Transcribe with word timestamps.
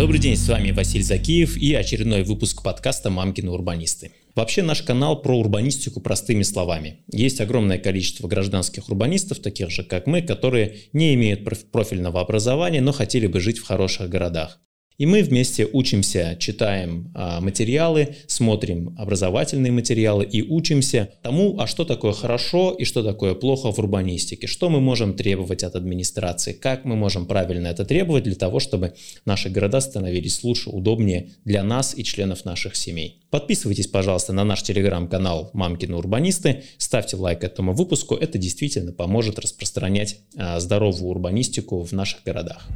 Добрый 0.00 0.18
день, 0.18 0.34
с 0.34 0.48
вами 0.48 0.70
Василий 0.70 1.04
Закиев 1.04 1.58
и 1.58 1.74
очередной 1.74 2.22
выпуск 2.22 2.62
подкаста 2.62 3.10
«Мамкины 3.10 3.50
урбанисты». 3.50 4.12
Вообще 4.34 4.62
наш 4.62 4.80
канал 4.80 5.20
про 5.20 5.38
урбанистику 5.38 6.00
простыми 6.00 6.42
словами. 6.42 7.00
Есть 7.12 7.38
огромное 7.42 7.76
количество 7.76 8.26
гражданских 8.26 8.88
урбанистов, 8.88 9.40
таких 9.40 9.68
же 9.68 9.84
как 9.84 10.06
мы, 10.06 10.22
которые 10.22 10.84
не 10.94 11.12
имеют 11.12 11.44
профильного 11.70 12.22
образования, 12.22 12.80
но 12.80 12.92
хотели 12.92 13.26
бы 13.26 13.40
жить 13.40 13.58
в 13.58 13.66
хороших 13.66 14.08
городах. 14.08 14.58
И 15.00 15.06
мы 15.06 15.22
вместе 15.22 15.66
учимся, 15.72 16.36
читаем 16.38 17.10
а, 17.14 17.40
материалы, 17.40 18.16
смотрим 18.26 18.94
образовательные 18.98 19.72
материалы 19.72 20.26
и 20.26 20.42
учимся 20.42 21.08
тому, 21.22 21.58
а 21.58 21.66
что 21.66 21.86
такое 21.86 22.12
хорошо 22.12 22.72
и 22.78 22.84
что 22.84 23.02
такое 23.02 23.34
плохо 23.34 23.72
в 23.72 23.78
урбанистике, 23.78 24.46
что 24.46 24.68
мы 24.68 24.82
можем 24.82 25.14
требовать 25.14 25.64
от 25.64 25.74
администрации, 25.74 26.52
как 26.52 26.84
мы 26.84 26.96
можем 26.96 27.24
правильно 27.24 27.68
это 27.68 27.86
требовать 27.86 28.24
для 28.24 28.34
того, 28.34 28.60
чтобы 28.60 28.92
наши 29.24 29.48
города 29.48 29.80
становились 29.80 30.44
лучше, 30.44 30.68
удобнее 30.68 31.30
для 31.46 31.62
нас 31.62 31.96
и 31.96 32.04
членов 32.04 32.44
наших 32.44 32.76
семей. 32.76 33.22
Подписывайтесь, 33.30 33.86
пожалуйста, 33.86 34.34
на 34.34 34.44
наш 34.44 34.62
телеграм-канал 34.62 35.48
«Мамкины 35.54 35.96
урбанисты», 35.96 36.64
ставьте 36.76 37.16
лайк 37.16 37.42
этому 37.42 37.72
выпуску, 37.72 38.16
это 38.16 38.36
действительно 38.36 38.92
поможет 38.92 39.38
распространять 39.38 40.18
а, 40.36 40.60
здоровую 40.60 41.08
урбанистику 41.08 41.82
в 41.84 41.92
наших 41.92 42.22
городах. 42.22 42.68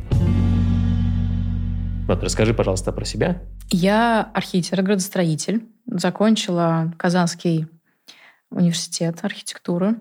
Вот, 2.07 2.23
расскажи, 2.23 2.53
пожалуйста, 2.53 2.93
про 2.93 3.05
себя. 3.07 3.43
Я 3.71 4.31
архитектор, 4.35 4.83
градостроитель. 4.83 5.67
Закончила 5.87 6.93
Казанский 6.99 7.67
университет 8.51 9.19
архитектуры. 9.23 9.97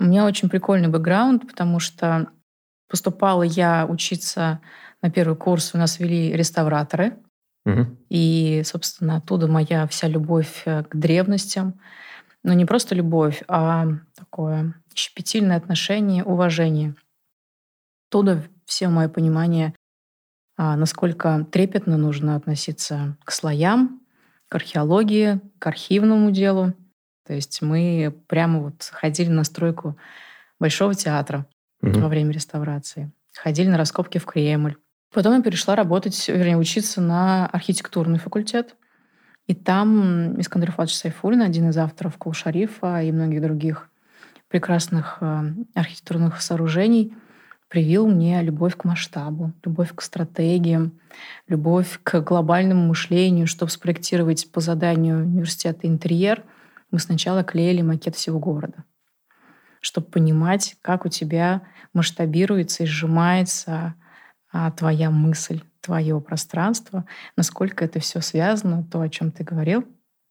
У 0.00 0.04
меня 0.04 0.26
очень 0.26 0.48
прикольный 0.48 0.88
бэкграунд, 0.88 1.46
потому 1.46 1.78
что 1.78 2.28
поступала 2.88 3.42
я 3.44 3.86
учиться 3.88 4.60
на 5.02 5.10
первый 5.10 5.36
курс, 5.36 5.72
у 5.74 5.78
нас 5.78 6.00
вели 6.00 6.32
реставраторы. 6.32 7.16
Угу. 7.64 7.96
И, 8.10 8.62
собственно, 8.64 9.16
оттуда 9.16 9.46
моя 9.46 9.86
вся 9.86 10.08
любовь 10.08 10.62
э, 10.64 10.82
к 10.82 10.96
древностям. 10.96 11.80
Но 12.42 12.52
не 12.52 12.64
просто 12.64 12.94
любовь, 12.94 13.42
а 13.48 13.86
такое 14.16 14.74
щепетильное 14.94 15.56
отношение, 15.56 16.24
уважение. 16.24 16.94
Оттуда 18.08 18.42
все 18.66 18.88
мое 18.88 19.08
понимание 19.08 19.74
насколько 20.56 21.46
трепетно 21.50 21.96
нужно 21.96 22.36
относиться 22.36 23.16
к 23.24 23.32
слоям, 23.32 24.00
к 24.48 24.54
археологии, 24.54 25.40
к 25.58 25.66
архивному 25.66 26.30
делу. 26.30 26.74
То 27.26 27.34
есть 27.34 27.62
мы 27.62 28.14
прямо 28.28 28.60
вот 28.60 28.88
ходили 28.92 29.30
на 29.30 29.44
стройку 29.44 29.96
Большого 30.60 30.94
театра 30.94 31.46
угу. 31.82 31.98
во 32.00 32.08
время 32.08 32.30
реставрации, 32.30 33.10
ходили 33.32 33.68
на 33.68 33.76
раскопки 33.76 34.18
в 34.18 34.26
Кремль. 34.26 34.76
Потом 35.12 35.34
я 35.34 35.42
перешла 35.42 35.74
работать, 35.74 36.28
вернее, 36.28 36.56
учиться 36.56 37.00
на 37.00 37.46
архитектурный 37.46 38.18
факультет. 38.18 38.76
И 39.46 39.54
там 39.54 40.40
Искандер 40.40 40.72
Фадж 40.72 40.92
Сайфулин, 40.92 41.42
один 41.42 41.68
из 41.68 41.76
авторов 41.76 42.16
Кулшарифа 42.16 43.02
и 43.02 43.12
многих 43.12 43.42
других 43.42 43.90
прекрасных 44.48 45.18
а, 45.20 45.44
архитектурных 45.74 46.40
сооружений– 46.40 47.16
привил 47.74 48.06
мне 48.06 48.40
любовь 48.40 48.76
к 48.76 48.84
масштабу, 48.84 49.52
любовь 49.64 49.92
к 49.96 50.00
стратегиям, 50.00 51.00
любовь 51.48 51.98
к 52.04 52.20
глобальному 52.20 52.86
мышлению. 52.86 53.48
Чтобы 53.48 53.72
спроектировать 53.72 54.52
по 54.52 54.60
заданию 54.60 55.24
университета 55.24 55.88
интерьер, 55.88 56.44
мы 56.92 57.00
сначала 57.00 57.42
клеили 57.42 57.82
макет 57.82 58.14
всего 58.14 58.38
города, 58.38 58.84
чтобы 59.80 60.06
понимать, 60.06 60.76
как 60.82 61.04
у 61.04 61.08
тебя 61.08 61.62
масштабируется 61.92 62.84
и 62.84 62.86
сжимается 62.86 63.96
а, 64.52 64.70
твоя 64.70 65.10
мысль, 65.10 65.60
твое 65.80 66.20
пространство, 66.20 67.06
насколько 67.36 67.84
это 67.84 67.98
все 67.98 68.20
связано, 68.20 68.84
то, 68.84 69.00
о 69.00 69.08
чем 69.08 69.32
ты 69.32 69.42
говорил. 69.42 69.84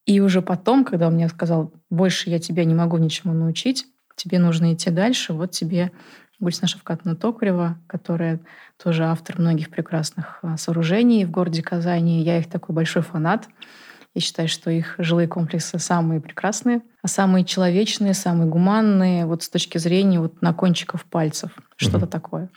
И 0.06 0.18
уже 0.20 0.40
потом, 0.40 0.86
когда 0.86 1.08
он 1.08 1.16
мне 1.16 1.28
сказал, 1.28 1.74
больше 1.90 2.30
я 2.30 2.38
тебя 2.38 2.64
не 2.64 2.74
могу 2.74 2.96
ничему 2.96 3.34
научить, 3.34 3.84
тебе 4.16 4.38
нужно 4.38 4.72
идти 4.72 4.88
дальше, 4.88 5.34
вот 5.34 5.50
тебе 5.50 5.92
Гульсна 6.40 6.68
Шавкатна 6.68 7.16
Токарева, 7.16 7.78
которая 7.86 8.40
тоже 8.82 9.04
автор 9.04 9.38
многих 9.38 9.70
прекрасных 9.70 10.38
а, 10.42 10.56
сооружений 10.56 11.24
в 11.24 11.30
городе 11.30 11.62
Казани. 11.62 12.22
Я 12.22 12.38
их 12.38 12.48
такой 12.48 12.74
большой 12.74 13.02
фанат. 13.02 13.48
Я 14.14 14.20
считаю, 14.20 14.48
что 14.48 14.70
их 14.70 14.94
жилые 14.98 15.26
комплексы 15.26 15.78
самые 15.78 16.20
прекрасные, 16.20 16.82
а 17.02 17.08
самые 17.08 17.44
человечные, 17.44 18.14
самые 18.14 18.48
гуманные, 18.48 19.26
вот 19.26 19.42
с 19.42 19.48
точки 19.48 19.78
зрения 19.78 20.20
вот 20.20 20.40
на 20.40 20.52
кончиков 20.52 21.04
пальцев. 21.04 21.50
Что-то 21.76 22.06
такое. 22.06 22.48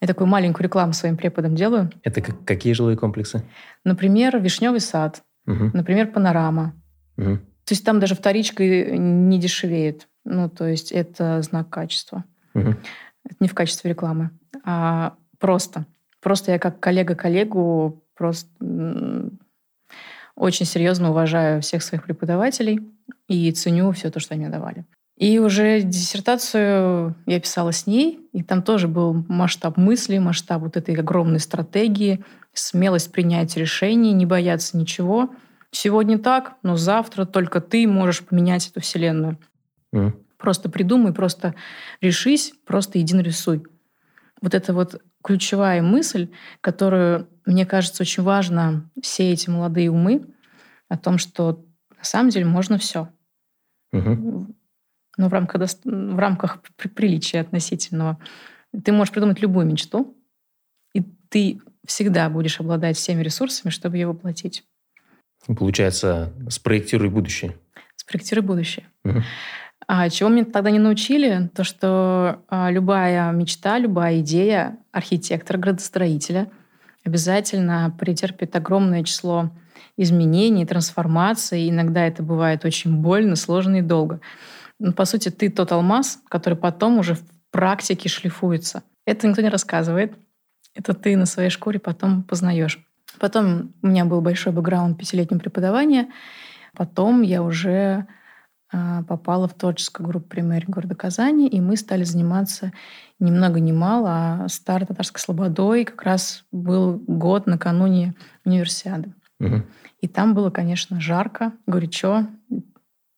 Я 0.00 0.08
такую 0.08 0.26
маленькую 0.26 0.64
рекламу 0.64 0.92
своим 0.92 1.16
преподам 1.16 1.54
делаю. 1.54 1.90
Это 2.02 2.20
какие 2.20 2.72
жилые 2.72 2.96
комплексы? 2.96 3.44
Например, 3.84 4.38
Вишневый 4.38 4.80
сад, 4.80 5.22
угу. 5.46 5.70
например, 5.72 6.08
Панорама. 6.08 6.74
Угу. 7.16 7.36
То 7.36 7.72
есть 7.72 7.84
там 7.84 7.98
даже 7.98 8.14
вторичка 8.14 8.62
не 8.64 9.38
дешевеет. 9.38 10.08
Ну, 10.24 10.48
то 10.50 10.66
есть 10.66 10.92
это 10.92 11.40
знак 11.42 11.70
качества. 11.70 12.24
Угу. 12.54 12.74
Это 13.26 13.36
не 13.40 13.48
в 13.48 13.54
качестве 13.54 13.90
рекламы, 13.90 14.30
а 14.64 15.14
просто. 15.38 15.86
Просто 16.20 16.52
я 16.52 16.58
как 16.58 16.80
коллега 16.80 17.14
коллегу 17.14 18.02
просто 18.16 18.48
очень 20.34 20.66
серьезно 20.66 21.10
уважаю 21.10 21.62
всех 21.62 21.82
своих 21.82 22.04
преподавателей 22.04 22.80
и 23.28 23.50
ценю 23.52 23.90
все 23.92 24.10
то, 24.10 24.20
что 24.20 24.34
они 24.34 24.44
мне 24.44 24.52
давали. 24.52 24.84
И 25.16 25.38
уже 25.38 25.80
диссертацию 25.80 27.14
я 27.24 27.40
писала 27.40 27.72
с 27.72 27.86
ней, 27.86 28.20
и 28.32 28.42
там 28.42 28.62
тоже 28.62 28.86
был 28.86 29.24
масштаб 29.28 29.78
мысли, 29.78 30.18
масштаб 30.18 30.60
вот 30.62 30.76
этой 30.76 30.94
огромной 30.94 31.40
стратегии, 31.40 32.22
смелость 32.52 33.12
принять 33.12 33.56
решение, 33.56 34.12
не 34.12 34.26
бояться 34.26 34.76
ничего. 34.76 35.30
Сегодня 35.70 36.18
так, 36.18 36.56
но 36.62 36.76
завтра 36.76 37.24
только 37.24 37.62
ты 37.62 37.86
можешь 37.86 38.24
поменять 38.24 38.68
эту 38.68 38.80
вселенную. 38.80 39.38
Mm. 39.94 40.12
Просто 40.38 40.68
придумай, 40.68 41.12
просто 41.12 41.54
решись, 42.00 42.52
просто 42.64 43.00
иди 43.00 43.14
нарисуй. 43.14 43.64
Вот 44.42 44.54
это 44.54 44.74
вот 44.74 45.02
ключевая 45.22 45.82
мысль, 45.82 46.30
которую, 46.60 47.28
мне 47.46 47.66
кажется, 47.66 48.02
очень 48.02 48.22
важно 48.22 48.90
все 49.02 49.32
эти 49.32 49.48
молодые 49.50 49.90
умы 49.90 50.26
о 50.88 50.96
том, 50.96 51.18
что 51.18 51.64
на 51.96 52.04
самом 52.04 52.30
деле 52.30 52.44
можно 52.44 52.78
все. 52.78 53.08
Угу. 53.92 54.54
Но 55.16 55.28
в 55.28 55.32
рамках, 55.32 55.62
в 55.84 56.18
рамках 56.18 56.62
приличия 56.94 57.40
относительного. 57.40 58.18
Ты 58.84 58.92
можешь 58.92 59.12
придумать 59.12 59.40
любую 59.40 59.66
мечту, 59.66 60.16
и 60.92 61.02
ты 61.30 61.60
всегда 61.86 62.28
будешь 62.28 62.60
обладать 62.60 62.96
всеми 62.96 63.22
ресурсами, 63.22 63.70
чтобы 63.70 63.96
ее 63.96 64.06
воплотить. 64.06 64.64
Получается, 65.46 66.32
спроектируй 66.48 67.08
будущее. 67.08 67.56
Спроектируй 67.96 68.44
будущее. 68.44 68.86
Угу. 69.04 69.22
А 69.88 70.10
чего 70.10 70.28
меня 70.28 70.44
тогда 70.44 70.70
не 70.70 70.80
научили? 70.80 71.48
То, 71.54 71.62
что 71.62 72.42
а, 72.48 72.70
любая 72.70 73.30
мечта, 73.32 73.78
любая 73.78 74.20
идея 74.20 74.78
архитектора, 74.90 75.58
градостроителя 75.58 76.50
обязательно 77.04 77.94
претерпит 77.98 78.56
огромное 78.56 79.04
число 79.04 79.50
изменений, 79.96 80.66
трансформаций. 80.66 81.70
Иногда 81.70 82.04
это 82.04 82.22
бывает 82.22 82.64
очень 82.64 82.96
больно, 82.96 83.36
сложно 83.36 83.76
и 83.76 83.82
долго. 83.82 84.20
Но, 84.80 84.92
по 84.92 85.04
сути, 85.04 85.28
ты 85.28 85.50
тот 85.50 85.70
алмаз, 85.70 86.20
который 86.28 86.58
потом 86.58 86.98
уже 86.98 87.14
в 87.14 87.22
практике 87.52 88.08
шлифуется. 88.08 88.82
Это 89.06 89.28
никто 89.28 89.40
не 89.40 89.48
рассказывает. 89.48 90.14
Это 90.74 90.94
ты 90.94 91.16
на 91.16 91.26
своей 91.26 91.48
шкуре 91.48 91.78
потом 91.78 92.24
познаешь. 92.24 92.84
Потом 93.18 93.72
у 93.82 93.86
меня 93.86 94.04
был 94.04 94.20
большой 94.20 94.52
бэкграунд 94.52 94.98
пятилетнего 94.98 95.38
преподавания. 95.38 96.08
Потом 96.74 97.22
я 97.22 97.42
уже 97.42 98.06
попала 98.70 99.46
в 99.46 99.54
творческую 99.54 100.08
группу 100.08 100.28
«Примерь» 100.28 100.64
города 100.66 100.94
Казани, 100.94 101.48
и 101.48 101.60
мы 101.60 101.76
стали 101.76 102.04
заниматься 102.04 102.72
ни 103.20 103.30
много 103.30 103.60
ни 103.60 103.72
мало, 103.72 104.10
а 104.10 104.48
старой 104.48 104.86
татарской 104.86 105.20
слободой 105.20 105.84
как 105.84 106.02
раз 106.02 106.44
был 106.50 107.02
год 107.06 107.46
накануне 107.46 108.14
универсиады. 108.44 109.14
Угу. 109.38 109.62
И 110.00 110.08
там 110.08 110.34
было, 110.34 110.50
конечно, 110.50 111.00
жарко, 111.00 111.52
горячо, 111.66 112.26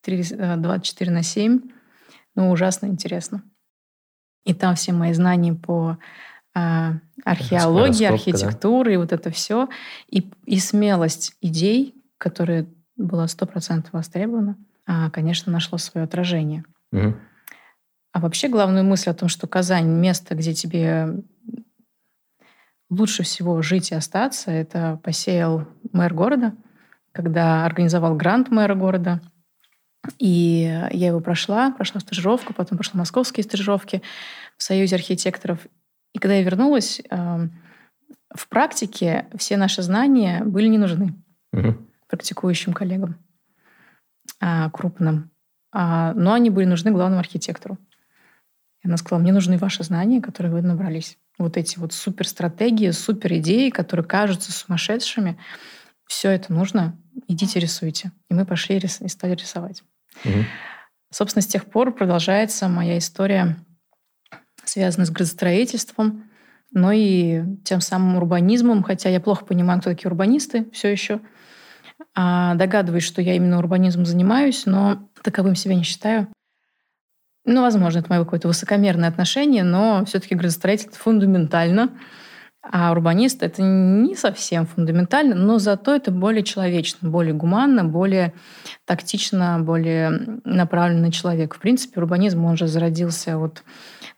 24 0.05 1.11
э, 1.11 1.15
на 1.15 1.23
7, 1.23 1.61
но 2.35 2.51
ужасно 2.51 2.87
интересно. 2.87 3.43
И 4.44 4.55
там 4.55 4.75
все 4.75 4.93
мои 4.93 5.12
знания 5.12 5.55
по 5.55 5.99
э, 6.55 6.91
археологии, 7.25 8.05
архитектуре, 8.05 8.91
да? 8.91 8.94
и 8.94 8.97
вот 8.97 9.12
это 9.12 9.31
все, 9.31 9.69
и, 10.09 10.31
и 10.44 10.59
смелость 10.59 11.35
идей, 11.41 11.94
которая 12.19 12.67
была 12.97 13.25
100% 13.27 13.89
востребована– 13.93 14.56
а, 14.68 14.68
конечно, 15.11 15.52
нашло 15.52 15.79
свое 15.79 16.05
отражение. 16.05 16.64
Угу. 16.93 17.14
А 18.12 18.20
вообще 18.20 18.49
главную 18.49 18.85
мысль 18.85 19.11
о 19.11 19.14
том, 19.14 19.29
что 19.29 19.46
Казань— 19.46 19.87
место, 20.00 20.35
где 20.35 20.55
тебе 20.55 21.23
лучше 22.90 23.23
всего 23.23 23.61
жить 23.61 23.90
и 23.90 23.94
остаться, 23.94 24.50
это 24.50 24.99
посеял 25.02 25.69
мэр 25.93 26.14
города, 26.14 26.55
когда 27.12 27.67
организовал 27.67 28.17
грант 28.17 28.50
мэра 28.50 28.75
города. 28.75 29.20
И 30.19 30.62
я 30.91 31.08
его 31.08 31.20
прошла, 31.20 31.70
прошла 31.73 32.00
стажировку, 32.00 32.55
потом 32.55 32.79
прошла 32.79 32.99
московские 32.99 33.44
стажировки 33.44 34.02
в 34.56 34.62
Союзе 34.62 34.96
архитекторов. 34.96 35.67
И 36.14 36.19
когда 36.19 36.34
я 36.34 36.43
вернулась, 36.43 37.02
В 38.34 38.49
практике 38.49 39.26
все 39.37 39.56
наши 39.56 39.82
знания 39.82 40.43
были 40.44 40.69
не 40.69 40.79
нужны 40.79 41.14
Мгм. 41.52 41.88
практикующим 42.08 42.75
коллегам 42.75 43.12
а, 43.12 43.28
крупным. 44.73 45.31
А, 45.73 46.14
но 46.14 46.32
они 46.32 46.50
были 46.50 46.64
нужны 46.64 46.90
главному 46.90 47.20
архитектору. 47.20 47.79
И 48.82 48.88
она 48.88 48.96
сказала, 48.96 49.20
мне 49.20 49.32
нужны 49.32 49.58
ваши 49.58 49.82
знания, 49.82 50.20
которые 50.20 50.52
вы 50.52 50.62
набрались. 50.62 51.19
Вот 51.38 51.56
эти 51.56 51.79
вот 51.79 51.93
суперстратегии, 51.93 52.90
супер 52.90 53.35
идеи, 53.35 53.70
которые 53.70 54.06
кажутся 54.06 54.52
сумасшедшими. 54.52 55.38
Все 56.06 56.31
это 56.31 56.52
нужно. 56.52 56.96
Идите 57.26 57.61
рисуйте. 57.61 58.12
И 58.31 58.35
мы 58.35 58.46
пошли 58.46 58.79
и 58.79 59.08
стали 59.08 59.35
рисовать. 59.35 59.82
Мгм. 60.25 60.46
Собственно, 61.11 61.43
с 61.43 61.46
тех 61.46 61.64
пор 61.67 61.93
продолжается 61.93 62.69
моя 62.69 62.99
история, 62.99 63.56
связанная 64.64 65.06
с 65.06 65.11
градостроительством, 65.11 66.31
но 66.70 66.93
и 66.93 67.43
тем 67.64 67.81
самым 67.81 68.17
урбанизмом, 68.17 68.82
хотя 68.82 69.08
я 69.08 69.20
плохо 69.20 69.44
понимаю, 69.44 69.81
кто 69.81 69.91
такие 69.91 70.08
урбанисты 70.11 70.70
все 70.70 70.88
еще. 70.88 71.20
А, 72.20 72.56
догадываюсь, 72.56 73.05
что 73.05 73.23
я 73.23 73.35
именно 73.35 73.59
урбанизмом 73.59 74.05
занимаюсь, 74.05 74.67
но 74.67 75.09
таковым 75.23 75.55
себя 75.55 75.76
не 75.76 75.85
считаю. 75.85 76.26
Ну, 77.44 77.62
возможно, 77.62 78.00
это 78.00 78.11
мое 78.11 78.25
какое-то 78.25 78.49
высокомерное 78.49 79.09
отношение, 79.09 79.62
но 79.62 80.05
все-таки 80.05 80.35
градостроитель 80.35 80.91
фундаментально, 80.91 81.91
а 82.61 82.91
урбанист 82.91 83.44
это 83.44 83.62
не 83.62 84.17
совсем 84.17 84.67
фундаментально, 84.67 85.37
но 85.37 85.59
зато 85.59 85.94
это 85.94 86.11
более 86.11 86.43
человечно, 86.43 87.09
более 87.09 87.35
гуманно, 87.35 87.85
более 87.85 88.35
тактично, 88.85 89.61
более 89.61 90.41
направлен 90.44 91.00
на 91.00 91.12
человека. 91.12 91.55
В 91.55 91.61
принципе, 91.61 92.00
урбанизм, 92.00 92.44
он 92.44 92.56
же 92.56 92.67
зародился 92.67 93.38
от 93.38 93.62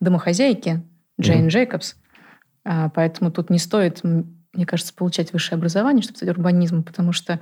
домохозяйки 0.01 0.83
Джейн 1.21 1.41
Мгм. 1.41 1.49
Джейкобс, 1.49 1.97
А, 2.65 2.89
поэтому 2.89 3.31
тут 3.31 3.51
не 3.51 3.59
стоит, 3.59 4.01
мне 4.53 4.67
кажется, 4.67 4.95
получать 4.95 5.33
высшее 5.33 5.57
образование, 5.57 6.03
чтобы 6.03 6.17
стать 6.17 6.29
урбанизмом, 6.29 6.83
потому 6.83 7.13
что 7.13 7.41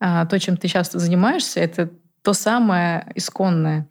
а, 0.00 0.26
то, 0.26 0.38
чем 0.38 0.56
ты 0.56 0.68
сейчас 0.68 0.90
занимаешься, 0.90 1.60
это 1.60 1.90
то 2.22 2.32
самое 2.32 3.10
исконное, 3.14 3.88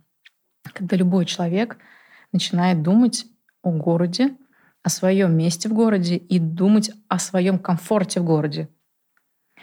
когда 0.74 0.98
любой 0.98 1.26
человек 1.26 1.78
начинает 2.34 2.84
думать 2.84 3.26
о 3.62 3.72
городе, 3.72 4.36
о 4.84 4.90
своем 4.90 5.36
месте 5.36 5.70
в 5.70 5.74
городе 5.74 6.18
и 6.18 6.40
думать 6.40 6.92
о 7.08 7.20
своем 7.20 7.58
комфорте 7.58 8.20
в 8.20 8.26
городе. 8.26 8.70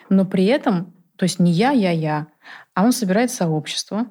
Но 0.09 0.25
при 0.25 0.45
этом, 0.47 0.95
то 1.17 1.25
есть 1.25 1.39
не 1.39 1.53
я, 1.53 1.71
я, 1.71 1.91
я, 1.91 2.29
а 2.75 2.85
он 2.85 2.93
собирает 2.93 3.31
сообщество, 3.31 4.06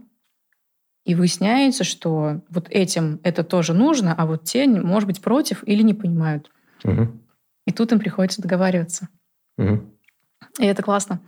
и 1.05 1.15
выясняется, 1.15 1.83
что 1.83 2.41
вот 2.49 2.67
этим 2.69 3.19
это 3.23 3.43
тоже 3.43 3.73
нужно, 3.73 4.15
а 4.17 4.25
вот 4.25 4.45
те, 4.45 4.65
может 4.67 5.07
быть, 5.07 5.21
против 5.21 5.63
или 5.67 5.81
не 5.81 5.93
понимают. 5.93 6.49
Мгм. 6.83 7.22
И 7.65 7.71
тут 7.71 7.91
им 7.91 7.99
приходится 7.99 8.41
договариваться. 8.41 9.09
Мгм. 9.57 9.91
И 10.59 10.65
это 10.65 10.83
классно. 10.83 11.21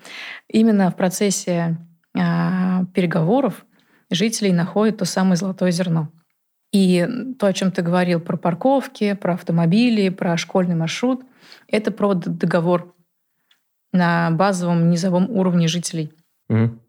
Именно 0.49 0.91
в 0.91 0.95
процессе 0.95 1.77
а, 2.15 2.85
переговоров 2.93 3.65
жителей 4.09 4.53
находят 4.53 4.97
то 4.97 5.05
самое 5.05 5.35
золотое 5.35 5.71
зерно. 5.71 6.11
И 6.71 7.07
то, 7.39 7.47
о 7.47 7.53
чем 7.53 7.71
ты 7.71 7.81
говорил 7.81 8.19
про 8.19 8.37
парковки, 8.37 9.13
про 9.13 9.33
автомобили, 9.35 10.09
про 10.09 10.37
школьный 10.37 10.75
маршрут, 10.75 11.23
это 11.67 11.91
про 11.91 12.13
договор 12.13 12.93
на 13.93 14.29
базовом 14.31 14.89
низовом 14.89 15.29
уровне 15.29 15.67
жителей. 15.67 16.11
Мгм. 16.49 16.81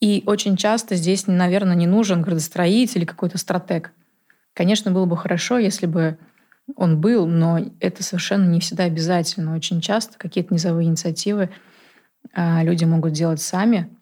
И 0.00 0.24
очень 0.26 0.56
часто 0.56 0.96
здесь, 0.96 1.26
наверное, 1.26 1.76
не 1.76 1.86
нужен 1.86 2.22
градостроитель 2.22 2.98
или 2.98 3.04
какой-то 3.06 3.38
стратег. 3.38 3.92
Конечно, 4.52 4.90
было 4.90 5.06
бы 5.06 5.16
хорошо, 5.16 5.58
если 5.58 5.86
бы 5.86 6.18
он 6.76 7.00
был, 7.00 7.26
но 7.26 7.58
это 7.80 8.02
совершенно 8.02 8.48
не 8.48 8.60
всегда 8.60 8.84
обязательно. 8.84 9.54
Очень 9.54 9.80
часто 9.80 10.18
какие-то 10.18 10.54
низовые 10.54 10.88
инициативы 10.88 11.50
а, 12.32 12.62
люди 12.62 12.84
могут 12.84 13.12
делать 13.12 13.40
сами. 13.40 13.96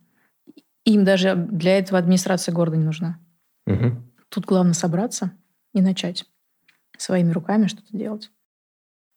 Им 0.84 1.04
даже 1.04 1.34
для 1.34 1.78
этого 1.78 1.98
администрация 1.98 2.54
города 2.54 2.76
не 2.76 2.84
нужна. 2.84 3.18
Мгм. 3.66 4.10
Тут 4.28 4.44
главное 4.44 4.74
собраться 4.74 5.32
и 5.72 5.80
начать 5.80 6.24
своими 6.96 7.32
руками 7.32 7.66
что-то 7.66 7.96
делать. 7.96 8.30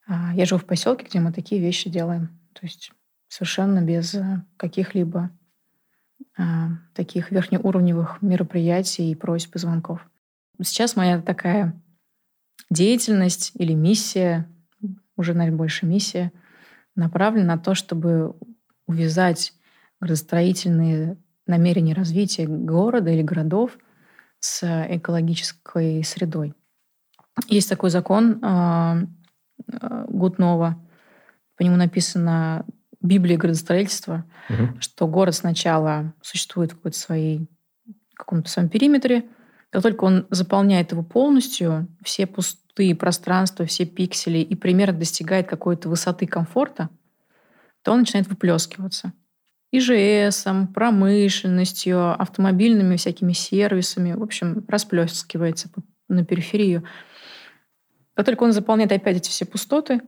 А, 0.07 0.33
Я 0.33 0.45
живу 0.45 0.59
в 0.59 0.65
поселке, 0.65 1.05
где 1.05 1.19
мы 1.19 1.31
такие 1.31 1.61
вещи 1.61 1.89
делаем. 1.89 2.39
То 2.53 2.65
есть 2.65 2.91
совершенно 3.27 3.81
без 3.81 4.13
э, 4.13 4.43
каких-либо 4.57 5.31
а, 6.37 6.69
таких 6.93 7.31
верхнеуровневых 7.31 8.21
мероприятий 8.21 9.11
и 9.11 9.15
просьб 9.15 9.55
и 9.55 9.59
звонков. 9.59 10.07
Сейчас 10.61 10.95
моя 10.95 11.21
такая 11.21 11.81
деятельность 12.73 13.51
или 13.55 13.73
миссия, 13.73 14.49
уже, 15.15 15.33
наверное, 15.33 15.57
больше 15.57 15.85
миссия, 15.85 16.31
направлена 16.95 17.55
на 17.55 17.61
то, 17.61 17.75
чтобы 17.75 18.35
увязать 18.87 19.53
градостроительные 19.99 21.17
намерения 21.47 21.93
развития 21.93 22.45
города 22.47 23.09
или 23.11 23.21
городов 23.21 23.77
с 24.39 24.63
экологической 24.89 26.03
средой. 26.03 26.53
Есть 27.47 27.69
такой 27.69 27.89
закон 27.89 28.39
а, 28.41 28.99
а, 29.71 30.05
Гутнова, 30.07 30.77
по 31.57 31.63
нему 31.63 31.77
написано 31.77 32.65
Библия 33.01 33.37
градостроительства, 33.37 34.25
Мгм. 34.49 34.79
что 34.81 35.07
город 35.07 35.35
сначала 35.35 36.13
существует 36.21 36.71
в 36.71 36.75
какой-то 36.75 36.97
своей, 36.97 37.47
каком-то 38.15 38.49
своем 38.49 38.69
периметре, 38.69 39.25
как 39.69 39.81
только 39.81 40.03
он 40.03 40.27
заполняет 40.29 40.91
его 40.91 41.03
полностью, 41.03 41.87
все 42.03 42.27
пустые 42.73 42.95
пространства, 42.95 43.65
все 43.65 43.85
пиксели 43.85 44.39
и 44.39 44.55
примерно 44.55 44.97
достигает 44.97 45.47
какой-то 45.47 45.89
высоты 45.89 46.25
комфорта, 46.25 46.89
то 47.83 47.91
он 47.91 47.99
начинает 47.99 48.27
выплескиваться. 48.27 49.13
ИЖСом, 49.71 50.67
промышленностью, 50.73 52.19
автомобильными 52.19 52.95
всякими 52.95 53.33
сервисами, 53.33 54.13
в 54.13 54.23
общем, 54.23 54.65
расплескивается 54.67 55.69
на 56.07 56.25
периферию. 56.25 56.83
Как 58.15 58.25
только 58.25 58.43
он 58.43 58.53
заполняет 58.53 58.91
опять 58.91 59.17
эти 59.17 59.29
все 59.29 59.45
пустоты, 59.45 60.01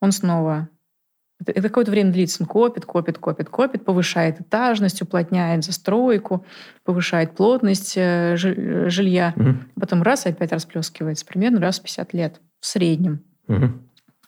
он 0.00 0.12
снова... 0.12 0.68
Это, 1.44 1.60
какое-то 1.62 1.90
время 1.90 2.12
длится. 2.12 2.42
Он 2.42 2.46
копит, 2.46 2.86
копит, 2.86 3.18
копит, 3.18 3.48
копит, 3.50 3.84
повышает 3.84 4.40
этажность, 4.40 5.02
уплотняет 5.02 5.64
застройку, 5.64 6.46
повышает 6.82 7.36
плотность 7.36 7.94
э, 7.96 8.36
жи- 8.36 8.88
жилья. 8.88 9.34
Мгм. 9.36 9.68
Потом 9.78 10.02
раз 10.02 10.24
и 10.26 10.30
опять 10.30 10.52
расплескивается. 10.52 11.26
Примерно 11.26 11.60
раз 11.60 11.78
в 11.78 11.82
50 11.82 12.14
лет. 12.14 12.40
В 12.60 12.66
среднем. 12.66 13.20
Мгм. 13.48 13.82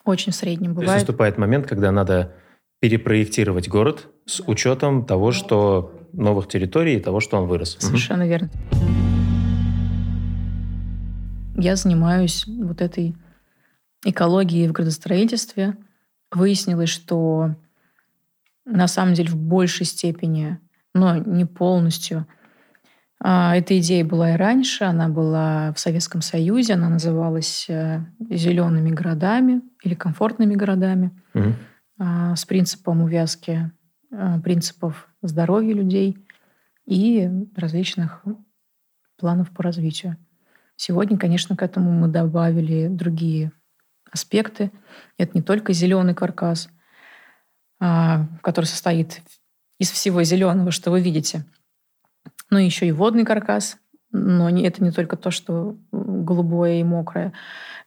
Очень 0.04 0.32
в 0.32 0.36
среднем 0.36 0.74
То 0.74 0.80
есть 0.80 0.86
бывает. 0.86 1.00
наступает 1.00 1.38
момент, 1.38 1.66
когда 1.66 1.90
надо 1.92 2.34
перепроектировать 2.80 3.68
город 3.68 4.06
с 4.26 4.40
учетом 4.46 5.04
того, 5.04 5.32
что 5.32 5.92
новых 6.12 6.46
территорий 6.48 6.96
и 6.96 7.00
того, 7.00 7.20
что 7.20 7.38
он 7.40 7.48
вырос. 7.48 7.76
Совершенно 7.80 8.26
верно. 8.28 8.50
Я 11.56 11.74
занимаюсь 11.74 12.44
вот 12.46 12.80
этой 12.80 13.16
экологией 14.04 14.68
в 14.68 14.72
градостроительстве. 14.72 15.76
Выяснилось, 16.30 16.90
что 16.90 17.54
на 18.64 18.86
самом 18.86 19.14
деле 19.14 19.30
в 19.30 19.36
большей 19.36 19.86
степени, 19.86 20.58
но 20.94 21.16
не 21.16 21.44
полностью, 21.44 22.26
а, 23.20 23.56
эта 23.56 23.78
идея 23.78 24.04
была 24.04 24.34
и 24.34 24.36
раньше, 24.36 24.84
она 24.84 25.08
была 25.08 25.72
в 25.72 25.80
Советском 25.80 26.20
Союзе, 26.22 26.74
она 26.74 26.88
называлась 26.88 27.66
зелеными 27.66 28.90
городами 28.90 29.62
или 29.82 29.94
комфортными 29.94 30.54
городами 30.54 31.10
а, 31.98 32.36
с 32.36 32.44
принципом 32.44 33.02
увязки 33.02 33.72
а, 34.12 34.38
принципов 34.40 35.08
здоровья 35.20 35.74
людей 35.74 36.16
и 36.86 37.28
различных 37.56 38.24
планов 39.18 39.50
по 39.50 39.62
развитию. 39.62 40.16
Сегодня, 40.76 41.18
конечно, 41.18 41.56
к 41.56 41.62
этому 41.62 41.90
мы 41.90 42.06
добавили 42.06 42.86
другие 42.86 43.50
аспекты. 44.10 44.70
Это 45.16 45.32
не 45.34 45.42
только 45.42 45.72
зеленый 45.72 46.14
каркас, 46.14 46.68
а, 47.80 48.26
который 48.42 48.66
состоит 48.66 49.22
из 49.78 49.90
всего 49.90 50.22
зеленого, 50.22 50.70
что 50.70 50.90
вы 50.90 51.00
видите, 51.00 51.44
но 52.50 52.58
еще 52.58 52.86
и 52.86 52.92
водный 52.92 53.24
каркас. 53.24 53.78
Но 54.10 54.48
это 54.48 54.82
не 54.82 54.90
только 54.90 55.16
то, 55.16 55.30
что 55.30 55.76
голубое 55.92 56.80
и 56.80 56.84
мокрое. 56.84 57.34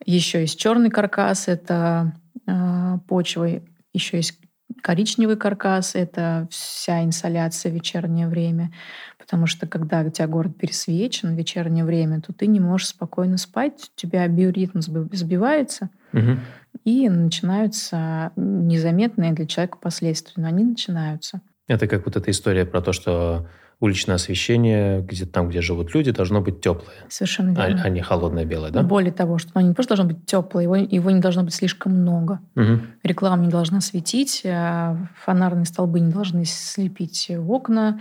Еще 0.05 0.41
есть 0.41 0.59
черный 0.59 0.91
каркас, 0.91 1.47
это 1.47 2.13
а, 2.47 2.99
почва. 3.07 3.61
Еще 3.93 4.17
есть 4.17 4.39
коричневый 4.81 5.35
каркас, 5.35 5.95
это 5.95 6.47
вся 6.51 7.03
инсоляция 7.03 7.71
в 7.71 7.75
вечернее 7.75 8.27
время. 8.27 8.71
Потому 9.17 9.47
что 9.47 9.67
когда 9.67 10.01
у 10.01 10.09
тебя 10.09 10.27
город 10.27 10.57
пересвечен 10.57 11.33
в 11.33 11.37
вечернее 11.37 11.85
время, 11.85 12.21
то 12.21 12.33
ты 12.33 12.47
не 12.47 12.59
можешь 12.59 12.89
спокойно 12.89 13.37
спать, 13.37 13.91
у 13.95 13.99
тебя 13.99 14.27
биоритм 14.27 14.79
сби- 14.79 15.13
сбивается, 15.15 15.89
Мгм. 16.13 16.39
и 16.83 17.09
начинаются 17.09 18.31
незаметные 18.35 19.33
для 19.33 19.45
человека 19.45 19.77
последствия. 19.79 20.41
Но 20.41 20.47
они 20.47 20.63
начинаются. 20.63 21.41
Это 21.67 21.87
как 21.87 22.05
вот 22.05 22.15
эта 22.15 22.31
история 22.31 22.65
про 22.65 22.81
то, 22.81 22.91
что 22.91 23.47
уличное 23.81 24.15
освещение, 24.15 25.01
где 25.01 25.25
там, 25.25 25.49
где 25.49 25.59
живут 25.61 25.93
люди, 25.93 26.11
должно 26.11 26.39
быть 26.39 26.61
теплое. 26.61 26.95
Совершенно 27.09 27.51
а, 27.57 27.67
верно. 27.67 27.81
А, 27.83 27.85
а 27.87 27.89
не 27.89 28.01
холодное 28.01 28.45
белое, 28.45 28.69
да? 28.71 28.83
Более 28.83 29.11
того, 29.11 29.39
что 29.39 29.51
оно 29.55 29.67
не 29.67 29.73
просто 29.73 29.95
должно 29.95 30.13
быть 30.13 30.25
теплое, 30.25 30.63
его, 30.63 30.75
его 30.75 31.09
не 31.09 31.19
должно 31.19 31.43
быть 31.43 31.53
слишком 31.53 31.93
много. 31.93 32.39
Угу. 32.55 32.79
Реклама 33.03 33.43
не 33.43 33.49
должна 33.49 33.81
светить, 33.81 34.43
а 34.45 34.97
фонарные 35.25 35.65
столбы 35.65 35.99
не 35.99 36.11
должны 36.11 36.45
слепить 36.45 37.31
окна. 37.31 37.99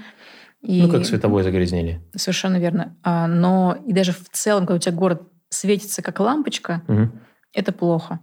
И... 0.61 0.83
Ну, 0.83 0.91
как 0.91 1.07
световое 1.07 1.43
загрязнение. 1.43 2.03
Совершенно 2.15 2.59
верно. 2.59 2.95
А, 3.03 3.27
но 3.27 3.79
и 3.87 3.95
даже 3.95 4.13
в 4.13 4.29
целом, 4.31 4.67
когда 4.67 4.75
у 4.75 4.79
тебя 4.79 4.93
город 4.93 5.23
светится 5.49 6.03
как 6.03 6.21
лампочка, 6.21 6.83
угу. 6.87 7.09
Это 7.53 7.73
плохо. 7.73 8.21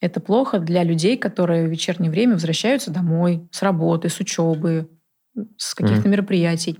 Это 0.00 0.20
плохо 0.20 0.58
для 0.58 0.82
людей, 0.82 1.16
которые 1.16 1.66
в 1.66 1.70
вечернее 1.70 2.10
время 2.10 2.34
возвращаются 2.34 2.90
домой 2.90 3.48
с 3.52 3.62
работы, 3.62 4.08
с 4.08 4.18
учебы, 4.18 4.90
с 5.56 5.74
каких-то 5.74 6.08
mm. 6.08 6.10
мероприятий. 6.10 6.78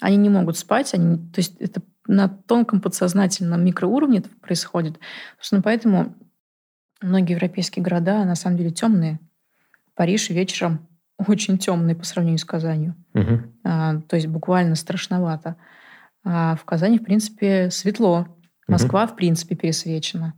Они 0.00 0.16
не 0.16 0.28
могут 0.28 0.58
спать, 0.58 0.92
они, 0.94 1.16
то 1.16 1.38
есть 1.38 1.56
это 1.60 1.82
на 2.06 2.28
тонком 2.28 2.80
подсознательном 2.80 3.64
микроуровне 3.64 4.18
это 4.18 4.30
происходит. 4.40 4.98
Собственно, 5.36 5.62
поэтому 5.62 6.14
многие 7.00 7.32
европейские 7.32 7.82
города 7.82 8.24
на 8.24 8.34
самом 8.34 8.56
деле 8.56 8.70
темные. 8.70 9.18
Париж 9.94 10.30
вечером 10.30 10.88
очень 11.26 11.58
темный 11.58 11.94
по 11.94 12.04
сравнению 12.04 12.38
с 12.38 12.44
Казанью. 12.44 12.94
Угу. 13.14 13.40
А, 13.64 14.00
то 14.00 14.16
есть 14.16 14.28
буквально 14.28 14.74
страшновато. 14.74 15.56
А 16.24 16.56
в 16.56 16.64
Казани, 16.64 16.98
в 16.98 17.04
принципе, 17.04 17.70
светло. 17.70 18.28
Москва, 18.66 19.04
угу. 19.04 19.12
в 19.12 19.16
принципе, 19.16 19.56
пересвечена. 19.56 20.34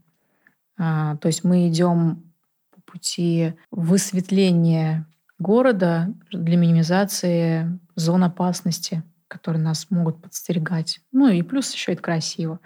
А, 0.82 1.16
то 1.16 1.28
есть 1.28 1.44
мы 1.44 1.68
идем 1.68 2.32
по 2.74 2.92
пути 2.92 3.52
высветления 3.70 5.06
города 5.38 6.14
для 6.32 6.56
минимизации 6.56 7.78
зон 7.96 8.24
опасности, 8.24 9.02
которые 9.28 9.62
нас 9.62 9.90
могут 9.90 10.22
подстерегать. 10.22 11.00
Ну 11.12 11.28
и 11.28 11.42
плюс 11.42 11.70
еще 11.74 11.92
это 11.92 12.00
красиво. 12.00 12.60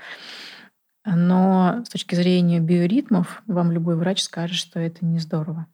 Но 1.04 1.82
с 1.84 1.88
точки 1.88 2.14
зрения 2.14 2.60
биоритмов 2.60 3.42
вам 3.48 3.72
любой 3.72 3.96
врач 3.96 4.22
скажет, 4.22 4.56
что 4.56 4.78
это 4.78 5.04
не 5.04 5.18
здорово. 5.18 5.66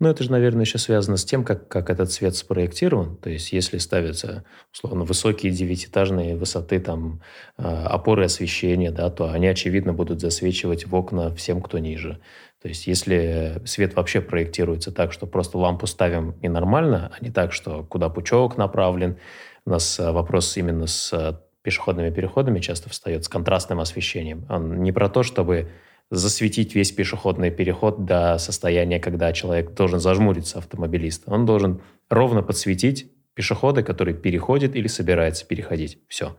Ну, 0.00 0.08
это 0.08 0.24
же, 0.24 0.30
наверное, 0.30 0.64
еще 0.64 0.78
связано 0.78 1.18
с 1.18 1.26
тем, 1.26 1.44
как, 1.44 1.68
как 1.68 1.90
этот 1.90 2.10
цвет 2.10 2.34
спроектирован. 2.34 3.18
То 3.18 3.28
есть, 3.28 3.52
если 3.52 3.76
ставятся, 3.76 4.44
условно, 4.72 5.04
высокие 5.04 5.52
девятиэтажные 5.52 6.36
высоты 6.36 6.80
там, 6.80 7.20
а, 7.58 7.86
опоры 7.86 8.24
освещения, 8.24 8.90
да, 8.90 9.10
то 9.10 9.30
они, 9.30 9.46
очевидно, 9.46 9.92
будут 9.92 10.22
засвечивать 10.22 10.86
в 10.86 10.94
окна 10.94 11.34
всем, 11.34 11.60
кто 11.60 11.78
ниже. 11.78 12.18
То 12.62 12.68
есть, 12.68 12.86
если 12.86 13.60
свет 13.66 13.94
вообще 13.94 14.22
проектируется 14.22 14.90
так, 14.90 15.12
что 15.12 15.26
просто 15.26 15.58
лампу 15.58 15.86
ставим 15.86 16.30
и 16.40 16.48
нормально, 16.48 17.12
а 17.14 17.22
не 17.22 17.30
так, 17.30 17.52
что 17.52 17.84
куда 17.84 18.08
пучок 18.08 18.56
направлен. 18.56 19.18
У 19.66 19.70
нас 19.70 20.00
а, 20.00 20.12
вопрос 20.12 20.56
именно 20.56 20.86
с 20.86 21.12
а, 21.12 21.42
пешеходными 21.60 22.08
переходами 22.08 22.60
часто 22.60 22.88
встает, 22.88 23.24
с 23.24 23.28
контрастным 23.28 23.80
освещением. 23.80 24.46
Он 24.48 24.82
не 24.82 24.92
про 24.92 25.10
то, 25.10 25.22
чтобы 25.22 25.68
засветить 26.10 26.74
весь 26.74 26.90
пешеходный 26.90 27.50
переход 27.50 28.04
до 28.04 28.36
состояния, 28.38 28.98
когда 28.98 29.32
человек 29.32 29.74
должен 29.74 30.00
зажмуриться, 30.00 30.58
автомобилист. 30.58 31.22
Он 31.26 31.46
должен 31.46 31.80
ровно 32.08 32.42
подсветить 32.42 33.12
пешехода, 33.34 33.82
который 33.82 34.14
переходит 34.14 34.74
или 34.74 34.88
собирается 34.88 35.46
переходить. 35.46 35.98
Все. 36.08 36.36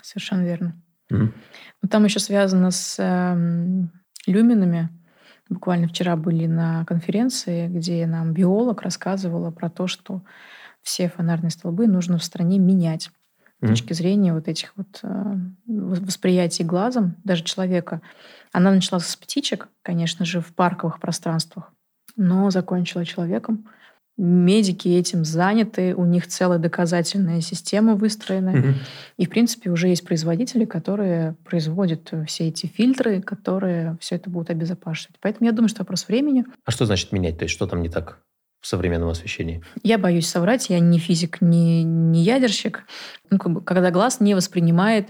Совершенно 0.00 0.42
верно. 0.42 0.80
Mm-hmm. 1.12 1.32
Но 1.82 1.88
там 1.88 2.04
еще 2.04 2.20
связано 2.20 2.70
с 2.70 2.96
э, 2.98 4.30
люминами. 4.30 4.88
Буквально 5.48 5.88
вчера 5.88 6.14
были 6.14 6.46
на 6.46 6.84
конференции, 6.84 7.66
где 7.66 8.06
нам 8.06 8.32
биолог 8.32 8.82
рассказывала 8.82 9.50
про 9.50 9.68
то, 9.68 9.88
что 9.88 10.22
все 10.80 11.08
фонарные 11.08 11.50
столбы 11.50 11.88
нужно 11.88 12.18
в 12.18 12.24
стране 12.24 12.58
менять. 12.58 13.10
С 13.62 13.68
точки 13.68 13.92
зрения 13.92 14.32
вот 14.32 14.48
этих 14.48 14.72
вот 14.76 15.00
э, 15.02 15.34
восприятий 15.66 16.64
глазом 16.64 17.16
даже 17.24 17.44
человека. 17.44 18.00
Она 18.52 18.72
начала 18.72 18.98
с 18.98 19.16
птичек, 19.16 19.68
конечно 19.82 20.24
же, 20.24 20.40
в 20.40 20.54
парковых 20.54 21.00
пространствах, 21.00 21.72
но 22.16 22.50
закончила 22.50 23.04
человеком. 23.04 23.68
Медики 24.16 24.88
этим 24.88 25.24
заняты, 25.24 25.94
у 25.94 26.04
них 26.04 26.26
целая 26.26 26.58
доказательная 26.58 27.40
система 27.40 27.94
выстроена. 27.94 28.58
Угу. 28.58 28.68
И, 29.16 29.26
в 29.26 29.30
принципе, 29.30 29.70
уже 29.70 29.88
есть 29.88 30.04
производители, 30.04 30.66
которые 30.66 31.36
производят 31.44 32.12
все 32.26 32.48
эти 32.48 32.66
фильтры, 32.66 33.22
которые 33.22 33.96
все 34.00 34.16
это 34.16 34.28
будут 34.28 34.50
обезопасивать. 34.50 35.16
Поэтому 35.20 35.48
я 35.48 35.52
думаю, 35.52 35.70
что 35.70 35.82
вопрос 35.82 36.06
времени. 36.06 36.44
А 36.66 36.70
что 36.70 36.84
значит 36.84 37.12
менять? 37.12 37.38
То 37.38 37.44
есть 37.44 37.54
что 37.54 37.66
там 37.66 37.80
не 37.82 37.88
так? 37.88 38.20
в 38.60 38.66
современном 38.66 39.08
освещении? 39.08 39.62
Я 39.82 39.98
боюсь 39.98 40.28
соврать, 40.28 40.68
я 40.68 40.80
не 40.80 40.98
физик, 40.98 41.40
не, 41.40 41.82
не 41.82 42.22
ядерщик. 42.22 42.84
Ну, 43.30 43.38
как 43.38 43.52
бы, 43.52 43.62
когда 43.62 43.90
глаз 43.90 44.20
не 44.20 44.34
воспринимает 44.34 45.08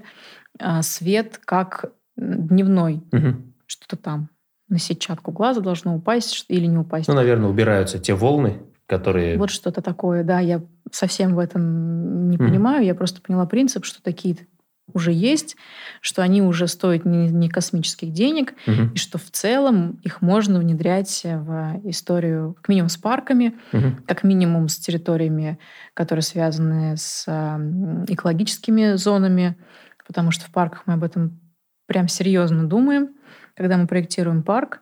а, 0.59 0.82
свет 0.82 1.40
как 1.44 1.92
дневной, 2.17 3.02
угу. 3.12 3.37
что-то 3.67 3.97
там 3.97 4.29
на 4.69 4.79
сетчатку 4.79 5.33
глаза 5.33 5.61
должно 5.61 5.97
упасть 5.97 6.45
или 6.49 6.67
не 6.67 6.79
упасть. 6.79 7.09
Ну, 7.09 7.14
наверное, 7.14 7.50
убираются 7.50 7.99
те 7.99 8.14
волны, 8.14 8.62
которые... 8.87 9.37
Вот 9.37 9.50
что-то 9.50 9.83
такое, 9.83 10.25
да. 10.25 10.40
Я 10.40 10.62
совсем 10.93 11.35
в 11.35 11.38
этом 11.38 12.31
не 12.31 12.37
mm. 12.37 12.47
понимаю. 12.47 12.85
Я 12.85 12.95
просто 12.95 13.21
поняла 13.21 13.47
принцип, 13.47 13.85
что 13.85 14.02
такие 14.02 14.37
уже 14.93 15.12
есть, 15.12 15.57
что 16.00 16.23
они 16.23 16.43
уже 16.43 16.67
стоят 16.67 17.05
не, 17.05 17.29
не 17.29 17.49
космических 17.49 18.12
денег, 18.12 18.55
угу. 18.67 18.90
и 18.95 18.97
что 18.97 19.19
в 19.19 19.31
целом 19.31 20.00
их 20.02 20.21
можно 20.21 20.59
внедрять 20.59 21.23
в 21.25 21.81
историю 21.85 22.55
как 22.55 22.69
минимум 22.69 22.88
с 22.88 22.97
парками, 22.97 23.55
угу. 23.73 23.97
как 24.07 24.25
минимум 24.25 24.69
с 24.69 24.79
территориями, 24.79 25.59
которые 25.95 26.23
связаны 26.23 26.97
с 26.97 27.25
экологическими 28.09 28.95
зонами, 28.95 29.57
потому 30.07 30.31
что 30.33 30.47
в 30.47 30.50
парках 30.50 30.83
мы 30.87 30.95
об 30.95 31.05
этом 31.05 31.40
прям 31.90 32.06
серьезно 32.06 32.68
думаем, 32.68 33.16
когда 33.56 33.76
мы 33.76 33.88
проектируем 33.88 34.44
парк, 34.44 34.80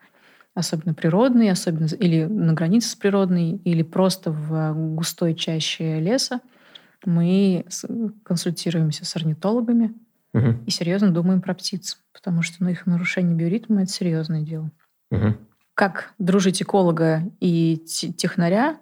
особенно 0.52 0.92
природный, 0.92 1.50
особенно 1.50 1.86
или 1.86 2.24
на 2.24 2.52
границе 2.52 2.90
с 2.90 2.96
природной, 2.96 3.52
или 3.64 3.82
просто 3.82 4.30
в 4.30 4.74
густой 4.94 5.34
чаще 5.34 6.00
леса, 6.00 6.42
мы 7.06 7.64
консультируемся 8.24 9.06
с 9.06 9.16
орнитологами 9.16 9.94
угу. 10.34 10.58
и 10.66 10.70
серьезно 10.70 11.10
думаем 11.10 11.40
про 11.40 11.54
птиц, 11.54 11.98
потому 12.12 12.42
что 12.42 12.62
ну, 12.62 12.68
их 12.68 12.84
нарушение 12.84 13.34
биоритма– 13.34 13.82
это 13.84 13.90
серьезное 13.90 14.42
дело. 14.42 14.70
Угу. 15.10 15.34
Как 15.72 16.12
дружить 16.18 16.60
эколога 16.60 17.22
и 17.40 17.82
технаря, 18.18 18.80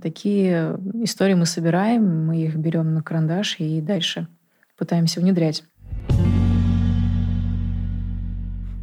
такие 0.00 0.78
истории 1.02 1.34
мы 1.34 1.46
собираем, 1.46 2.24
мы 2.24 2.40
их 2.40 2.54
берем 2.54 2.94
на 2.94 3.02
карандаш 3.02 3.56
и 3.58 3.80
дальше 3.80 4.28
пытаемся 4.76 5.18
внедрять. 5.18 5.64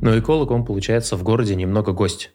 Но 0.01 0.17
эколог, 0.17 0.51
он, 0.51 0.65
получается, 0.65 1.15
в 1.17 1.23
городе 1.23 1.55
немного 1.55 1.91
гость. 1.91 2.31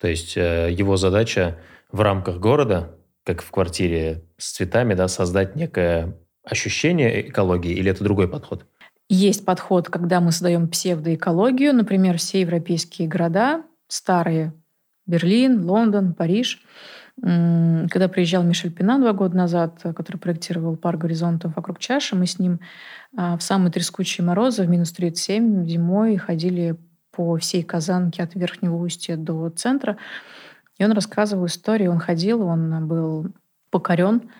То 0.00 0.08
есть 0.08 0.36
э, 0.36 0.70
его 0.70 0.96
задача 0.96 1.58
в 1.90 2.00
рамках 2.00 2.38
города, 2.38 2.96
как 3.24 3.42
в 3.42 3.50
квартире 3.50 4.24
с 4.36 4.52
цветами, 4.52 4.94
да, 4.94 5.08
создать 5.08 5.56
некое 5.56 6.16
ощущение 6.44 7.28
экологии, 7.28 7.72
или 7.72 7.90
это 7.90 8.04
другой 8.04 8.28
подход? 8.28 8.66
Есть 9.08 9.44
подход, 9.44 9.88
когда 9.88 10.20
мы 10.20 10.32
создаем 10.32 10.68
псевдоэкологию. 10.68 11.74
Например, 11.74 12.18
все 12.18 12.40
европейские 12.40 13.08
города, 13.08 13.64
старые, 13.88 14.52
Берлин, 15.06 15.64
Лондон, 15.64 16.14
Париж. 16.14 16.62
Когда 17.20 18.08
приезжал 18.08 18.42
Мишель 18.42 18.72
Пина 18.72 18.98
два 18.98 19.12
года 19.12 19.36
назад, 19.36 19.80
который 19.82 20.18
проектировал 20.18 20.76
парк 20.76 21.00
горизонтов 21.00 21.56
вокруг 21.56 21.78
чаши, 21.78 22.14
мы 22.14 22.26
с 22.26 22.38
ним 22.38 22.60
а, 23.16 23.38
в 23.38 23.42
самые 23.42 23.72
трескучие 23.72 24.24
морозы, 24.24 24.64
в 24.64 24.68
минус 24.68 24.92
37 24.92 25.66
зимой 25.66 26.18
ходили 26.18 26.76
по 27.12 27.38
всей 27.38 27.62
Казанке 27.62 28.22
от 28.22 28.34
Верхнего 28.34 28.76
Устья 28.76 29.16
до 29.16 29.48
центра. 29.48 29.96
И 30.76 30.84
он 30.84 30.92
рассказывал 30.92 31.46
историю. 31.46 31.90
Он 31.90 31.98
ходил, 31.98 32.42
он 32.42 32.86
был 32.86 33.28
покорен, 33.70 34.30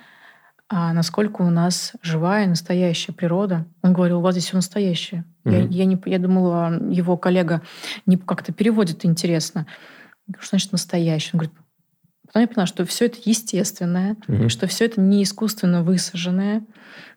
а 0.68 0.92
насколько 0.92 1.42
у 1.42 1.50
нас 1.50 1.92
живая, 2.02 2.46
настоящая 2.46 3.12
природа. 3.12 3.66
Он 3.82 3.92
говорил, 3.92 4.18
у 4.18 4.22
вас 4.22 4.34
здесь 4.34 4.46
все 4.46 4.56
настоящее. 4.56 5.24
Mm-hmm. 5.44 5.52
Я, 5.52 5.84
я, 5.84 5.84
не, 5.84 6.02
я 6.06 6.18
думала, 6.18 6.72
его 6.90 7.16
коллега 7.16 7.62
не 8.04 8.16
как-то 8.16 8.52
переводит 8.52 9.04
интересно. 9.04 9.66
Что 10.38 10.50
значит 10.50 10.72
настоящее? 10.72 11.30
Он 11.34 11.38
говорит, 11.38 11.56
Потом 12.36 12.42
я 12.42 12.48
поняла, 12.48 12.66
что 12.66 12.84
все 12.84 13.06
это 13.06 13.16
естественное, 13.24 14.14
угу. 14.28 14.50
что 14.50 14.66
все 14.66 14.84
это 14.84 15.00
не 15.00 15.22
искусственно 15.22 15.82
высаженное, 15.82 16.66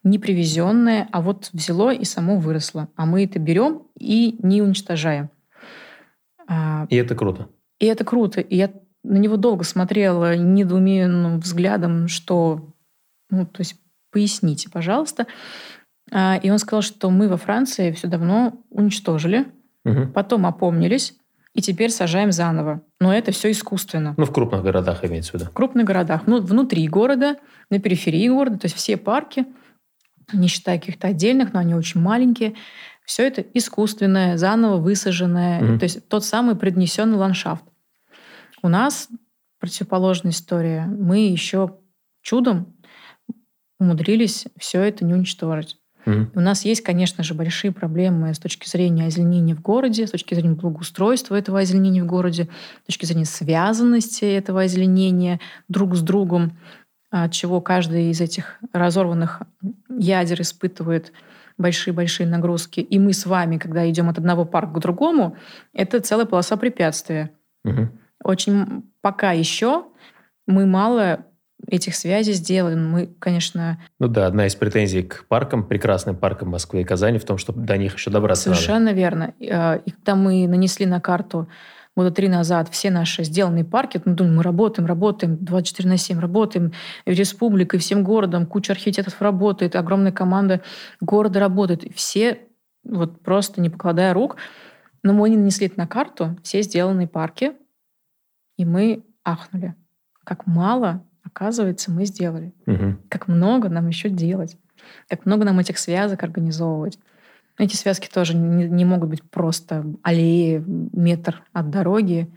не 0.02 0.18
привезенное, 0.18 1.10
а 1.12 1.22
вот 1.22 1.50
взяло 1.52 1.94
и 1.94 2.06
само 2.06 2.38
выросло. 2.38 2.88
А 2.96 3.06
мы 3.06 3.26
это 3.26 3.38
берем 3.38 3.84
и 4.00 4.38
не 4.42 4.62
уничтожаем. 4.62 5.30
А, 6.48 6.88
и 6.90 6.96
это 6.96 7.16
круто. 7.16 7.50
И 7.82 7.86
это 7.86 8.06
круто. 8.06 8.40
И 8.40 8.56
я 8.56 8.72
на 9.04 9.18
него 9.18 9.36
долго 9.36 9.66
смотрела 9.66 10.38
недоуменным 10.38 11.42
взглядом, 11.42 12.08
что, 12.08 12.74
ну, 13.30 13.46
то 13.46 13.60
есть 13.60 13.76
поясните, 14.14 14.70
пожалуйста. 14.70 15.28
А, 16.14 16.40
и 16.42 16.50
он 16.50 16.60
сказал, 16.60 16.82
что 16.82 17.10
мы 17.10 17.28
во 17.28 17.36
Франции 17.36 17.92
все 17.92 18.08
давно 18.08 18.54
уничтожили, 18.70 19.48
угу. 19.84 20.08
потом 20.14 20.46
опомнились, 20.46 21.14
и 21.60 21.62
теперь 21.62 21.90
сажаем 21.90 22.32
заново. 22.32 22.82
Но 23.02 23.14
это 23.14 23.34
все 23.34 23.52
искусственно. 23.52 24.14
Ну, 24.16 24.24
в 24.24 24.32
крупных 24.32 24.64
городах 24.64 25.04
имеется 25.04 25.32
в 25.32 25.34
виду. 25.34 25.46
В 25.46 25.52
крупных 25.52 25.86
городах. 25.86 26.22
Ну, 26.26 26.42
внутри 26.42 26.88
города, 26.88 27.36
на 27.70 27.80
периферии 27.80 28.30
города. 28.30 28.58
То 28.58 28.68
есть 28.68 28.78
все 28.78 28.96
парки, 28.96 29.46
не 30.32 30.48
считая 30.48 30.80
каких-то 30.80 31.10
отдельных, 31.10 31.52
но 31.52 31.60
они 31.60 31.76
очень 31.76 32.00
маленькие, 32.00 32.56
все 33.04 33.28
это 33.28 33.42
искусственное, 33.42 34.38
заново 34.38 34.78
высаженное. 34.78 35.62
Mm-hmm. 35.62 35.80
То 35.80 35.84
есть 35.84 36.08
тот 36.08 36.24
самый 36.24 36.56
преднесенный 36.56 37.18
ландшафт. 37.18 37.66
У 38.62 38.70
нас 38.70 39.10
противоположная 39.60 40.32
история. 40.32 40.86
Мы 40.86 41.28
еще 41.28 41.78
чудом 42.22 42.74
умудрились 43.82 44.46
все 44.58 44.82
это 44.82 45.04
не 45.04 45.14
уничтожить. 45.14 45.78
Mm-hmm. 46.06 46.32
У 46.36 46.40
нас 46.40 46.66
есть, 46.66 46.82
конечно 46.82 47.24
же, 47.24 47.34
большие 47.34 47.72
проблемы 47.72 48.34
с 48.34 48.40
точки 48.40 48.68
зрения 48.68 49.06
озеленения 49.06 49.56
в 49.56 49.62
городе, 49.62 50.08
с 50.08 50.12
точки 50.12 50.34
зрения 50.34 50.56
благоустройства 50.56 51.36
этого 51.36 51.60
озеленения 51.60 52.04
в 52.04 52.08
городе, 52.08 52.48
с 52.84 52.86
точки 52.88 53.06
зрения 53.06 53.26
связанности 53.26 54.26
этого 54.26 54.62
озеленения 54.62 55.40
друг 55.68 55.96
с 55.96 56.02
другом, 56.02 56.58
от 57.12 57.32
чего 57.32 57.60
каждый 57.62 58.12
из 58.12 58.22
этих 58.22 58.60
разорванных 58.72 59.42
ядер 59.90 60.42
испытывает 60.42 61.12
большие-большие 61.58 62.28
нагрузки. 62.28 62.80
И 62.80 62.98
мы 63.00 63.14
с 63.14 63.26
вами, 63.26 63.58
когда 63.58 63.88
идем 63.90 64.10
от 64.10 64.18
одного 64.18 64.46
парка 64.46 64.76
к 64.76 64.80
другому, 64.80 65.36
это 65.74 66.00
целая 66.00 66.26
полоса 66.26 66.56
препятствия. 66.56 67.32
Угу. 67.66 67.90
Очень 68.24 68.92
пока 69.02 69.34
еще 69.34 69.86
мы 70.48 70.66
мало 70.66 71.26
этих 71.70 71.96
связей 71.96 72.34
сделаем. 72.34 72.90
Мы, 72.90 73.10
конечно... 73.20 73.80
Ну 74.00 74.08
да, 74.08 74.26
одна 74.28 74.48
из 74.48 74.56
претензий 74.56 75.04
к 75.04 75.26
паркам, 75.28 75.64
прекрасным 75.64 76.16
паркам 76.16 76.50
Москвы 76.50 76.82
и 76.82 76.84
Казани 76.84 77.20
в 77.20 77.26
том, 77.26 77.38
что 77.38 77.54
до 77.54 77.78
них 77.78 77.96
еще 77.96 78.10
добраться 78.10 78.44
Совершенно 78.44 78.86
надо. 78.86 78.98
верно. 78.98 79.34
А, 79.52 79.76
и 79.76 79.92
когда 79.92 80.16
мы 80.16 80.48
нанесли 80.48 80.86
на 80.86 81.00
карту 81.00 81.48
года 81.96 82.12
три 82.12 82.28
назад 82.28 82.70
все 82.70 82.90
наши 82.90 83.24
сделанные 83.24 83.66
парки, 83.66 84.02
мы 84.04 84.14
думаем, 84.14 84.38
мы 84.38 84.44
работаем, 84.44 84.88
работаем 84.88 85.38
24 85.38 85.90
на 85.90 85.98
7, 85.98 86.20
работаем 86.20 86.72
республикой, 87.06 87.80
всем 87.80 88.04
городом, 88.04 88.46
куча 88.46 88.74
архитекторов 88.74 89.22
работает, 89.22 89.76
огромная 89.76 90.12
команда 90.12 90.62
города 91.02 91.40
работает. 91.40 91.84
Все 91.96 92.40
вот 92.84 93.22
просто 93.22 93.62
не 93.62 93.70
покладая 93.70 94.14
рук, 94.14 94.38
но 95.04 95.14
мы 95.14 95.30
не 95.30 95.38
нанесли 95.38 95.72
на 95.76 95.88
карту 95.88 96.38
все 96.44 96.62
сделанные 96.62 97.08
парки, 97.08 97.54
и 98.58 98.66
мы 98.66 99.04
ахнули. 99.24 99.76
Как 100.24 100.48
мало 100.48 101.04
Оказывается, 101.34 101.92
мы 101.92 102.06
сделали. 102.06 102.54
Угу. 102.66 102.98
Как 103.10 103.28
много 103.28 103.70
нам 103.70 103.88
еще 103.88 104.10
делать. 104.10 104.58
Как 105.08 105.26
много 105.26 105.46
нам 105.46 105.60
этих 105.60 105.78
связок 105.78 106.24
организовывать. 106.24 107.00
Эти 107.58 107.76
связки 107.76 108.08
тоже 108.08 108.36
не, 108.36 108.68
не 108.68 108.86
могут 108.86 109.10
быть 109.10 109.24
просто 109.24 109.86
аллеи 110.02 110.64
метр 110.66 111.44
от 111.52 111.70
дороги 111.70 112.32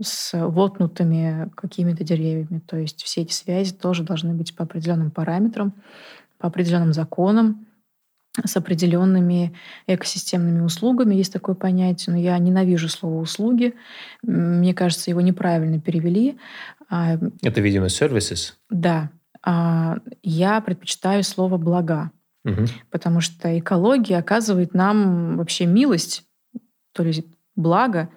с 0.00 0.32
вотнутыми 0.32 1.50
какими-то 1.56 2.04
деревьями. 2.04 2.60
То 2.60 2.76
есть 2.76 3.02
все 3.02 3.22
эти 3.22 3.32
связи 3.32 3.74
тоже 3.74 4.04
должны 4.04 4.34
быть 4.34 4.54
по 4.54 4.64
определенным 4.64 5.10
параметрам, 5.10 5.74
по 6.38 6.48
определенным 6.48 6.92
законам, 6.92 7.66
с 8.44 8.56
определенными 8.56 9.54
экосистемными 9.86 10.60
услугами. 10.60 11.14
Есть 11.14 11.32
такое 11.32 11.54
понятие, 11.54 12.14
но 12.14 12.20
я 12.20 12.38
ненавижу 12.38 12.88
слово 12.88 13.20
«услуги». 13.20 13.74
Мне 14.22 14.74
кажется, 14.74 15.10
его 15.10 15.20
неправильно 15.20 15.80
перевели. 15.80 16.38
Это, 16.88 17.60
видимо, 17.60 17.86
services? 17.86 18.54
Да. 18.70 19.10
А, 19.42 19.98
я 20.22 20.60
предпочитаю 20.60 21.22
слово 21.22 21.56
«блага», 21.56 22.10
угу. 22.44 22.64
потому 22.90 23.20
что 23.20 23.58
экология 23.58 24.18
оказывает 24.18 24.74
нам 24.74 25.36
вообще 25.36 25.66
милость, 25.66 26.24
то 26.92 27.02
есть 27.02 27.26
благо, 27.54 28.08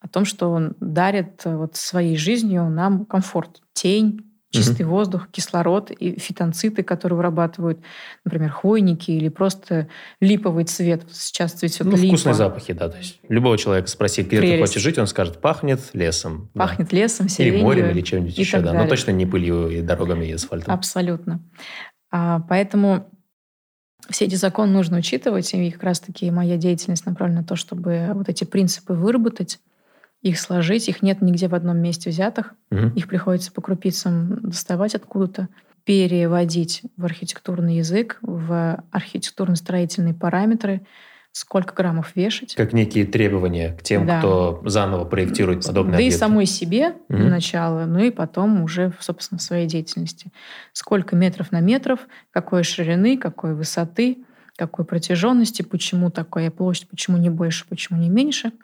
о 0.00 0.08
том, 0.08 0.24
что 0.24 0.50
он 0.50 0.76
дарит 0.80 1.42
вот 1.44 1.76
своей 1.76 2.16
жизнью 2.16 2.68
нам 2.70 3.04
комфорт, 3.04 3.60
тень, 3.72 4.27
чистый 4.50 4.82
угу. 4.82 4.92
воздух, 4.92 5.28
кислород 5.30 5.90
и 5.90 6.18
фитонциты, 6.18 6.82
которые 6.82 7.18
вырабатывают, 7.18 7.80
например, 8.24 8.50
хвойники 8.50 9.10
или 9.10 9.28
просто 9.28 9.88
липовый 10.20 10.64
цвет. 10.64 11.04
Сейчас 11.10 11.52
цветет 11.52 11.86
ну, 11.86 11.96
липа. 11.96 12.06
вкусные 12.08 12.34
запахи, 12.34 12.72
да. 12.72 12.88
То 12.88 12.98
есть 12.98 13.20
любого 13.28 13.58
человека 13.58 13.88
спроси, 13.88 14.22
где 14.22 14.38
Прелесть. 14.38 14.54
ты 14.54 14.66
хочешь 14.66 14.82
жить, 14.82 14.98
он 14.98 15.06
скажет, 15.06 15.40
пахнет 15.40 15.80
лесом. 15.92 16.50
Пахнет 16.54 16.88
да. 16.88 16.96
лесом, 16.96 17.28
сиренью. 17.28 17.58
Или 17.58 17.62
морем, 17.62 17.90
или 17.90 18.00
чем-нибудь 18.00 18.38
еще, 18.38 18.58
да. 18.58 18.66
Далее. 18.66 18.82
Но 18.82 18.88
точно 18.88 19.10
не 19.10 19.26
пылью 19.26 19.68
и 19.68 19.82
дорогами 19.82 20.26
и 20.26 20.32
асфальтом. 20.32 20.72
Абсолютно. 20.72 21.42
А, 22.10 22.40
поэтому 22.48 23.10
все 24.08 24.24
эти 24.24 24.36
законы 24.36 24.72
нужно 24.72 24.98
учитывать, 24.98 25.52
и 25.52 25.70
как 25.70 25.82
раз-таки 25.82 26.30
моя 26.30 26.56
деятельность 26.56 27.04
направлена 27.04 27.42
на 27.42 27.46
то, 27.46 27.56
чтобы 27.56 28.10
вот 28.14 28.28
эти 28.28 28.44
принципы 28.44 28.94
выработать, 28.94 29.58
их 30.22 30.38
сложить. 30.38 30.88
Их 30.88 31.02
нет 31.02 31.22
нигде 31.22 31.48
в 31.48 31.54
одном 31.54 31.78
месте 31.78 32.10
взятых. 32.10 32.54
Угу. 32.70 32.92
Их 32.96 33.08
приходится 33.08 33.52
по 33.52 33.60
крупицам 33.60 34.40
доставать 34.42 34.94
откуда-то, 34.94 35.48
переводить 35.84 36.82
в 36.96 37.04
архитектурный 37.04 37.76
язык, 37.76 38.18
в 38.20 38.82
архитектурно-строительные 38.90 40.12
параметры, 40.12 40.82
сколько 41.32 41.72
граммов 41.74 42.16
вешать. 42.16 42.54
Как 42.56 42.72
некие 42.72 43.06
требования 43.06 43.74
к 43.74 43.82
тем, 43.82 44.06
да. 44.06 44.18
кто 44.18 44.62
заново 44.66 45.04
проектирует 45.04 45.64
подобные 45.64 45.92
Да 45.92 45.96
объекты. 45.98 46.16
и 46.16 46.18
самой 46.18 46.46
себе 46.46 46.88
угу. 47.08 47.18
для 47.18 47.30
начала, 47.30 47.84
ну 47.86 48.00
и 48.00 48.10
потом 48.10 48.62
уже, 48.62 48.92
собственно, 49.00 49.38
в 49.38 49.42
своей 49.42 49.66
деятельности. 49.66 50.32
Сколько 50.72 51.16
метров 51.16 51.52
на 51.52 51.60
метров, 51.60 52.00
какой 52.32 52.64
ширины, 52.64 53.16
какой 53.16 53.54
высоты, 53.54 54.24
какой 54.56 54.84
протяженности, 54.84 55.62
почему 55.62 56.10
такая 56.10 56.50
площадь, 56.50 56.88
почему 56.88 57.16
не 57.16 57.30
больше, 57.30 57.66
почему 57.68 58.00
не 58.00 58.08
меньше– 58.08 58.52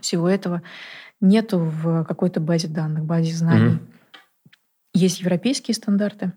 всего 0.00 0.28
этого 0.28 0.62
нету 1.20 1.58
в 1.58 2.04
какой-то 2.04 2.40
базе 2.40 2.68
данных, 2.68 3.04
базе 3.04 3.34
знаний. 3.34 3.74
Mm-hmm. 3.74 4.52
Есть 4.94 5.20
европейские 5.20 5.74
стандарты, 5.74 6.32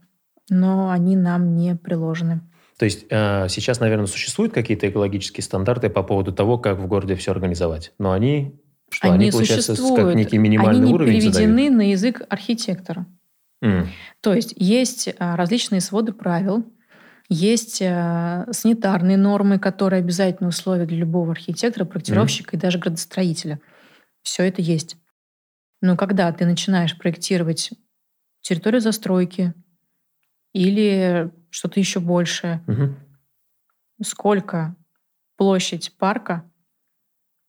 но 0.49 0.89
они 0.89 1.15
нам 1.15 1.55
не 1.55 1.75
приложены. 1.75 2.41
То 2.77 2.85
есть 2.85 3.05
э, 3.09 3.49
сейчас, 3.49 3.79
наверное, 3.79 4.05
существуют 4.05 4.53
какие-то 4.53 4.89
экологические 4.89 5.43
стандарты 5.43 5.89
по 5.89 6.01
поводу 6.01 6.31
того, 6.31 6.57
как 6.57 6.77
в 6.77 6.88
городе 6.88 7.15
все 7.15 7.31
организовать, 7.31 7.93
но 7.99 8.12
они 8.13 8.59
что 8.89 9.12
они, 9.12 9.25
они 9.25 9.31
получается, 9.31 9.75
как 9.75 10.15
некий 10.15 10.38
минимальный 10.38 10.81
они 10.81 10.88
не 10.88 10.93
уровень 10.93 11.19
переведены 11.19 11.63
задают? 11.63 11.77
на 11.77 11.91
язык 11.91 12.21
архитектора. 12.29 13.05
Mm. 13.63 13.88
То 14.21 14.33
есть 14.33 14.53
есть 14.55 15.09
а, 15.19 15.35
различные 15.35 15.81
своды 15.81 16.13
правил, 16.13 16.65
есть 17.30 17.82
э, 17.82 18.48
санитарные 18.52 19.15
нормы, 19.15 19.60
которые 19.60 20.00
обязательно 20.00 20.50
условия 20.50 20.86
для 20.86 20.98
любого 20.98 21.32
архитектора, 21.32 21.86
проектировщика 21.86 22.56
mm-hmm. 22.56 22.60
и 22.60 22.62
даже 22.62 22.80
градостроителя. 22.80 23.62
Все 24.24 24.44
это 24.44 24.62
есть. 24.62 24.98
Но 25.82 25.96
когда 25.96 26.32
ты 26.32 26.46
начинаешь 26.46 26.98
проектировать 26.98 27.72
территорию 28.42 28.82
застройки 28.82 29.54
или 30.54 31.32
что-то 31.52 31.80
еще 31.80 32.00
большее, 32.00 32.63
mm-hmm. 32.68 32.96
сколько 34.04 34.76
площадь 35.38 35.96
парка, 35.98 36.52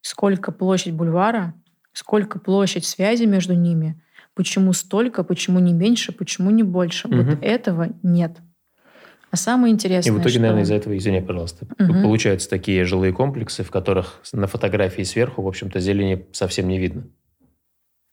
сколько 0.03 0.53
площадь 0.53 0.93
бульвара, 0.93 1.55
сколько 1.93 2.39
площадь 2.39 2.85
связи 2.85 3.25
между 3.25 3.55
ними, 3.55 4.03
почему 4.35 4.75
столько, 4.75 5.25
почему 5.25 5.59
не 5.59 5.73
меньше, 5.73 6.13
почему 6.13 6.51
не 6.51 6.63
больше. 6.63 7.09
Mm-hmm. 7.09 7.23
Вот 7.25 7.39
этого 7.43 7.89
нет. 8.03 8.41
А 9.31 9.37
самое 9.37 9.73
интересное, 9.73 10.13
И 10.13 10.15
в 10.17 10.19
итоге, 10.19 10.31
что... 10.31 10.41
наверное, 10.41 10.63
из-за 10.65 10.75
этого, 10.75 10.97
извини, 10.97 11.21
пожалуйста, 11.21 11.67
угу. 11.79 12.03
получаются 12.03 12.51
такие 12.51 12.85
жилые 12.85 13.13
комплексы, 13.13 13.63
в 13.63 13.71
которых 13.71 14.21
на 14.33 14.47
фотографии 14.47 15.03
сверху, 15.03 15.43
в 15.43 15.49
общем-то, 15.49 15.79
зелени 15.79 16.27
совсем 16.33 16.69
не 16.69 16.79
видно. 16.79 17.05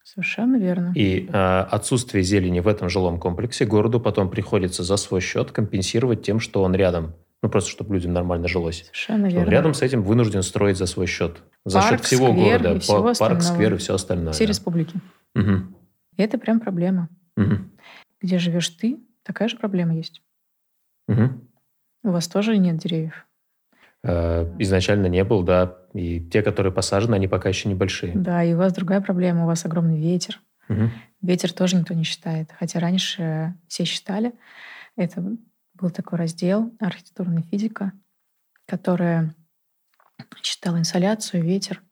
Совершенно 0.04 0.56
верно. 0.56 0.92
И 0.94 1.28
э, 1.30 1.60
отсутствие 1.70 2.22
зелени 2.22 2.60
в 2.60 2.68
этом 2.68 2.88
жилом 2.88 3.18
комплексе 3.18 3.66
городу 3.66 4.00
потом 4.00 4.30
приходится 4.30 4.82
за 4.82 4.96
свой 4.96 5.20
счет 5.20 5.52
компенсировать 5.52 6.22
тем, 6.22 6.40
что 6.40 6.62
он 6.62 6.74
рядом. 6.74 7.14
Ну, 7.42 7.50
просто 7.50 7.70
чтобы 7.70 7.94
людям 7.94 8.14
нормально 8.14 8.48
жилось. 8.48 8.84
Совершенно 8.84 9.28
что 9.28 9.36
верно. 9.36 9.46
Он 9.46 9.52
рядом 9.52 9.74
с 9.74 9.82
этим 9.82 10.02
вынужден 10.02 10.42
строить 10.42 10.78
за 10.78 10.86
свой 10.86 11.06
счет. 11.06 11.42
За 11.64 11.80
парк, 11.80 11.90
счет 11.90 12.04
всего 12.06 12.32
города. 12.32 12.74
И 12.74 12.78
всего 12.78 13.12
парк, 13.18 13.42
сквер 13.42 13.74
и 13.74 13.76
все 13.76 13.94
остальное. 13.94 14.32
Все 14.32 14.44
да. 14.44 14.48
республики. 14.48 14.96
Угу. 15.34 15.52
И 16.16 16.22
это 16.22 16.38
прям 16.38 16.60
проблема. 16.60 17.08
Угу. 17.36 17.56
Где 18.22 18.38
живешь 18.38 18.70
ты, 18.70 18.98
такая 19.24 19.48
же 19.48 19.56
проблема 19.56 19.94
есть. 19.94 20.22
Угу. 21.08 21.48
У 22.04 22.10
вас 22.10 22.28
тоже 22.28 22.56
нет 22.58 22.76
деревьев? 22.76 23.26
Э, 24.04 24.54
изначально 24.58 25.06
не 25.06 25.24
был, 25.24 25.42
да. 25.42 25.78
И 25.94 26.20
те, 26.20 26.42
которые 26.42 26.72
посажены, 26.72 27.16
они 27.16 27.26
пока 27.26 27.48
еще 27.48 27.68
небольшие. 27.68 28.12
Да, 28.14 28.44
и 28.44 28.54
у 28.54 28.58
вас 28.58 28.72
другая 28.72 29.00
проблема. 29.00 29.44
У 29.44 29.46
вас 29.46 29.64
огромный 29.64 29.98
ветер. 29.98 30.40
Угу. 30.68 30.90
Ветер 31.22 31.52
тоже 31.52 31.76
никто 31.76 31.94
не 31.94 32.04
считает. 32.04 32.52
Хотя 32.58 32.78
раньше 32.78 33.54
все 33.66 33.84
считали. 33.84 34.32
Это 34.96 35.22
был 35.74 35.90
такой 35.90 36.18
раздел 36.18 36.72
архитектурная 36.78 37.42
физика, 37.42 37.92
которая 38.66 39.34
считала 40.42 40.78
инсоляцию, 40.78 41.42
ветер, 41.42 41.82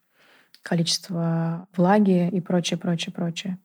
количество 0.62 1.68
влаги 1.76 2.28
и 2.28 2.40
прочее, 2.40 2.78
прочее, 2.78 3.12
прочее. 3.12 3.58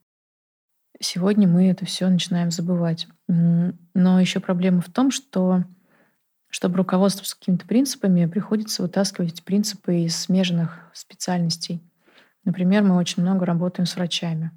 Сегодня 0.99 1.47
мы 1.47 1.69
это 1.69 1.85
все 1.85 2.07
начинаем 2.09 2.51
забывать. 2.51 3.07
Но 3.27 4.19
еще 4.19 4.39
проблема 4.39 4.81
в 4.81 4.89
том, 4.89 5.11
что 5.11 5.63
чтобы 6.51 6.77
руководствоваться 6.77 7.37
какими-то 7.39 7.65
принципами, 7.65 8.25
приходится 8.25 8.81
вытаскивать 8.81 9.33
эти 9.33 9.41
принципы 9.41 10.01
из 10.01 10.17
смежных 10.17 10.79
специальностей. 10.93 11.81
Например, 12.43 12.83
мы 12.83 12.97
очень 12.97 13.23
много 13.23 13.45
работаем 13.45 13.85
с 13.85 13.95
врачами. 13.95 14.51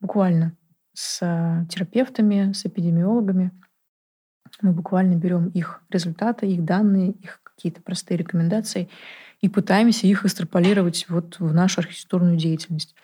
Буквально. 0.00 0.56
С 0.92 1.20
э, 1.22 1.66
терапевтами, 1.68 2.52
с 2.52 2.66
эпидемиологами. 2.66 3.52
Мы 4.62 4.72
буквально 4.72 5.14
берем 5.14 5.48
их 5.50 5.80
результаты, 5.90 6.48
их 6.48 6.64
данные, 6.64 7.12
их 7.12 7.40
какие-то 7.44 7.80
простые 7.82 8.18
рекомендации 8.18 8.88
и 9.40 9.48
пытаемся 9.48 10.06
их 10.06 10.24
экстраполировать 10.24 11.06
вот 11.08 11.38
в 11.38 11.52
нашу 11.52 11.80
архитектурную 11.80 12.36
деятельность, 12.36 12.94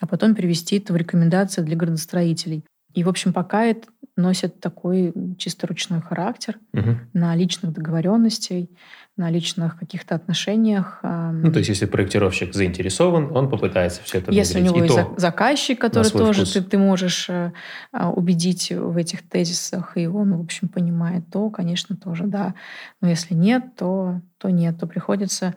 а 0.00 0.06
потом 0.06 0.34
перевести 0.34 0.78
это 0.78 0.92
в 0.92 0.96
рекомендации 0.96 1.62
для 1.62 1.76
градостроителей. 1.76 2.64
И, 2.94 3.04
в 3.04 3.08
общем, 3.08 3.32
пока 3.32 3.64
это 3.64 3.88
носит 4.16 4.60
такой 4.60 5.14
чисто 5.38 5.66
ручной 5.66 6.02
характер 6.02 6.58
угу. 6.74 6.98
на 7.14 7.34
личных 7.34 7.72
договоренностей, 7.72 8.70
на 9.16 9.30
личных 9.30 9.78
каких-то 9.78 10.14
отношениях. 10.14 11.00
Ну, 11.02 11.50
то 11.50 11.58
есть, 11.58 11.70
если 11.70 11.86
проектировщик 11.86 12.54
заинтересован, 12.54 13.34
он 13.34 13.48
попытается 13.48 14.02
все 14.02 14.18
это 14.18 14.32
Если 14.32 14.60
внедрить. 14.60 14.74
у 14.74 14.84
него 14.84 14.98
есть 14.98 15.20
заказчик, 15.20 15.80
который 15.80 16.10
тоже 16.10 16.50
ты, 16.50 16.62
ты 16.62 16.78
можешь 16.78 17.28
э, 17.30 17.52
а, 17.92 18.10
убедить 18.10 18.70
в 18.70 18.96
этих 18.96 19.26
тезисах, 19.26 19.96
и 19.96 20.06
он, 20.06 20.36
в 20.36 20.40
общем, 20.40 20.68
понимает, 20.68 21.24
то, 21.30 21.48
конечно, 21.50 21.96
тоже 21.96 22.24
да. 22.24 22.54
Но 23.00 23.08
если 23.08 23.34
нет, 23.34 23.76
то, 23.76 24.20
то 24.38 24.50
нет, 24.50 24.78
то 24.78 24.86
приходится 24.86 25.54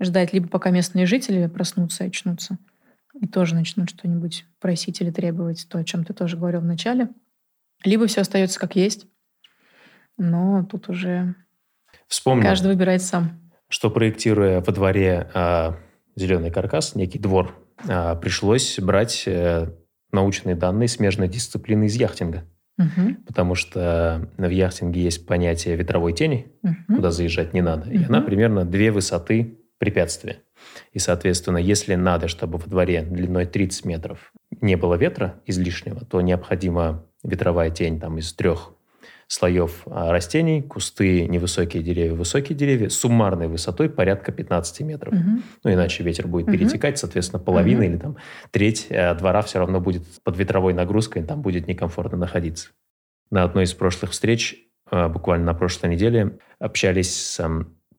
ждать 0.00 0.32
либо 0.32 0.48
пока 0.48 0.70
местные 0.70 1.06
жители 1.06 1.46
проснутся 1.46 2.04
и 2.04 2.08
очнутся, 2.08 2.58
и 3.20 3.26
тоже 3.26 3.54
начнут 3.54 3.90
что-нибудь 3.90 4.46
просить 4.60 5.00
или 5.00 5.10
требовать, 5.10 5.66
то, 5.68 5.78
о 5.78 5.84
чем 5.84 6.04
ты 6.04 6.12
тоже 6.12 6.36
говорил 6.36 6.60
в 6.60 6.64
начале, 6.64 7.08
либо 7.84 8.06
все 8.06 8.20
остается 8.20 8.58
как 8.58 8.76
есть, 8.76 9.06
но 10.18 10.64
тут 10.64 10.88
уже 10.88 11.34
Вспомнил, 12.06 12.44
каждый 12.44 12.68
выбирает 12.68 13.02
сам. 13.02 13.40
Что 13.68 13.90
проектируя 13.90 14.60
во 14.60 14.72
дворе 14.72 15.30
а, 15.34 15.76
зеленый 16.14 16.50
каркас, 16.50 16.94
некий 16.94 17.18
двор, 17.18 17.54
а, 17.88 18.14
пришлось 18.16 18.78
брать 18.78 19.24
а, 19.26 19.74
научные 20.12 20.54
данные 20.54 20.88
смежной 20.88 21.28
дисциплины 21.28 21.84
из 21.84 21.94
яхтинга. 21.94 22.44
Угу. 22.78 23.24
Потому 23.26 23.54
что 23.54 24.28
в 24.36 24.48
яхтинге 24.48 25.02
есть 25.02 25.26
понятие 25.26 25.76
ветровой 25.76 26.12
тени, 26.12 26.52
угу. 26.62 26.96
куда 26.96 27.10
заезжать 27.10 27.54
не 27.54 27.62
надо. 27.62 27.88
Угу. 27.88 27.98
И 27.98 28.04
она 28.04 28.20
примерно 28.20 28.64
две 28.64 28.90
высоты 28.90 29.58
препятствия. 29.82 30.44
И, 30.92 31.00
соответственно, 31.00 31.56
если 31.56 31.96
надо, 31.96 32.28
чтобы 32.28 32.56
во 32.56 32.70
дворе 32.70 33.02
длиной 33.02 33.46
30 33.46 33.84
метров 33.84 34.32
не 34.60 34.76
было 34.76 34.94
ветра 34.94 35.42
излишнего, 35.44 36.04
то 36.04 36.20
необходима 36.20 37.04
ветровая 37.24 37.68
тень 37.70 37.98
там, 37.98 38.16
из 38.18 38.32
трех 38.32 38.74
слоев 39.26 39.82
а, 39.86 40.12
растений, 40.12 40.62
кусты, 40.62 41.26
невысокие 41.26 41.82
деревья, 41.82 42.14
высокие 42.14 42.56
деревья, 42.56 42.90
суммарной 42.90 43.48
высотой 43.48 43.90
порядка 43.90 44.30
15 44.30 44.82
метров. 44.82 45.14
Угу. 45.14 45.42
Ну, 45.64 45.72
иначе 45.72 46.04
ветер 46.04 46.28
будет 46.28 46.46
угу. 46.46 46.52
перетекать, 46.52 46.96
соответственно, 46.98 47.42
половина 47.42 47.80
угу. 47.80 47.90
или 47.90 47.96
там 47.96 48.16
треть 48.52 48.86
э, 48.88 49.12
двора 49.16 49.42
все 49.42 49.58
равно 49.58 49.80
будет 49.80 50.04
под 50.22 50.36
ветровой 50.36 50.74
нагрузкой, 50.74 51.24
там 51.24 51.42
будет 51.42 51.66
некомфортно 51.66 52.16
находиться. 52.16 52.68
На 53.32 53.42
одной 53.42 53.64
из 53.64 53.74
прошлых 53.74 54.12
встреч, 54.12 54.58
э, 54.92 55.08
буквально 55.08 55.46
на 55.46 55.54
прошлой 55.54 55.90
неделе, 55.90 56.38
общались 56.60 57.12
с 57.12 57.40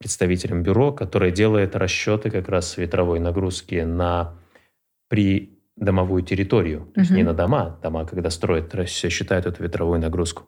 представителем 0.03 0.63
бюро, 0.63 0.91
которое 0.91 1.31
делает 1.31 1.77
расчеты 1.77 2.29
как 2.29 2.49
раз 2.49 2.75
ветровой 2.75 3.19
нагрузки 3.19 3.75
на 3.75 4.35
при 5.07 5.57
домовую 5.77 6.23
территорию, 6.23 6.79
то 6.79 6.89
угу. 6.91 6.99
есть 6.99 7.11
не 7.11 7.23
на 7.23 7.33
дома, 7.33 7.79
дома, 7.81 8.05
когда 8.05 8.29
строят, 8.29 8.73
все 8.85 9.09
считают 9.09 9.45
эту 9.45 9.63
ветровую 9.63 9.99
нагрузку. 9.99 10.43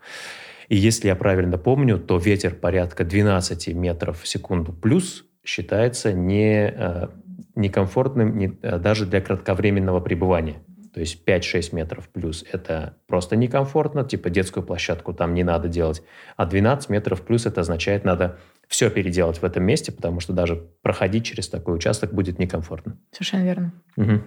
И 0.67 0.75
если 0.75 1.07
я 1.07 1.15
правильно 1.15 1.57
помню, 1.57 1.97
то 1.97 2.17
ветер 2.17 2.53
порядка 2.53 3.05
12 3.05 3.69
метров 3.69 4.21
в 4.21 4.27
секунду 4.27 4.73
плюс 4.73 5.23
считается 5.45 6.11
не, 6.11 6.73
э, 6.75 7.07
некомфортным 7.55 8.37
не, 8.37 8.57
э, 8.61 8.77
даже 8.77 9.05
для 9.05 9.21
кратковременного 9.21 10.01
пребывания. 10.01 10.57
То 10.93 11.01
есть 11.01 11.25
5-6 11.25 11.73
метров 11.75 12.07
плюс– 12.09 12.45
это 12.51 12.97
просто 13.07 13.35
некомфортно, 13.35 14.05
типа 14.05 14.29
детскую 14.29 14.65
площадку 14.65 15.13
там 15.13 15.33
не 15.33 15.43
надо 15.43 15.67
делать. 15.67 16.01
А 16.37 16.45
12 16.45 16.89
метров 16.89 17.21
плюс– 17.21 17.45
это 17.47 17.61
означает, 17.61 18.05
надо 18.05 18.37
все 18.67 18.89
переделать 18.89 19.41
в 19.41 19.43
этом 19.43 19.63
месте, 19.63 19.91
потому 19.91 20.19
что 20.19 20.33
даже 20.33 20.55
проходить 20.81 21.25
через 21.25 21.47
такой 21.49 21.75
участок 21.75 22.13
будет 22.13 22.39
некомфортно. 22.39 22.97
Совершенно 23.11 23.43
верно. 23.43 23.73
Угу. 23.97 24.21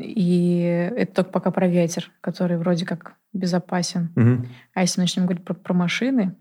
И 0.00 0.60
это 0.96 1.14
только 1.14 1.30
пока 1.30 1.50
про 1.50 1.66
ветер, 1.66 2.10
который 2.20 2.58
вроде 2.58 2.84
как 2.84 3.14
безопасен. 3.32 4.12
Угу. 4.16 4.46
А 4.74 4.80
если 4.82 5.00
начнем 5.00 5.24
говорить 5.24 5.44
про, 5.44 5.54
про 5.54 5.74
машины 5.74 6.36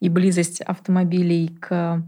и 0.00 0.08
близость 0.08 0.60
автомобилей 0.60 1.56
к 1.60 2.04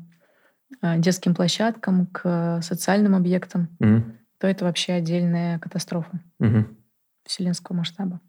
э, 0.82 0.98
детским 0.98 1.34
площадкам, 1.34 2.06
к 2.06 2.60
социальным 2.62 3.14
объектам, 3.14 3.68
угу. 3.78 4.02
то 4.38 4.48
это 4.48 4.64
вообще 4.64 4.94
отдельная 4.94 5.58
катастрофа 5.60 6.20
угу. 6.40 6.66
вселенского 7.24 7.76
масштаба. 7.76 8.20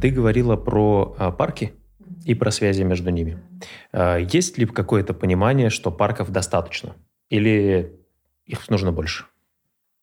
Ты 0.00 0.10
говорила 0.10 0.56
про 0.56 1.14
а, 1.18 1.30
парки 1.30 1.72
и 2.26 2.34
про 2.34 2.50
связи 2.50 2.82
между 2.82 3.10
ними. 3.10 3.38
А, 3.92 4.18
есть 4.18 4.58
ли 4.58 4.66
какое-то 4.66 5.14
понимание, 5.14 5.70
что 5.70 5.90
парков 5.90 6.30
достаточно? 6.30 6.96
Или 7.30 7.92
их 8.44 8.68
нужно 8.68 8.92
больше? 8.92 9.24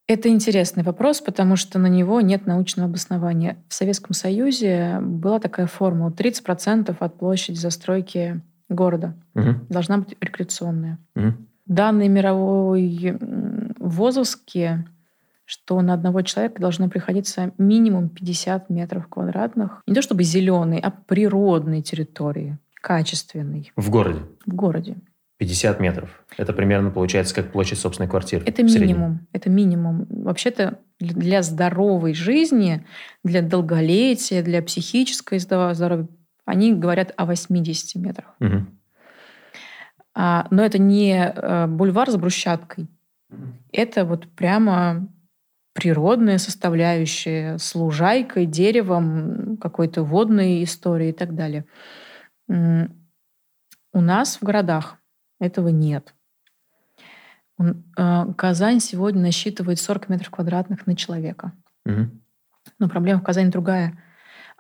Это 0.08 0.30
интересный 0.30 0.84
вопрос, 0.84 1.22
потому 1.22 1.56
что 1.56 1.80
на 1.80 1.88
него 1.88 2.22
нет 2.22 2.46
научного 2.46 2.90
обоснования. 2.90 3.58
В 3.68 3.74
Советском 3.74 4.14
Союзе 4.14 5.00
была 5.02 5.40
такая 5.40 5.68
формула. 5.68 6.10
30% 6.10 6.96
от 6.98 7.18
площади 7.18 7.58
застройки 7.58 8.42
города 8.70 9.16
угу. 9.34 9.56
должна 9.70 9.98
быть 9.98 10.16
рекреационная. 10.20 11.00
Угу. 11.16 11.34
Данные 11.68 12.10
мировой 12.10 13.18
ВОЗовские 13.80 14.86
что 15.46 15.82
на 15.82 15.94
одного 15.94 16.22
человека 16.22 16.62
должно 16.62 16.90
приходиться 16.90 17.52
минимум 17.58 18.10
50 18.10 18.70
метров 18.70 19.08
квадратных. 19.08 19.82
Не 19.88 19.94
то 19.94 20.02
чтобы 20.02 20.24
зеленый, 20.24 20.80
а 20.80 20.92
природной 20.92 21.82
территории, 21.82 22.58
качественной. 22.82 23.72
В 23.76 23.90
городе? 23.90 24.22
В 24.46 24.54
городе. 24.54 24.98
50 25.38 25.80
метров. 25.80 26.24
Это 26.38 26.54
примерно 26.54 26.90
получается 26.90 27.36
как 27.36 27.52
площадь 27.52 27.80
собственной 27.80 28.10
квартиры. 28.10 28.44
Это 28.46 28.64
минимум. 28.64 29.28
Это 29.34 29.50
минимум. 29.50 30.06
Вообще-то 30.10 30.80
для 31.00 31.42
здоровой 31.42 32.14
жизни, 32.14 32.86
для 33.24 33.42
долголетия, 33.42 34.42
для 34.42 34.62
психической 34.62 35.40
здоровья, 35.40 36.08
они 36.46 36.74
говорят 36.74 37.14
о 37.18 37.26
80 37.26 37.96
метрах. 38.02 38.36
Угу. 38.40 38.66
А, 40.16 40.48
но 40.52 40.64
это 40.64 40.78
не 40.78 41.14
э, 41.14 41.68
бульвар 41.68 42.10
с 42.10 42.16
брусчаткой. 42.16 42.88
Это 43.72 44.06
вот 44.06 44.28
прямо 44.28 45.08
природная 45.74 46.38
составляющая 46.38 47.58
с 47.58 47.76
лужайкой, 47.76 48.46
деревом, 48.46 49.58
какой-то 49.58 50.04
водной 50.04 50.64
историей 50.64 51.10
и 51.10 51.14
так 51.14 51.36
далее. 51.36 51.66
У 52.48 54.02
нас 54.02 54.38
в 54.38 54.44
городах 54.44 54.98
этого 55.40 55.70
нет. 55.70 56.14
А, 57.96 58.34
Казань 58.34 58.80
сегодня 58.80 59.22
насчитывает 59.22 59.80
40 59.80 60.10
метров 60.10 60.30
квадратных 60.30 60.88
на 60.88 60.96
человека. 60.96 61.54
Угу. 61.86 62.10
Но 62.80 62.90
проблема 62.90 63.20
в 63.20 63.24
Казани 63.24 63.50
другая. 63.50 63.98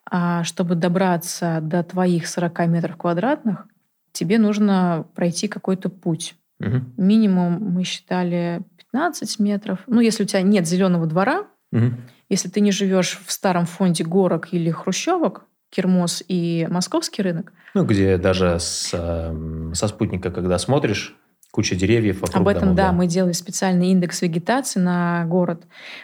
А 0.06 0.43
чтобы 0.43 0.76
добраться 0.76 1.60
до 1.62 1.84
твоих 1.84 2.28
40 2.28 2.67
метров 2.67 2.97
квадратных, 2.97 3.67
тебе 4.12 4.38
нужно 4.38 5.08
пройти 5.15 5.47
какой-то 5.47 5.89
путь. 5.89 6.36
Угу. 6.60 6.82
Минимум 6.97 7.54
мы 7.73 7.84
считали 7.84 8.62
15 8.93 9.39
метров. 9.39 9.79
Ну, 9.88 10.01
если 10.01 10.23
у 10.23 10.25
тебя 10.25 10.43
нет 10.43 10.67
зеленого 10.67 11.08
двора, 11.08 11.47
угу. 11.71 11.93
если 12.29 12.47
ты 12.47 12.62
не 12.62 12.71
живешь 12.71 13.19
в 13.25 13.32
старом 13.32 13.65
фонде 13.65 14.03
горок 14.03 14.49
или 14.51 14.69
хрущевок, 14.69 15.45
Кермос 15.71 16.23
и 16.27 16.67
Московский 16.69 17.23
рынок. 17.23 17.51
Ну, 17.73 17.84
где 17.86 18.17
даже 18.17 18.60
с, 18.60 18.91
эм, 18.93 19.73
со 19.73 19.88
спутника, 19.88 20.29
когда 20.29 20.60
смотришь, 20.60 21.15
куча 21.49 21.75
деревьев 21.75 22.21
вокруг 22.21 22.41
Об 22.41 22.47
этом, 22.47 22.62
домов, 22.62 22.75
да, 22.75 22.88
да, 22.88 22.91
мы 22.91 23.08
делали 23.08 23.32
специальный 23.32 23.88
индекс 23.88 24.21
вегетации 24.21 24.79
на 24.79 25.25
город. 25.25 25.63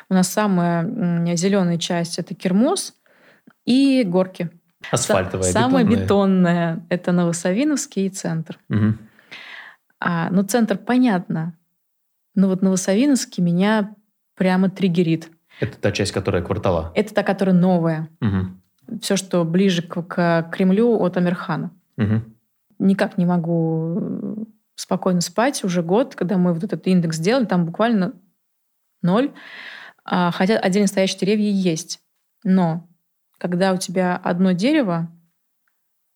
У 0.10 0.16
нас 0.16 0.28
самая 0.28 1.36
зеленая 1.36 1.78
часть– 1.78 2.18
это 2.18 2.34
Кермос 2.34 2.96
и 3.66 4.04
горки. 4.04 4.50
Асфальтовая, 4.90 5.52
Самая 5.52 5.84
бетонная. 5.84 6.06
бетонная– 6.06 6.86
это 6.90 7.12
Новосавиновский 7.12 8.10
центр. 8.10 8.58
Угу. 8.70 8.94
А, 10.00 10.30
ну, 10.32 10.42
центр 10.42 10.78
понятно. 10.78 11.54
Но 12.40 12.48
вот 12.48 12.62
Новосавиновский 12.62 13.44
меня 13.44 13.94
прямо 14.38 14.70
триггерит. 14.70 15.30
Это 15.60 15.78
та 15.78 15.92
часть, 15.92 16.14
которая 16.14 16.42
квартала? 16.42 16.94
Это 16.96 17.14
та, 17.14 17.22
которая 17.22 17.54
новая. 17.54 18.08
Угу. 18.22 19.00
Все, 19.02 19.18
что 19.18 19.44
ближе 19.44 19.82
к, 19.82 20.02
к 20.04 20.50
Кремлю 20.50 20.98
от 21.02 21.18
Амирхана. 21.18 21.72
Угу. 21.98 22.22
Никак 22.80 23.18
не 23.18 23.26
могу 23.26 24.48
спокойно 24.76 25.20
спать 25.20 25.66
уже 25.66 25.84
год, 25.84 26.16
когда 26.16 26.38
мы 26.38 26.54
вот 26.54 26.64
этот 26.64 26.88
индекс 26.88 27.18
сделали, 27.18 27.44
там 27.44 27.66
буквально 27.66 28.14
ноль. 29.02 29.34
А, 30.06 30.32
хотя 30.32 30.58
отдельно 30.58 30.88
стоящие 30.88 31.20
деревья 31.20 31.52
есть. 31.52 32.00
Но 32.46 32.88
когда 33.38 33.74
у 33.74 33.78
тебя 33.78 34.16
одно 34.16 34.54
дерево, 34.54 35.12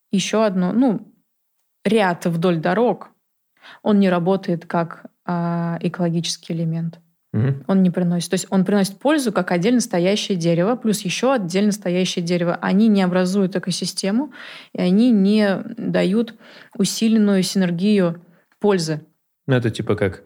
еще 0.09 0.45
одно, 0.45 0.71
ну, 0.71 1.13
ряд 1.83 2.25
вдоль 2.25 2.59
дорог, 2.59 3.09
он 3.81 3.99
не 3.99 4.09
работает 4.09 4.65
как 4.65 5.07
а, 5.25 5.77
экологический 5.81 6.53
элемент. 6.53 6.99
Мгм. 7.33 7.63
Он 7.67 7.81
не 7.81 7.89
приносит. 7.89 8.29
То 8.29 8.35
есть 8.35 8.45
он 8.51 8.63
приносит 8.63 8.99
пользу 8.99 9.31
как 9.33 9.51
отдельно 9.51 9.79
стоящее 9.79 10.37
дерево, 10.37 10.75
плюс 10.75 11.01
еще 11.01 11.33
отдельно 11.33 11.71
стоящее 11.71 12.23
дерево. 12.23 12.59
Они 12.61 12.87
не 12.87 13.01
образуют 13.01 13.55
экосистему, 13.55 14.31
и 14.73 14.81
они 14.81 15.09
не 15.09 15.63
дают 15.77 16.35
усиленную 16.77 17.41
синергию 17.41 18.21
пользы. 18.59 19.01
Ну, 19.47 19.55
это 19.55 19.71
типа 19.71 19.95
как 19.95 20.23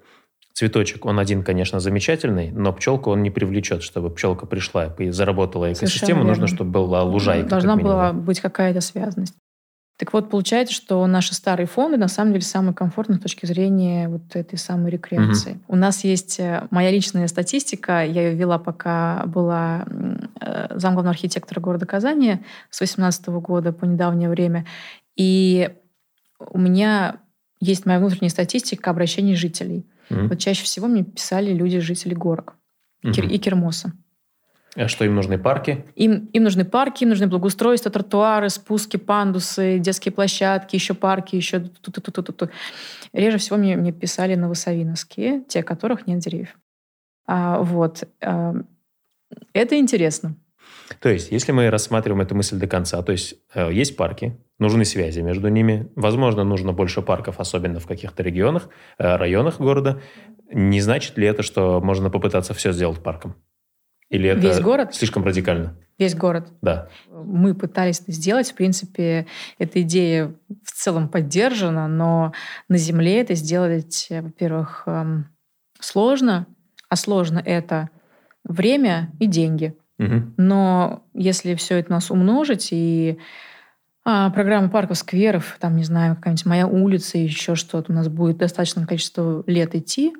цветочек. 0.54 1.06
Он 1.06 1.18
один, 1.18 1.44
конечно, 1.44 1.80
замечательный, 1.80 2.52
но 2.52 2.74
пчелку 2.74 3.12
он 3.12 3.24
не 3.24 3.30
привлечет. 3.30 3.84
Чтобы 3.84 4.10
пчелка 4.10 4.46
пришла 4.46 4.94
и 4.98 5.10
заработала 5.12 5.72
экосистему, 5.72 6.24
нужно, 6.24 6.48
чтобы 6.48 6.72
была 6.72 7.04
лужайка. 7.04 7.48
Должна 7.48 7.78
была 7.78 8.12
быть 8.12 8.42
какая-то 8.42 8.82
связанность. 8.82 9.36
Так 9.98 10.14
вот, 10.14 10.30
получается, 10.30 10.76
что 10.76 11.06
наши 11.08 11.34
старые 11.34 11.66
фонды 11.66 11.98
на 11.98 12.08
самом 12.08 12.34
деле 12.34 12.44
самые 12.44 12.76
комфортные 12.76 13.18
с 13.18 13.22
точки 13.22 13.48
зрения 13.48 14.08
вот 14.08 14.36
этой 14.36 14.58
самой 14.58 14.92
рекреации. 14.92 15.60
У 15.68 15.76
нас 15.76 16.04
есть 16.04 16.40
э, 16.40 16.68
моя 16.70 16.92
личная 16.92 17.28
статистика, 17.28 18.06
я 18.06 18.30
ее 18.30 18.36
вела, 18.36 18.60
пока 18.60 19.24
была 19.26 19.86
э, 20.40 20.68
замглавного 20.76 21.10
архитектора 21.16 21.60
города 21.60 21.88
Казани 21.88 22.42
с 22.70 22.78
2018 22.78 23.28
года 23.28 23.74
по 23.74 23.86
недавнее 23.86 24.30
время. 24.30 24.68
И 25.16 25.72
у 26.40 26.60
меня 26.60 27.18
есть 27.60 27.88
моя 27.88 27.98
внутренняя 27.98 28.30
статистика 28.30 28.92
обращений 28.92 29.36
жителей. 29.36 29.88
Мгм. 30.12 30.28
Вот 30.28 30.38
чаще 30.38 30.64
всего 30.64 30.88
мне 30.88 31.04
писали 31.04 31.52
люди, 31.52 31.80
жители 31.80 32.14
горок 32.14 32.56
Мгм. 33.02 33.30
и 33.30 33.38
Кермоса. 33.40 33.94
А 34.78 34.88
что 34.88 35.06
им 35.06 35.16
нужны 35.16 35.40
парки? 35.40 35.86
Им, 35.96 36.30
им 36.34 36.44
нужны 36.44 36.64
парки, 36.64 37.04
им 37.04 37.10
нужны 37.10 37.26
благоустройства, 37.26 37.92
тротуары, 37.92 38.50
спуски, 38.50 38.98
пандусы, 38.98 39.80
детские 39.80 40.12
площадки, 40.12 40.76
еще 40.76 40.94
парки, 40.94 41.36
еще 41.36 41.60
ту-ту-ту-ту-ту. 41.60 42.50
Реже 43.12 43.40
всего 43.40 43.58
мне, 43.58 43.76
мне 43.76 43.92
писали 43.92 44.36
новосавиновские, 44.36 45.44
те, 45.48 45.64
которых 45.64 46.06
нет 46.06 46.20
деревьев. 46.20 46.56
А, 47.26 47.60
вот. 47.60 48.04
А, 48.22 48.54
это 49.54 49.80
интересно. 49.80 50.36
То 51.00 51.10
есть, 51.10 51.32
если 51.32 51.52
мы 51.52 51.72
рассматриваем 51.72 52.22
эту 52.22 52.36
мысль 52.36 52.58
до 52.58 52.68
конца, 52.68 53.02
то 53.02 53.12
есть 53.12 53.36
э, 53.56 53.74
есть 53.74 53.98
парки, 53.98 54.38
нужны 54.60 54.86
связи 54.86 55.22
между 55.22 55.48
ними, 55.48 55.92
возможно, 55.96 56.44
нужно 56.44 56.72
больше 56.72 57.02
парков, 57.02 57.40
особенно 57.40 57.80
в 57.80 57.88
каких-то 57.88 58.22
регионах, 58.22 58.70
э, 59.00 59.16
районах 59.16 59.60
города. 59.60 60.02
Не 60.52 60.82
значит 60.82 61.18
ли 61.18 61.26
это, 61.26 61.42
что 61.42 61.82
можно 61.82 62.12
попытаться 62.12 62.54
все 62.54 62.72
сделать 62.72 63.02
парком? 63.02 63.36
Или 64.10 64.30
это 64.30 64.40
Весь 64.40 64.60
город? 64.60 64.96
слишком 64.96 65.24
радикально? 65.24 65.76
Весь 65.98 66.16
город. 66.16 66.48
Да. 66.62 66.90
Мы 67.10 67.56
пытались 67.56 68.00
это 68.00 68.12
сделать. 68.12 68.52
В 68.52 68.56
принципе, 68.56 69.26
эта 69.58 69.82
идея 69.82 70.34
в 70.64 70.72
целом 70.72 71.10
поддержана, 71.10 71.88
но 71.88 72.34
на 72.70 72.78
Земле 72.78 73.22
это 73.22 73.34
сделать, 73.34 74.08
э, 74.10 74.22
во-первых, 74.22 74.84
эм, 74.86 75.28
сложно, 75.80 76.46
а 76.88 76.96
сложно 76.96 77.42
это 77.44 77.90
время 78.44 79.12
и 79.20 79.26
деньги. 79.26 79.76
Мгм. 79.98 80.36
Но 80.38 81.04
если 81.14 81.56
все 81.56 81.80
это 81.80 81.92
нас 81.92 82.12
умножить 82.12 82.70
и 82.72 83.18
а, 84.06 84.30
программа 84.30 84.70
парков, 84.70 85.00
скверов, 85.00 85.58
там, 85.60 85.76
не 85.76 85.84
знаю, 85.84 86.16
какая-нибудь 86.16 86.46
моя 86.46 86.68
улица 86.68 87.18
еще 87.18 87.56
что-то 87.56 87.92
у 87.92 87.96
нас 87.96 88.08
будет 88.08 88.38
достаточное 88.38 88.86
количество 88.86 89.44
лет 89.48 89.76
идти, 89.76 90.14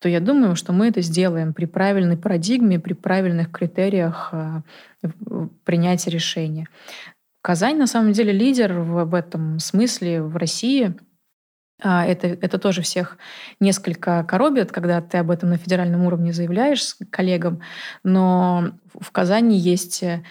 то 0.00 0.08
я 0.08 0.20
думаю, 0.20 0.54
что 0.56 0.72
мы 0.72 0.88
это 0.88 1.00
сделаем 1.02 1.52
при 1.52 1.64
правильной 1.64 2.16
парадигме, 2.16 2.78
при 2.78 2.92
правильных 2.92 3.50
критериях 3.50 4.32
в 5.02 5.48
принятия 5.64 6.10
решения. 6.10 6.68
Казань 7.42 7.78
на 7.78 7.86
самом 7.86 8.12
деле 8.12 8.32
лидер 8.32 8.74
в, 8.74 9.14
этом 9.14 9.58
смысле 9.58 10.22
в 10.22 10.36
России. 10.36 10.94
А, 11.80 12.04
Это, 12.04 12.26
это 12.26 12.58
тоже 12.58 12.82
всех 12.82 13.16
несколько 13.60 14.24
коробит, 14.24 14.72
когда 14.72 15.00
ты 15.00 15.18
об 15.18 15.30
этом 15.30 15.50
на 15.50 15.56
федеральном 15.56 16.04
уровне 16.04 16.32
заявляешь 16.32 16.96
коллегам. 17.10 17.60
Но 18.02 18.72
в 18.92 19.10
Казани 19.12 19.56
есть 19.56 20.02
э, 20.02 20.24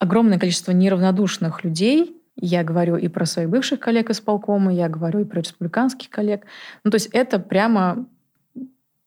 огромное 0.00 0.38
количество 0.38 0.72
неравнодушных 0.72 1.62
людей. 1.62 2.20
Я 2.36 2.64
говорю 2.64 2.96
и 2.96 3.08
про 3.08 3.24
своих 3.24 3.48
бывших 3.48 3.78
коллег 3.78 4.10
из 4.10 4.20
полкома, 4.20 4.74
я 4.74 4.88
говорю 4.88 5.20
и 5.20 5.24
про 5.24 5.40
республиканских 5.40 6.10
коллег. 6.10 6.44
Ну, 6.82 6.90
то 6.90 6.96
есть 6.96 7.06
это 7.12 7.38
прямо 7.38 8.06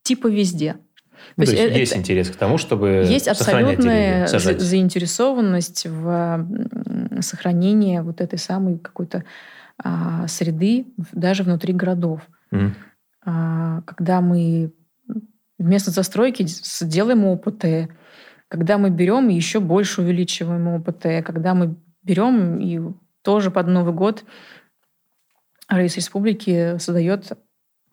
типа 0.05 0.27
везде. 0.27 0.77
Ну, 1.35 1.45
то 1.45 1.51
есть 1.51 1.63
э- 1.63 1.79
есть 1.79 1.91
это- 1.91 2.01
интерес 2.01 2.29
к 2.29 2.35
тому, 2.35 2.57
чтобы 2.57 3.05
есть 3.07 3.27
абсолютная 3.27 4.27
деревья, 4.27 4.59
заинтересованность 4.59 5.87
в 5.87 6.47
сохранении 7.21 7.99
вот 7.99 8.21
этой 8.21 8.39
самой 8.39 8.77
какой-то 8.77 9.25
а, 9.83 10.27
среды 10.27 10.85
даже 11.11 11.43
внутри 11.43 11.73
городов. 11.73 12.21
Мгм. 12.51 12.75
А, 13.25 13.81
когда 13.81 14.21
мы 14.21 14.71
вместо 15.57 15.91
застройки 15.91 16.45
делаем 16.81 17.25
ОПТ, 17.25 17.89
когда 18.47 18.77
мы 18.77 18.89
берем 18.89 19.29
и 19.29 19.33
еще 19.33 19.59
больше 19.59 20.01
увеличиваем 20.01 20.67
ОПТ, 20.67 21.25
когда 21.25 21.53
мы 21.55 21.75
берем 22.03 22.59
и 22.59 22.79
тоже 23.21 23.51
под 23.51 23.67
Новый 23.67 23.93
год 23.93 24.23
Рейс 25.67 25.95
Республики 25.97 26.77
создает 26.77 27.31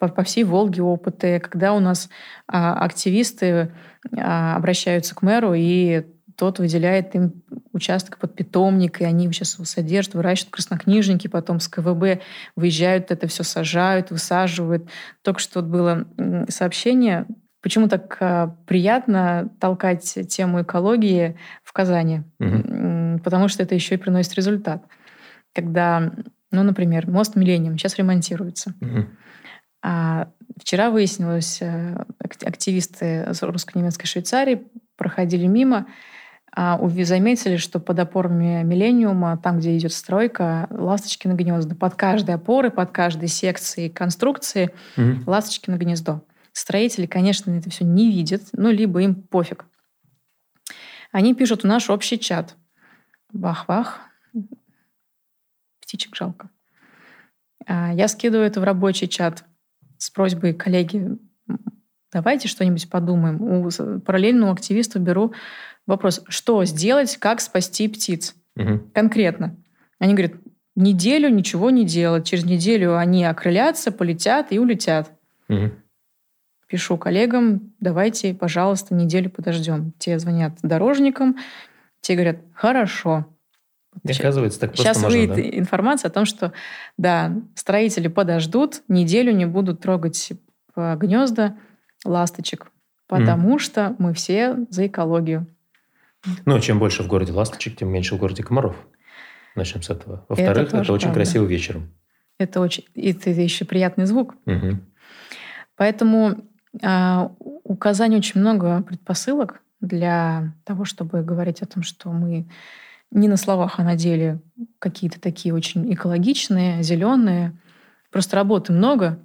по, 0.03 0.09
по 0.09 0.25
всей 0.25 0.43
Волге 0.43 0.83
ОПТ, 0.83 1.41
когда 1.41 1.73
у 1.73 1.79
нас 1.79 2.11
а, 2.49 2.75
активисты 2.85 3.71
а, 4.17 4.57
обращаются 4.57 5.15
к 5.15 5.23
мэру, 5.23 5.55
и 5.55 6.05
тот 6.37 6.59
выделяет 6.59 7.15
им 7.15 7.45
участок 7.73 8.19
под 8.19 8.35
питомник, 8.35 9.01
и 9.01 9.05
они 9.05 9.31
сейчас 9.33 9.55
его 9.55 9.65
содержат, 9.65 10.15
выращивают 10.15 10.55
краснокнижники, 10.55 11.29
потом 11.29 11.61
с 11.61 11.69
КВБ 11.69 12.21
выезжают, 12.57 13.13
это 13.13 13.29
все 13.29 13.45
сажают, 13.45 14.11
высаживают. 14.11 14.89
Только 15.23 15.39
что 15.39 15.61
вот 15.61 15.71
было 15.71 16.05
сообщение, 16.49 17.27
почему 17.61 17.89
так 17.89 18.17
а, 18.19 18.57
приятно 18.67 19.51
толкать 19.61 20.19
тему 20.29 20.63
экологии 20.63 21.37
в 21.63 21.73
Казани. 21.73 22.23
М, 22.41 23.21
потому 23.23 23.47
что 23.47 23.63
это 23.63 23.77
еще 23.77 23.95
и 23.95 23.99
приносит 23.99 24.35
результат. 24.35 24.83
Когда, 25.55 26.11
ну, 26.51 26.65
например, 26.65 27.09
мост 27.09 27.37
Миллениум 27.37 27.79
сейчас 27.79 27.99
ремонтируется. 27.99 28.75
Мгм. 28.81 29.22
А 29.83 30.29
вчера 30.61 30.91
выяснилось, 30.91 31.61
э, 31.61 31.97
ак- 32.21 32.43
активисты 32.45 33.27
русско-немецкой 33.41 34.07
Швейцарии 34.07 34.69
проходили 34.97 35.47
мимо, 35.47 35.87
а 36.55 36.79
заметили, 37.05 37.57
что 37.57 37.81
под 37.81 37.99
опорами 37.99 38.63
Миллениума, 38.63 39.39
там, 39.39 39.59
где 39.59 39.77
идет 39.77 39.93
стройка, 39.93 40.67
ласточки 40.71 41.27
на 41.27 41.33
гнезда. 41.33 41.75
Под 41.75 41.95
каждой 41.95 42.35
опорой, 42.35 42.71
под 42.71 42.91
каждой 42.93 43.29
секцией 43.29 43.89
конструкции 43.91 44.71
Мгм. 44.97 45.25
ласточки 45.27 45.71
на 45.71 45.77
гнездо. 45.79 46.23
Строители, 46.53 47.07
конечно, 47.07 47.51
это 47.51 47.71
все 47.71 47.85
не 47.85 48.11
видят, 48.11 48.43
ну, 48.53 48.71
либо 48.71 49.03
им 49.03 49.15
пофиг. 49.15 49.65
Они 51.11 51.35
пишут 51.35 51.63
в 51.63 51.67
наш 51.67 51.89
общий 51.91 52.19
чат. 52.19 52.55
Бах-бах. 53.33 54.01
Птичек 55.81 56.15
жалко. 56.15 56.51
А, 57.67 57.93
Я 57.95 58.09
скидываю 58.09 58.47
это 58.47 58.61
в 58.61 58.65
рабочий 58.65 59.09
чат 59.09 59.45
с 60.03 60.11
просьбой 60.11 60.53
коллеги, 60.53 61.17
давайте 62.13 62.49
что-нибудь 62.49 62.91
подумаем. 62.91 63.41
У 63.41 64.01
параллельного 64.01 64.53
активиста 64.53 64.99
беру 64.99 65.33
вопрос, 65.87 66.23
что 66.29 66.65
сделать, 66.65 67.17
как 67.19 67.41
спасти 67.41 67.87
птиц 67.87 68.35
Мгм. 68.57 68.91
конкретно. 68.93 69.57
Они 70.01 70.15
говорят, 70.15 70.33
неделю 70.75 71.29
ничего 71.29 71.71
не 71.71 71.85
делать. 71.85 72.27
Через 72.27 72.45
неделю 72.45 72.99
они 72.99 73.25
окрылятся, 73.25 73.93
полетят 73.93 74.49
и 74.51 74.59
улетят. 74.59 75.13
Мгм. 75.49 75.73
Пишу 76.67 76.97
коллегам, 76.97 77.73
давайте, 77.79 78.35
пожалуйста, 78.35 78.95
неделю 78.95 79.31
подождем. 79.31 79.93
Те 79.99 80.19
звонят 80.19 80.59
дорожникам, 80.63 81.37
те 82.01 82.15
говорят, 82.15 82.39
хорошо. 82.55 83.27
И 84.05 84.13
оказывается, 84.13 84.59
так 84.59 84.71
просто 84.71 84.85
Сейчас 84.85 85.03
можно, 85.03 85.19
выйдет 85.19 85.37
да? 85.37 85.59
информация 85.59 86.09
о 86.09 86.13
том, 86.13 86.25
что 86.25 86.53
да, 86.97 87.33
строители 87.55 88.09
подождут, 88.09 88.83
неделю 88.89 89.33
не 89.33 89.47
будут 89.47 89.81
трогать 89.81 90.33
э, 90.77 90.97
гнезда 90.97 91.57
ласточек, 92.05 92.71
потому 93.07 93.59
что 93.59 93.95
мы 93.99 94.15
все 94.15 94.57
за 94.71 94.87
экологию. 94.87 95.47
Ну, 96.47 96.59
чем 96.61 96.79
больше 96.79 97.03
в 97.03 97.09
городе 97.09 97.33
ласточек, 97.33 97.77
тем 97.77 97.91
меньше 97.91 98.15
в 98.15 98.19
городе 98.19 98.43
комаров. 98.43 98.77
Начнем 99.55 99.83
с 99.83 99.91
этого. 99.91 100.25
Во-вторых, 100.29 100.69
это, 100.69 100.79
тоже 100.79 100.93
очень 100.93 101.09
правда. 101.09 101.21
красиво 101.21 101.45
вечером. 101.45 101.93
Это 102.39 102.61
очень, 102.61 102.85
и 102.95 103.13
это 103.13 103.31
еще 103.31 103.65
приятный 103.65 104.07
звук. 104.07 104.35
Мгм. 104.47 104.87
Поэтому 105.77 106.37
а, 106.83 107.31
у 107.39 107.77
Казани 107.77 108.17
очень 108.17 108.41
много 108.41 108.83
предпосылок 108.83 109.61
для 109.81 110.55
того, 110.65 110.85
чтобы 110.85 111.23
говорить 111.23 111.61
о 111.61 111.67
том, 111.67 111.83
что 111.83 112.11
мы 112.11 112.49
не 113.13 113.29
на 113.29 113.37
словах, 113.37 113.79
а 113.79 113.85
на 113.85 113.95
деле 113.95 114.41
какие-то 114.79 115.21
такие 115.21 115.55
очень 115.55 115.93
экологичные, 115.93 116.83
зеленые. 116.83 117.59
Просто 118.11 118.37
работы 118.37 118.73
много, 118.73 119.25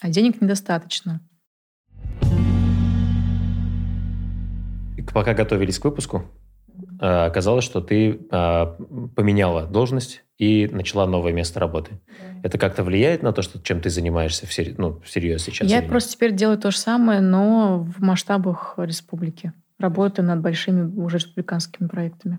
а 0.00 0.08
денег 0.08 0.40
недостаточно. 0.40 1.20
И 4.96 5.02
Пока 5.12 5.34
готовились 5.34 5.78
к 5.78 5.84
выпуску, 5.84 6.24
а, 7.00 7.26
оказалось, 7.26 7.64
что 7.64 7.80
ты 7.80 8.20
а, 8.30 8.76
поменяла 9.16 9.66
должность 9.66 10.24
и 10.36 10.68
начала 10.70 11.06
новое 11.06 11.32
место 11.32 11.58
работы. 11.58 12.00
Да. 12.06 12.40
Это 12.44 12.58
как-то 12.58 12.84
влияет 12.84 13.22
на 13.22 13.32
то, 13.32 13.42
что, 13.42 13.60
чем 13.60 13.80
ты 13.80 13.90
занимаешься 13.90 14.46
в 14.46 14.52
сери... 14.52 14.74
ну, 14.78 15.00
всерьез 15.00 15.42
сейчас? 15.42 15.68
Я 15.68 15.82
просто 15.82 16.12
теперь 16.12 16.32
делаю 16.32 16.58
то 16.58 16.70
же 16.70 16.78
самое, 16.78 17.20
но 17.20 17.80
в 17.80 18.00
масштабах 18.00 18.74
республики. 18.76 19.52
Работаю 19.80 20.26
над 20.26 20.40
большими 20.40 20.82
уже 21.00 21.18
республиканскими 21.18 21.88
проектами. 21.88 22.38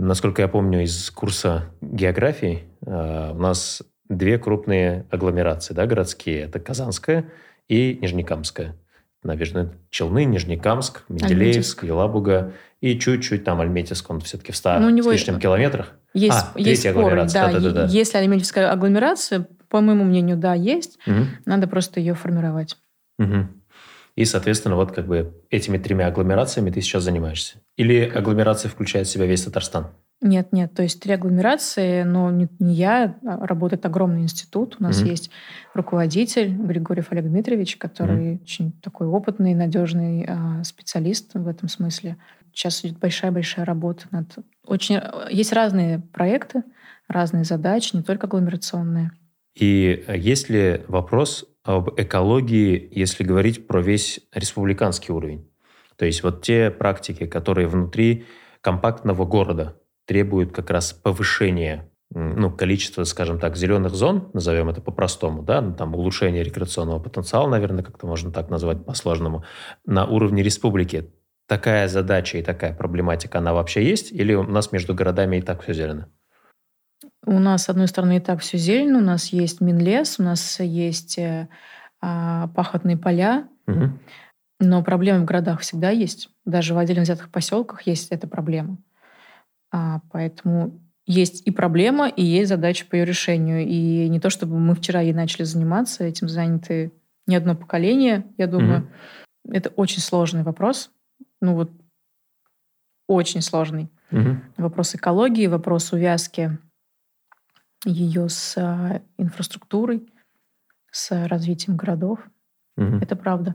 Насколько 0.00 0.40
я 0.40 0.48
помню 0.48 0.82
из 0.82 1.10
курса 1.10 1.70
географии, 1.82 2.64
э, 2.86 3.32
у 3.32 3.38
нас 3.38 3.82
две 4.08 4.38
крупные 4.38 5.06
агломерации 5.10 5.74
да, 5.74 5.86
городские. 5.86 6.40
Это 6.40 6.58
Казанская 6.58 7.30
и 7.68 7.98
Нижнекамская. 8.00 8.76
Набережные 9.22 9.72
Челны, 9.90 10.24
Нижнекамск, 10.24 11.02
Менделеевск, 11.10 11.84
Елабуга 11.84 12.54
и 12.80 12.98
чуть-чуть 12.98 13.44
там 13.44 13.60
Альметьевск, 13.60 14.08
он 14.08 14.20
все-таки 14.20 14.52
в 14.52 14.56
100 14.56 14.78
ну, 14.78 14.86
у 14.86 14.90
него 14.90 15.10
с 15.10 15.12
лишним 15.12 15.38
километрах. 15.38 15.92
Есть, 16.14 16.46
а, 16.54 16.58
есть 16.58 16.88
споры, 16.88 17.26
да, 17.30 17.52
да, 17.52 17.60
да, 17.60 17.70
да. 17.70 17.84
Если 17.84 18.16
Альметьевская 18.16 18.72
агломерация, 18.72 19.46
по 19.68 19.82
моему 19.82 20.04
мнению, 20.04 20.38
да, 20.38 20.54
есть. 20.54 20.98
Угу. 21.06 21.26
Надо 21.44 21.68
просто 21.68 22.00
ее 22.00 22.14
формировать. 22.14 22.78
Угу. 23.18 23.48
И, 24.16 24.24
соответственно, 24.24 24.76
вот 24.76 24.92
как 24.92 25.06
бы 25.06 25.34
этими 25.50 25.78
тремя 25.78 26.06
агломерациями 26.08 26.70
ты 26.70 26.80
сейчас 26.80 27.04
занимаешься. 27.04 27.58
Или 27.76 28.00
агломерация 28.00 28.68
включает 28.68 29.06
в 29.06 29.10
себя 29.10 29.26
весь 29.26 29.44
Татарстан? 29.44 29.88
Нет, 30.22 30.52
нет, 30.52 30.74
то 30.74 30.82
есть 30.82 31.00
три 31.00 31.14
агломерации, 31.14 32.02
но 32.02 32.30
не, 32.30 32.46
не 32.58 32.74
я, 32.74 33.16
а 33.26 33.46
работает 33.46 33.86
огромный 33.86 34.20
институт. 34.20 34.76
У 34.78 34.82
нас 34.82 35.00
mm-hmm. 35.00 35.08
есть 35.08 35.30
руководитель 35.72 36.50
Григорьев 36.50 37.10
Олег 37.10 37.24
Дмитриевич, 37.24 37.78
который 37.78 38.34
mm-hmm. 38.34 38.42
очень 38.42 38.72
такой 38.82 39.06
опытный, 39.06 39.54
надежный 39.54 40.26
э, 40.28 40.64
специалист 40.64 41.30
в 41.32 41.48
этом 41.48 41.70
смысле. 41.70 42.18
Сейчас 42.52 42.84
идет 42.84 42.98
большая-большая 42.98 43.64
работа 43.64 44.04
над... 44.10 44.26
Очень... 44.66 44.98
Есть 45.30 45.54
разные 45.54 46.00
проекты, 46.12 46.64
разные 47.08 47.44
задачи, 47.44 47.96
не 47.96 48.02
только 48.02 48.26
агломерационные. 48.26 49.12
И 49.54 50.04
есть 50.14 50.50
ли 50.50 50.82
вопрос 50.88 51.46
об 51.64 51.90
экологии, 52.00 52.88
если 52.90 53.24
говорить 53.24 53.66
про 53.66 53.80
весь 53.80 54.20
республиканский 54.32 55.12
уровень? 55.12 55.50
То 55.96 56.06
есть 56.06 56.22
вот 56.22 56.42
те 56.42 56.70
практики, 56.70 57.26
которые 57.26 57.68
внутри 57.68 58.24
компактного 58.60 59.24
города 59.24 59.76
требуют 60.06 60.52
как 60.52 60.70
раз 60.70 60.92
повышения 60.92 61.90
ну, 62.12 62.50
количества, 62.50 63.04
скажем 63.04 63.38
так, 63.38 63.56
зеленых 63.56 63.94
зон, 63.94 64.30
назовем 64.32 64.68
это 64.68 64.80
по-простому, 64.80 65.42
да, 65.42 65.60
ну, 65.60 65.74
там 65.74 65.94
улучшение 65.94 66.42
рекреационного 66.42 66.98
потенциала, 66.98 67.48
наверное, 67.48 67.84
как-то 67.84 68.06
можно 68.06 68.32
так 68.32 68.50
назвать 68.50 68.84
по-сложному, 68.84 69.44
на 69.86 70.06
уровне 70.06 70.42
республики. 70.42 71.12
Такая 71.46 71.88
задача 71.88 72.38
и 72.38 72.42
такая 72.42 72.74
проблематика, 72.74 73.38
она 73.38 73.54
вообще 73.54 73.84
есть? 73.84 74.10
Или 74.12 74.34
у 74.34 74.42
нас 74.42 74.72
между 74.72 74.94
городами 74.94 75.36
и 75.36 75.42
так 75.42 75.62
все 75.62 75.72
зелено? 75.72 76.08
У 77.26 77.38
нас, 77.38 77.64
с 77.64 77.68
одной 77.68 77.86
стороны, 77.86 78.16
и 78.16 78.20
так 78.20 78.40
все 78.40 78.56
зелено, 78.56 78.98
у 78.98 79.02
нас 79.02 79.26
есть 79.26 79.60
Минлес, 79.60 80.18
у 80.18 80.22
нас 80.22 80.60
есть 80.60 81.18
э, 81.18 81.48
а, 82.00 82.48
пахотные 82.48 82.96
поля, 82.96 83.46
угу. 83.66 83.90
но 84.58 84.82
проблемы 84.82 85.20
в 85.20 85.24
городах 85.26 85.60
всегда 85.60 85.90
есть. 85.90 86.30
Даже 86.46 86.74
в 86.74 86.78
отдельно 86.78 87.02
взятых 87.02 87.30
поселках 87.30 87.82
есть 87.82 88.10
эта 88.10 88.26
проблема. 88.26 88.78
А, 89.70 90.00
поэтому 90.10 90.80
есть 91.06 91.46
и 91.46 91.50
проблема, 91.50 92.08
и 92.08 92.24
есть 92.24 92.48
задача 92.48 92.86
по 92.86 92.94
ее 92.94 93.04
решению. 93.04 93.66
И 93.66 94.08
не 94.08 94.18
то, 94.18 94.30
чтобы 94.30 94.58
мы 94.58 94.74
вчера 94.74 95.00
ей 95.00 95.12
начали 95.12 95.42
заниматься, 95.42 96.04
этим 96.04 96.28
заняты 96.28 96.92
не 97.26 97.36
одно 97.36 97.54
поколение, 97.54 98.24
я 98.38 98.46
думаю. 98.46 98.88
Mm-hmm. 99.44 99.56
Это 99.56 99.68
очень 99.70 100.00
сложный 100.00 100.42
вопрос. 100.42 100.90
Ну 101.42 101.54
вот 101.54 101.70
очень 103.06 103.42
сложный. 103.42 103.90
Mm-hmm. 104.10 104.36
Вопрос 104.56 104.94
экологии, 104.94 105.46
вопрос 105.46 105.92
увязки 105.92 106.58
ее 107.84 108.28
с 108.28 108.56
а, 108.56 109.02
инфраструктурой, 109.18 110.06
с 110.90 111.26
развитием 111.28 111.76
городов. 111.76 112.20
Mm-hmm. 112.78 113.02
Это 113.02 113.16
правда. 113.16 113.54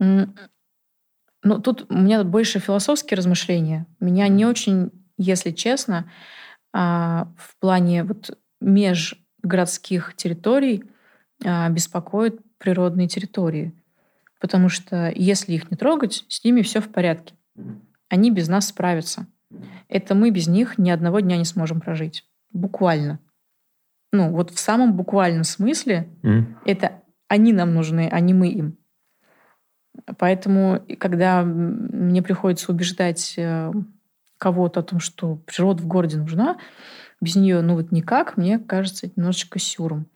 Но 0.00 1.58
тут 1.58 1.86
у 1.90 1.94
меня 1.94 2.24
больше 2.24 2.58
философские 2.58 3.16
размышления. 3.18 3.86
Меня 4.00 4.28
не 4.28 4.46
очень 4.46 4.90
если 5.16 5.50
честно, 5.50 6.10
а, 6.72 7.28
в 7.36 7.56
плане 7.58 8.04
вот 8.04 8.38
межгородских 8.60 10.14
территорий 10.16 10.84
а, 11.44 11.68
беспокоят 11.68 12.36
природные 12.58 13.08
территории. 13.08 13.72
Потому 14.40 14.68
что 14.68 15.12
если 15.14 15.52
их 15.52 15.70
не 15.70 15.76
трогать, 15.76 16.24
с 16.28 16.44
ними 16.44 16.62
все 16.62 16.80
в 16.80 16.90
порядке. 16.90 17.34
Они 18.08 18.30
без 18.30 18.48
нас 18.48 18.68
справятся. 18.68 19.26
Это 19.88 20.14
мы 20.14 20.30
без 20.30 20.48
них 20.48 20.78
ни 20.78 20.90
одного 20.90 21.20
дня 21.20 21.36
не 21.36 21.44
сможем 21.44 21.80
прожить. 21.80 22.26
Буквально. 22.50 23.20
Ну, 24.14 24.30
вот 24.30 24.50
в 24.50 24.60
самом 24.60 24.94
буквальном 24.94 25.42
смысле 25.42 26.08
mm. 26.22 26.44
это 26.64 27.02
они 27.26 27.52
нам 27.52 27.74
нужны, 27.74 28.08
а 28.12 28.20
не 28.20 28.32
мы 28.32 28.48
им. 28.48 28.78
Поэтому, 30.18 30.86
когда 31.00 31.42
мне 31.42 32.22
приходится 32.22 32.70
убеждать 32.70 33.34
э, 33.36 33.72
кого-то 34.38 34.80
о 34.80 34.82
том, 34.84 35.00
что 35.00 35.34
природа 35.46 35.82
в 35.82 35.88
городе 35.88 36.18
нужна, 36.18 36.58
без 37.20 37.34
нее, 37.34 37.60
ну 37.60 37.74
вот 37.74 37.90
никак, 37.90 38.36
мне 38.36 38.60
кажется, 38.60 39.10
немножечко 39.16 39.58
сюром. 39.58 40.06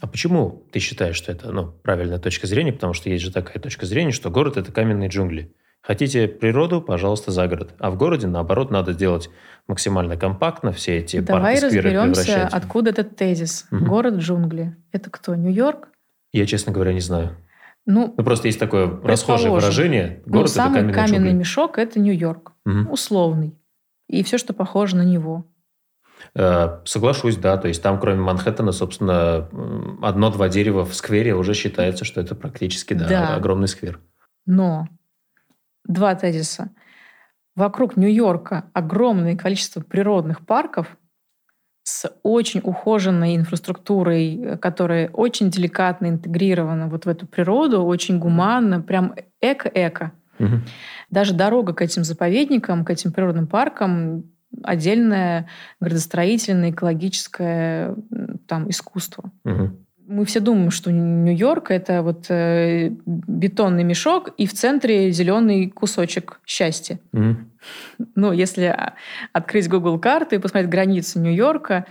А 0.00 0.06
почему 0.06 0.66
ты 0.72 0.78
считаешь, 0.78 1.16
что 1.16 1.32
это 1.32 1.52
ну, 1.52 1.70
правильная 1.70 2.18
точка 2.18 2.46
зрения? 2.46 2.72
Потому 2.72 2.94
что 2.94 3.10
есть 3.10 3.22
же 3.22 3.30
такая 3.30 3.58
точка 3.58 3.84
зрения, 3.84 4.12
что 4.12 4.30
город– 4.30 4.56
это 4.56 4.72
каменные 4.72 5.10
джунгли. 5.10 5.54
Хотите 5.86 6.28
природу, 6.28 6.80
пожалуйста, 6.80 7.30
за 7.30 7.46
город. 7.46 7.74
А 7.78 7.90
в 7.90 7.98
городе, 7.98 8.26
наоборот, 8.26 8.70
надо 8.70 8.94
делать 8.94 9.28
максимально 9.68 10.16
компактно 10.16 10.72
все 10.72 10.98
эти 10.98 11.20
Давай 11.20 11.60
парки, 11.60 11.66
скверы 11.66 11.90
разберемся, 11.90 12.48
откуда 12.50 12.90
этот 12.90 13.16
тезис. 13.16 13.66
Угу. 13.70 13.84
Город 13.84 14.14
джунгли. 14.14 14.76
Это 14.92 15.10
кто, 15.10 15.34
Нью-Йорк? 15.34 15.88
Я, 16.32 16.46
честно 16.46 16.72
говоря, 16.72 16.94
не 16.94 17.00
знаю. 17.00 17.36
Ну, 17.84 18.14
ну 18.16 18.24
просто 18.24 18.48
есть 18.48 18.58
такое 18.58 18.98
расхожее 19.02 19.50
выражение. 19.50 20.22
Город 20.24 20.46
ну, 20.46 20.54
самый 20.54 20.80
это 20.80 20.92
каменный, 20.94 21.18
каменный 21.18 21.32
мешок– 21.34 21.76
это 21.78 22.00
Нью-Йорк. 22.00 22.52
Угу. 22.64 22.90
Условный. 22.90 23.54
И 24.08 24.22
все, 24.22 24.38
что 24.38 24.54
похоже 24.54 24.96
на 24.96 25.02
него. 25.04 25.44
Э, 26.34 26.78
соглашусь, 26.86 27.36
да. 27.36 27.58
То 27.58 27.68
есть 27.68 27.82
там, 27.82 28.00
кроме 28.00 28.22
Манхэттена, 28.22 28.72
собственно, 28.72 29.50
одно-два 30.02 30.48
дерева 30.48 30.86
в 30.86 30.94
сквере 30.94 31.34
уже 31.34 31.52
считается, 31.52 32.06
что 32.06 32.22
это 32.22 32.34
практически 32.34 32.94
да, 32.94 33.06
да. 33.06 33.34
огромный 33.34 33.68
сквер. 33.68 34.00
Но 34.46 34.88
два 35.84 36.14
тезиса. 36.14 36.70
Вокруг 37.56 37.96
Нью-Йорка 37.96 38.64
огромное 38.72 39.36
количество 39.36 39.80
природных 39.80 40.44
парков 40.44 40.96
с 41.84 42.10
очень 42.22 42.60
ухоженной 42.64 43.36
инфраструктурой, 43.36 44.58
которая 44.60 45.10
очень 45.10 45.50
деликатно 45.50 46.08
интегрирована 46.08 46.88
вот 46.88 47.04
в 47.04 47.08
эту 47.08 47.26
природу, 47.26 47.84
очень 47.84 48.18
гуманно, 48.18 48.80
прям 48.80 49.14
эко-эко. 49.40 50.12
Угу. 50.38 50.60
Даже 51.10 51.34
дорога 51.34 51.74
к 51.74 51.82
этим 51.82 52.02
заповедникам, 52.02 52.84
к 52.84 52.90
этим 52.90 53.12
природным 53.12 53.46
паркам 53.46 54.24
отдельное 54.62 55.48
градостроительное, 55.80 56.70
экологическое 56.70 57.94
там 58.46 58.70
искусство. 58.70 59.30
Угу. 59.44 59.83
Мы 60.06 60.24
все 60.24 60.40
думаем, 60.40 60.70
что 60.70 60.92
Нью-Йорк 60.92 61.70
это 61.70 62.02
вот 62.02 62.26
э, 62.28 62.90
бетонный 63.06 63.84
мешок 63.84 64.30
и 64.36 64.46
в 64.46 64.52
центре 64.52 65.10
зеленый 65.10 65.70
кусочек 65.70 66.40
счастья. 66.44 67.00
Угу. 67.12 67.36
Ну, 68.14 68.32
если 68.32 68.76
открыть 69.32 69.68
Google 69.68 69.98
карты 69.98 70.36
и 70.36 70.38
посмотреть 70.38 70.70
границы 70.70 71.18
Нью-Йорка, 71.18 71.86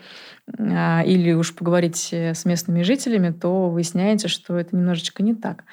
э, 0.47 1.05
или 1.05 1.33
уж 1.33 1.55
поговорить 1.55 2.13
с 2.13 2.45
местными 2.45 2.83
жителями, 2.83 3.31
то 3.31 3.69
выясняется, 3.69 4.27
что 4.27 4.57
это 4.57 4.75
немножечко 4.75 5.23
не 5.23 5.33
так. 5.33 5.63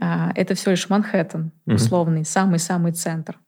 А, 0.00 0.32
это 0.34 0.54
всего 0.54 0.72
лишь 0.72 0.88
Манхэттен, 0.88 1.52
условный, 1.66 2.24
самый-самый 2.24 2.92
центр. 2.92 3.38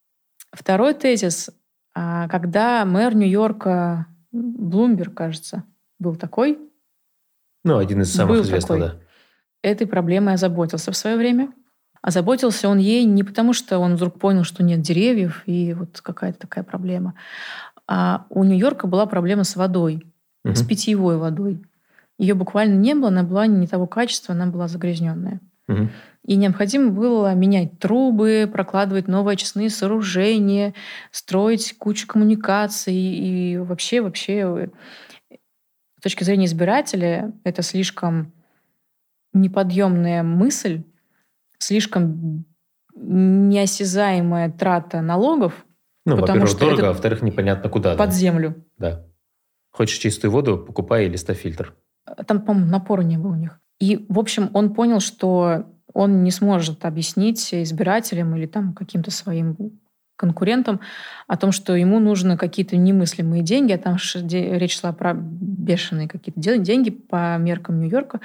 Второй 0.52 0.94
тезис, 0.94 1.50
а, 1.94 2.28
когда 2.28 2.84
мэр 2.84 3.14
Нью-Йорка, 3.14 4.06
Блумберг, 4.32 5.14
кажется, 5.14 5.64
был 5.98 6.16
такой. 6.16 6.58
Ну, 7.64 7.78
один 7.78 8.02
из 8.02 8.12
самых 8.12 8.40
известных, 8.40 8.78
да. 8.78 8.94
Этой 9.62 9.86
проблемой 9.86 10.34
озаботился 10.34 10.92
в 10.92 10.96
свое 10.96 11.16
время. 11.16 11.52
Озаботился 12.00 12.68
он 12.68 12.78
ей 12.78 13.04
не 13.04 13.24
потому, 13.24 13.52
что 13.52 13.78
он 13.78 13.96
вдруг 13.96 14.18
понял, 14.20 14.44
что 14.44 14.62
нет 14.62 14.80
деревьев, 14.80 15.42
и 15.46 15.74
вот 15.74 16.00
какая-то 16.00 16.38
такая 16.38 16.62
проблема. 16.62 17.14
А 17.88 18.26
у 18.30 18.44
Нью-Йорка 18.44 18.86
была 18.86 19.06
проблема 19.06 19.44
с 19.44 19.56
водой, 19.56 20.04
угу. 20.44 20.54
с 20.54 20.62
питьевой 20.62 21.18
водой. 21.18 21.60
Ее 22.18 22.34
буквально 22.34 22.74
не 22.74 22.94
было, 22.94 23.08
она 23.08 23.24
была 23.24 23.46
не 23.46 23.66
того 23.66 23.86
качества, 23.86 24.34
она 24.34 24.46
была 24.46 24.68
загрязненная. 24.68 25.40
Угу. 25.68 25.88
И 26.26 26.36
необходимо 26.36 26.90
было 26.90 27.34
менять 27.34 27.78
трубы, 27.78 28.48
прокладывать 28.52 29.08
новые 29.08 29.34
очистные 29.34 29.70
сооружения, 29.70 30.74
строить 31.10 31.76
кучу 31.78 32.06
коммуникаций. 32.06 32.94
И 32.94 33.56
вообще, 33.56 34.02
вообще, 34.02 34.70
с 35.98 36.02
точки 36.02 36.24
зрения 36.24 36.46
избирателя, 36.46 37.32
это 37.44 37.62
слишком 37.62 38.32
неподъемная 39.32 40.22
мысль, 40.22 40.84
слишком 41.58 42.44
неосязаемая 42.94 44.50
трата 44.50 45.00
налогов. 45.00 45.66
Ну, 46.06 46.16
во-первых, 46.16 46.56
дорого, 46.58 46.86
а 46.86 46.88
во-вторых, 46.92 47.22
непонятно 47.22 47.68
куда. 47.68 47.96
Под 47.96 48.10
да. 48.10 48.14
землю. 48.14 48.64
Да. 48.78 49.04
Хочешь 49.70 49.98
чистую 49.98 50.30
воду, 50.30 50.58
покупай 50.58 51.06
или 51.06 51.16
ставь 51.16 51.38
фильтр. 51.38 51.74
Там, 52.26 52.42
по-моему, 52.42 52.70
напора 52.70 53.02
не 53.02 53.18
было 53.18 53.32
у 53.32 53.36
них. 53.36 53.60
И, 53.80 54.06
в 54.08 54.18
общем, 54.18 54.50
он 54.54 54.74
понял, 54.74 55.00
что 55.00 55.66
он 55.92 56.22
не 56.22 56.30
сможет 56.30 56.84
объяснить 56.84 57.52
избирателям 57.52 58.34
или 58.36 58.46
там 58.46 58.72
каким-то 58.72 59.10
своим 59.10 59.80
конкурентам 60.18 60.80
о 61.26 61.36
том, 61.38 61.52
что 61.52 61.74
ему 61.74 62.00
нужны 62.00 62.36
какие-то 62.36 62.76
немыслимые 62.76 63.42
деньги, 63.42 63.72
а 63.72 63.78
там 63.78 63.96
речь 64.14 64.78
шла 64.78 64.92
про 64.92 65.14
бешеные 65.14 66.08
какие-то 66.08 66.40
деньги 66.58 66.90
по 66.90 67.38
меркам 67.38 67.80
Нью-Йорка, 67.80 68.20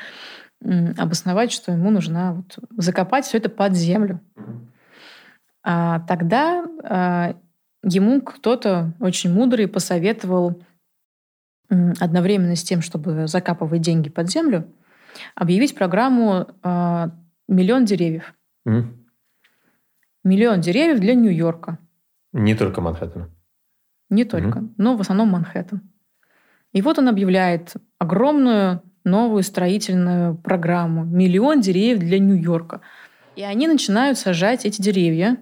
обосновать, 0.97 1.51
что 1.51 1.71
ему 1.71 1.91
нужно 1.91 2.33
вот 2.33 2.57
закопать 2.77 3.25
все 3.25 3.37
это 3.37 3.49
под 3.49 3.73
землю. 3.73 4.19
А 5.63 5.99
тогда 6.01 6.65
а, 6.83 7.35
ему 7.83 8.21
кто-то 8.21 8.93
очень 8.99 9.31
мудрый 9.33 9.67
посоветовал 9.67 10.61
одновременно 11.69 12.55
с 12.55 12.63
тем, 12.63 12.81
чтобы 12.81 13.27
закапывать 13.27 13.81
деньги 13.81 14.09
под 14.09 14.29
землю, 14.29 14.67
объявить 15.35 15.75
программу 15.75 16.47
а, 16.61 17.11
«Миллион 17.47 17.85
деревьев». 17.85 18.33
Mm. 18.67 19.03
Миллион 20.23 20.61
деревьев 20.61 20.99
для 20.99 21.15
Нью-Йорка. 21.15 21.77
Не 22.33 22.55
только 22.55 22.81
Манхэттена. 22.81 23.29
Не 24.09 24.25
только, 24.25 24.59
mm 24.59 24.73
но 24.77 24.97
в 24.97 25.01
основном 25.01 25.29
Манхэттен. 25.29 25.81
И 26.73 26.81
вот 26.81 26.99
он 26.99 27.07
объявляет 27.07 27.73
огромную 27.99 28.81
новую 29.03 29.43
строительную 29.43 30.35
программу 30.35 31.03
«Миллион 31.03 31.61
деревьев 31.61 31.99
для 31.99 32.19
Нью-Йорка». 32.19 32.81
И 33.35 33.43
они 33.43 33.67
начинают 33.67 34.17
сажать 34.17 34.65
эти 34.65 34.81
деревья 34.81 35.37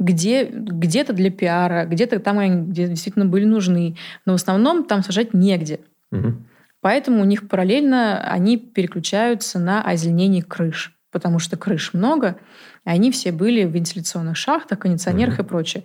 где, 0.00 0.44
где-то 0.44 1.12
для 1.12 1.30
пиара, 1.30 1.84
где-то 1.84 2.18
там 2.20 2.38
они 2.38 2.62
где 2.62 2.88
действительно 2.88 3.26
были 3.26 3.44
нужны. 3.44 3.96
Но 4.24 4.32
в 4.32 4.36
основном 4.36 4.84
там 4.84 5.02
сажать 5.02 5.34
негде. 5.34 5.80
Угу. 6.10 6.34
Поэтому 6.80 7.20
у 7.20 7.24
них 7.24 7.48
параллельно 7.48 8.20
они 8.24 8.56
переключаются 8.56 9.58
на 9.58 9.82
озеленение 9.82 10.42
крыш. 10.42 10.96
Потому 11.10 11.38
что 11.38 11.56
крыш 11.56 11.92
много, 11.92 12.36
и 12.84 12.90
они 12.90 13.10
все 13.10 13.32
были 13.32 13.64
в 13.64 13.70
вентиляционных 13.70 14.36
шахтах, 14.36 14.78
кондиционерах 14.78 15.34
угу. 15.34 15.42
и 15.42 15.46
прочее. 15.46 15.84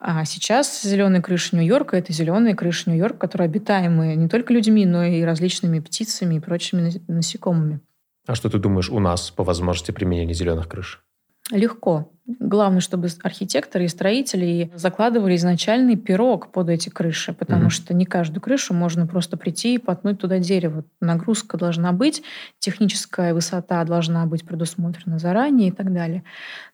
А 0.00 0.24
сейчас 0.24 0.82
зеленые 0.82 1.22
крыши 1.22 1.56
Нью-Йорка– 1.56 1.96
это 1.98 2.12
зеленые 2.12 2.54
крыши 2.54 2.88
Нью-Йорка, 2.88 3.18
которые 3.18 3.46
обитаемые 3.46 4.14
не 4.14 4.28
только 4.28 4.52
людьми, 4.52 4.86
но 4.86 5.04
и 5.04 5.22
различными 5.22 5.80
птицами 5.80 6.36
и 6.36 6.40
прочими 6.40 6.92
насекомыми. 7.08 7.80
А 8.26 8.34
что 8.34 8.48
ты 8.48 8.58
думаешь 8.58 8.90
у 8.90 9.00
нас 9.00 9.30
по 9.30 9.42
возможности 9.42 9.90
применения 9.90 10.34
зеленых 10.34 10.68
крыш? 10.68 11.02
Легко. 11.50 12.10
Главное, 12.26 12.80
чтобы 12.80 13.08
архитекторы 13.22 13.86
и 13.86 13.88
строители 13.88 14.70
закладывали 14.74 15.34
изначальный 15.36 15.96
пирог 15.96 16.52
под 16.52 16.68
эти 16.68 16.90
крыши, 16.90 17.32
потому 17.32 17.66
mm-hmm. 17.66 17.70
что 17.70 17.94
не 17.94 18.04
каждую 18.04 18.42
крышу 18.42 18.74
можно 18.74 19.06
просто 19.06 19.38
прийти 19.38 19.76
и 19.76 19.78
потнуть 19.78 20.20
туда 20.20 20.38
дерево. 20.38 20.84
Нагрузка 21.00 21.56
должна 21.56 21.92
быть, 21.92 22.22
техническая 22.58 23.32
высота 23.32 23.82
должна 23.84 24.26
быть 24.26 24.44
предусмотрена 24.44 25.18
заранее 25.18 25.68
и 25.68 25.72
так 25.72 25.90
далее. 25.94 26.22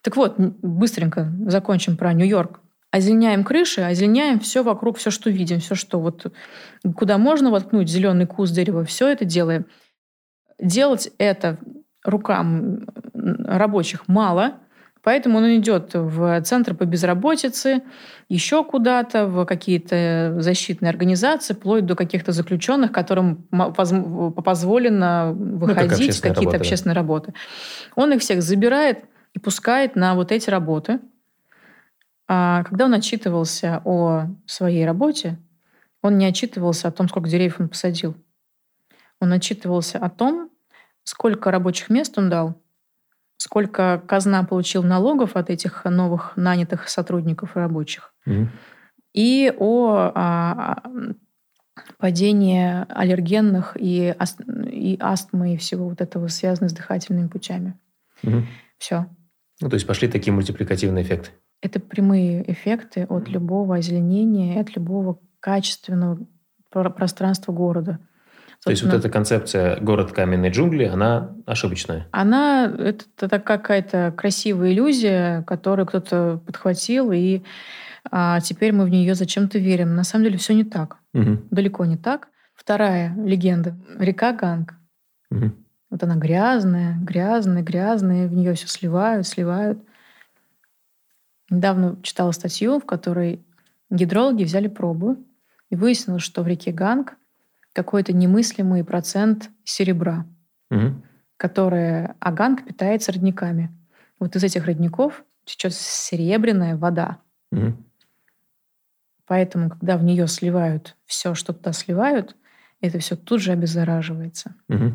Так 0.03 0.17
вот, 0.17 0.35
быстренько 0.39 1.33
закончим 1.47 1.97
про 1.97 2.13
Нью-Йорк. 2.13 2.59
Озеленяем 2.91 3.45
крыши, 3.45 3.81
озеленяем 3.81 4.41
все 4.41 4.65
вокруг, 4.65 4.99
все, 4.99 5.11
что 5.11 5.31
видим, 5.31 5.61
все, 5.61 5.77
что 5.77 6.01
вот 6.01 6.33
куда 6.97 7.17
можно 7.17 7.53
воткнуть 7.53 7.89
зеленый 7.89 8.27
куст 8.27 8.53
дерева, 8.53 8.85
все 8.85 9.07
это 9.07 9.25
делаем. 9.25 9.67
Делать 10.61 11.11
это 11.19 11.59
рукам 12.05 12.87
рабочих 13.15 14.09
мало, 14.09 14.55
Поэтому 15.05 15.39
он 15.39 15.57
идет 15.57 15.91
в 15.93 16.41
центр 16.43 16.75
по 16.75 16.85
безработице, 16.85 17.83
еще 18.31 18.65
куда-то, 18.65 19.27
в 19.27 19.45
какие-то 19.45 20.37
защитные 20.39 20.89
организации, 20.89 21.53
вплоть 21.53 21.85
до 21.85 21.95
каких-то 21.95 22.33
заключенных, 22.33 22.91
которым 22.91 23.47
позволено 24.43 25.33
выходить 25.35 26.23
ну, 26.25 26.31
в 26.31 26.35
какие-то 26.35 26.57
общественные 26.57 26.95
работы. 26.95 27.35
Он 27.95 28.15
их 28.15 28.23
всех 28.23 28.43
забирает 28.43 29.05
и 29.35 29.39
пускает 29.39 29.95
на 29.95 30.15
вот 30.15 30.33
эти 30.33 30.49
работы. 30.49 31.01
А 32.27 32.65
когда 32.65 32.87
он 32.87 32.95
отчитывался 32.95 33.83
о 33.85 34.29
своей 34.47 34.87
работе, 34.87 35.37
он 36.01 36.17
не 36.17 36.25
отчитывался 36.25 36.89
о 36.89 36.93
том, 36.93 37.11
сколько 37.11 37.29
деревьев 37.29 37.61
он 37.61 37.69
посадил. 37.69 38.17
Он 39.21 39.33
отчитывался 39.33 39.99
о 39.99 40.09
том, 40.09 40.51
сколько 41.03 41.51
рабочих 41.51 41.91
мест 41.91 42.17
он 42.17 42.31
дал, 42.31 42.59
сколько 43.45 44.03
казна 44.07 44.43
получил 44.43 44.83
налогов 44.83 45.37
от 45.37 45.51
этих 45.51 45.85
новых 45.85 46.33
нанятых 46.37 46.89
сотрудников 46.89 47.57
и 47.57 47.61
рабочих, 47.61 48.15
mm 48.27 48.49
и 49.13 49.53
о, 49.57 50.11
о 50.13 50.83
падении 51.99 52.85
аллергенных 52.89 53.77
и, 53.79 54.13
аст, 54.19 54.41
и 54.67 54.97
астмы 54.99 55.55
и 55.55 55.57
всего 55.57 55.89
вот 55.89 56.01
этого 56.01 56.27
связанного 56.27 56.71
с 56.71 56.73
дыхательными 56.73 57.29
путями. 57.29 57.79
mm 58.25 58.43
Все. 58.79 59.07
Ну, 59.61 59.69
то 59.69 59.75
есть 59.75 59.87
пошли 59.87 60.09
такие 60.09 60.33
мультипликативные 60.33 61.05
эффекты. 61.05 61.31
Это 61.61 61.79
прямые 61.79 62.51
эффекты 62.51 63.05
от 63.05 63.29
любого 63.29 63.77
озеленения, 63.77 64.61
от 64.61 64.75
любого 64.75 65.21
качественного 65.39 66.27
пространства 66.71 67.53
города. 67.53 68.01
То 68.65 68.71
есть 68.71 68.83
вот 68.83 68.95
эта 68.95 69.11
концепция 69.11 69.79
город 69.81 70.13
каменной 70.13 70.51
джунгли, 70.51 70.85
она 70.85 71.35
ошибочная? 71.45 72.09
Она 72.13 72.65
это, 72.65 73.05
это 73.21 73.39
какая-то 73.39 74.15
красивая 74.17 74.73
иллюзия, 74.73 75.43
которую 75.43 75.87
кто-то 75.87 76.41
подхватил, 76.47 77.13
и 77.13 77.43
а, 78.11 78.41
теперь 78.41 78.73
мы 78.73 78.85
в 78.85 78.89
нее 78.89 79.15
зачем-то 79.15 79.59
верим. 79.59 79.95
На 79.95 80.05
самом 80.05 80.25
деле 80.25 80.39
все 80.39 80.55
не 80.55 80.65
так. 80.65 80.97
Угу. 81.13 81.43
Далеко 81.51 81.85
не 81.85 81.99
так. 81.99 82.29
Вторая 82.55 83.15
легенда. 83.17 83.77
Река 83.99 84.33
Ганг. 84.33 84.75
Угу. 85.31 85.53
Вот 85.91 86.03
она 86.03 86.17
грязная, 86.17 86.97
грязная, 87.01 87.63
грязная, 87.63 88.29
в 88.29 88.33
нее 88.33 88.55
все 88.55 88.67
сливают, 88.67 89.27
сливают. 89.27 89.79
Недавно 91.51 91.99
читала 92.03 92.33
статью, 92.33 92.81
в 92.81 92.87
которой 92.87 93.45
гидрологи 93.91 94.45
взяли 94.45 94.69
пробу 94.69 95.19
и 95.69 95.77
выяснилось, 95.77 96.23
что 96.23 96.43
в 96.43 96.49
реке 96.49 96.73
Ганг 96.73 97.17
какой-то 97.75 98.13
немыслимый 98.15 98.85
процент 98.85 99.51
серебра, 99.65 100.27
угу. 100.71 101.03
которое 101.37 102.17
А 102.21 102.29
Ганг 102.29 102.65
питается 102.65 103.13
родниками. 103.13 103.71
Вот 104.19 104.35
из 104.37 104.45
этих 104.45 104.65
родников 104.65 105.25
течет 105.45 105.75
серебряная 105.75 106.77
вода. 106.77 107.19
Угу. 107.53 107.77
Поэтому, 109.27 109.71
когда 109.71 109.99
в 109.99 110.05
нее 110.05 110.29
сливают 110.29 110.97
все, 111.05 111.35
что 111.35 111.53
туда 111.53 111.73
сливают, 111.73 112.37
это 112.81 112.99
все 113.01 113.17
тут 113.17 113.41
же 113.41 113.53
обеззараживается. 113.53 114.55
Угу. 114.69 114.93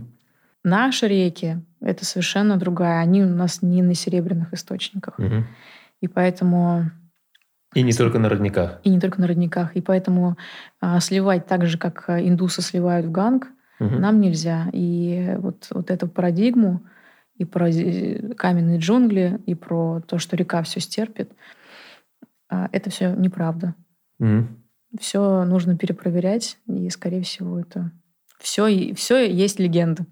Наши 0.64 1.08
реки— 1.08 1.58
это 1.82 2.06
совершенно 2.06 2.58
другая. 2.58 3.02
Они 3.02 3.24
у 3.24 3.28
нас 3.28 3.62
не 3.62 3.82
на 3.82 3.94
серебряных 3.94 4.54
источниках. 4.54 5.20
Угу. 5.20 5.44
И 6.02 6.08
поэтому 6.08 6.92
и 7.76 7.84
не 7.84 7.93
только 7.93 8.17
на 8.17 8.30
родниках. 8.30 8.80
И 8.84 8.89
не 8.89 8.99
только 8.99 9.22
на 9.22 9.28
родниках. 9.28 9.76
И 9.76 9.82
поэтому 9.82 10.38
а, 10.82 10.99
сливать 10.99 11.45
так 11.45 11.67
же, 11.67 11.78
как 11.78 12.09
а, 12.09 12.20
индусы 12.20 12.61
сливают 12.61 13.05
в 13.05 13.11
ганг, 13.11 13.47
угу. 13.80 13.95
нам 13.95 14.20
нельзя. 14.20 14.70
И 14.74 15.36
вот, 15.38 15.67
вот 15.72 15.91
эту 15.91 16.07
парадигму 16.07 16.82
и 17.36 17.45
про 17.45 17.70
каменные 18.36 18.80
джунгли, 18.80 19.39
и 19.45 19.55
про 19.55 20.01
то, 20.01 20.17
что 20.17 20.36
река 20.36 20.63
все 20.63 20.80
стерпит, 20.80 21.32
а, 22.49 22.70
это 22.72 22.89
все 22.89 23.13
неправда. 23.13 23.76
Угу. 24.20 24.47
Все 24.99 25.45
нужно 25.45 25.78
перепроверять, 25.78 26.57
и, 26.65 26.89
скорее 26.89 27.22
всего, 27.22 27.59
это 27.59 27.91
все, 28.39 28.95
все 28.95 29.32
есть 29.32 29.59
легенда. 29.59 30.07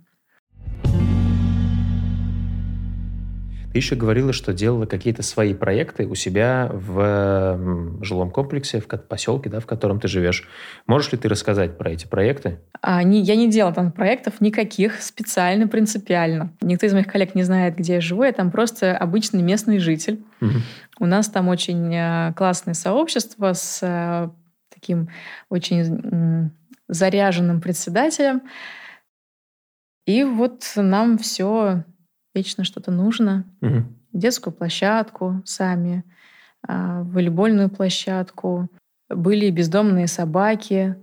Ты 3.77 3.81
еще 3.81 3.95
говорила, 3.95 4.33
что 4.33 4.53
делала 4.53 4.87
какие-то 4.87 5.21
свои 5.21 5.53
проекты 5.53 6.07
у 6.07 6.15
себя 6.15 6.67
в 6.73 8.01
жилом 8.01 8.31
комплексе, 8.31 8.81
в 8.81 8.87
поселке, 8.87 9.51
да, 9.51 9.59
в 9.59 9.67
котором 9.67 9.99
ты 9.99 10.07
живешь. 10.07 10.49
Можешь 10.87 11.11
ли 11.11 11.19
ты 11.19 11.29
рассказать 11.29 11.77
про 11.77 11.91
эти 11.91 12.07
проекты? 12.07 12.59
А, 12.81 13.03
не, 13.03 13.21
я 13.21 13.35
не 13.35 13.47
делала 13.47 13.75
там 13.75 13.91
проектов 13.91 14.41
никаких 14.41 14.99
специально, 15.03 15.67
принципиально. 15.67 16.51
Никто 16.59 16.87
из 16.87 16.93
моих 16.93 17.05
коллег 17.05 17.35
не 17.35 17.43
знает, 17.43 17.75
где 17.75 17.93
я 17.93 18.01
живу. 18.01 18.23
Я 18.23 18.31
там 18.31 18.49
просто 18.49 18.97
обычный 18.97 19.43
местный 19.43 19.77
житель. 19.77 20.23
Угу. 20.41 20.53
У 21.01 21.05
нас 21.05 21.29
там 21.29 21.47
очень 21.47 21.93
э, 21.93 22.33
классное 22.35 22.73
сообщество 22.73 23.53
с 23.53 23.77
э, 23.83 24.29
таким 24.73 25.09
очень 25.49 26.49
заряженным 26.87 27.61
председателем. 27.61 28.41
И 30.07 30.23
вот 30.23 30.63
нам 30.75 31.19
все 31.19 31.83
вечно 32.37 32.63
что-то 32.63 32.91
нужно. 32.91 33.45
Угу. 33.61 33.83
Детскую 34.13 34.53
площадку 34.53 35.41
сами, 35.45 36.03
а, 36.67 37.03
волейбольную 37.03 37.69
площадку. 37.69 38.69
Были 39.09 39.49
бездомные 39.49 40.07
собаки. 40.07 40.95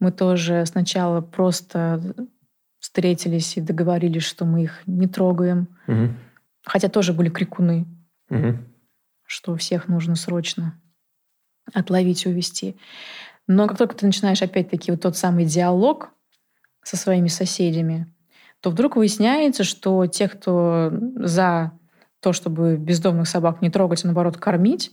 Мы 0.00 0.10
тоже 0.10 0.66
сначала 0.66 1.20
просто 1.20 2.26
встретились 2.78 3.56
и 3.56 3.60
договорились, 3.60 4.24
что 4.24 4.44
мы 4.44 4.64
их 4.64 4.82
не 4.86 5.06
трогаем. 5.06 5.68
Угу. 5.86 6.08
Хотя 6.64 6.88
тоже 6.88 7.12
были 7.12 7.28
крикуны, 7.28 7.86
угу. 8.28 8.58
что 9.24 9.56
всех 9.56 9.88
нужно 9.88 10.16
срочно 10.16 10.80
отловить 11.72 12.26
и 12.26 12.28
увезти. 12.28 12.76
Но 13.46 13.68
как 13.68 13.78
только 13.78 13.94
ты 13.94 14.06
начинаешь 14.06 14.42
опять-таки 14.42 14.90
вот 14.90 15.00
тот 15.00 15.16
самый 15.16 15.44
диалог 15.44 16.10
со 16.82 16.96
своими 16.96 17.28
соседями, 17.28 18.12
то 18.62 18.70
вдруг 18.70 18.96
выясняется, 18.96 19.64
что 19.64 20.06
те, 20.06 20.28
кто 20.28 20.92
за 21.16 21.72
то, 22.20 22.32
чтобы 22.32 22.76
бездомных 22.76 23.26
собак 23.26 23.60
не 23.60 23.70
трогать, 23.70 24.04
а 24.04 24.06
наоборот 24.06 24.36
кормить, 24.36 24.92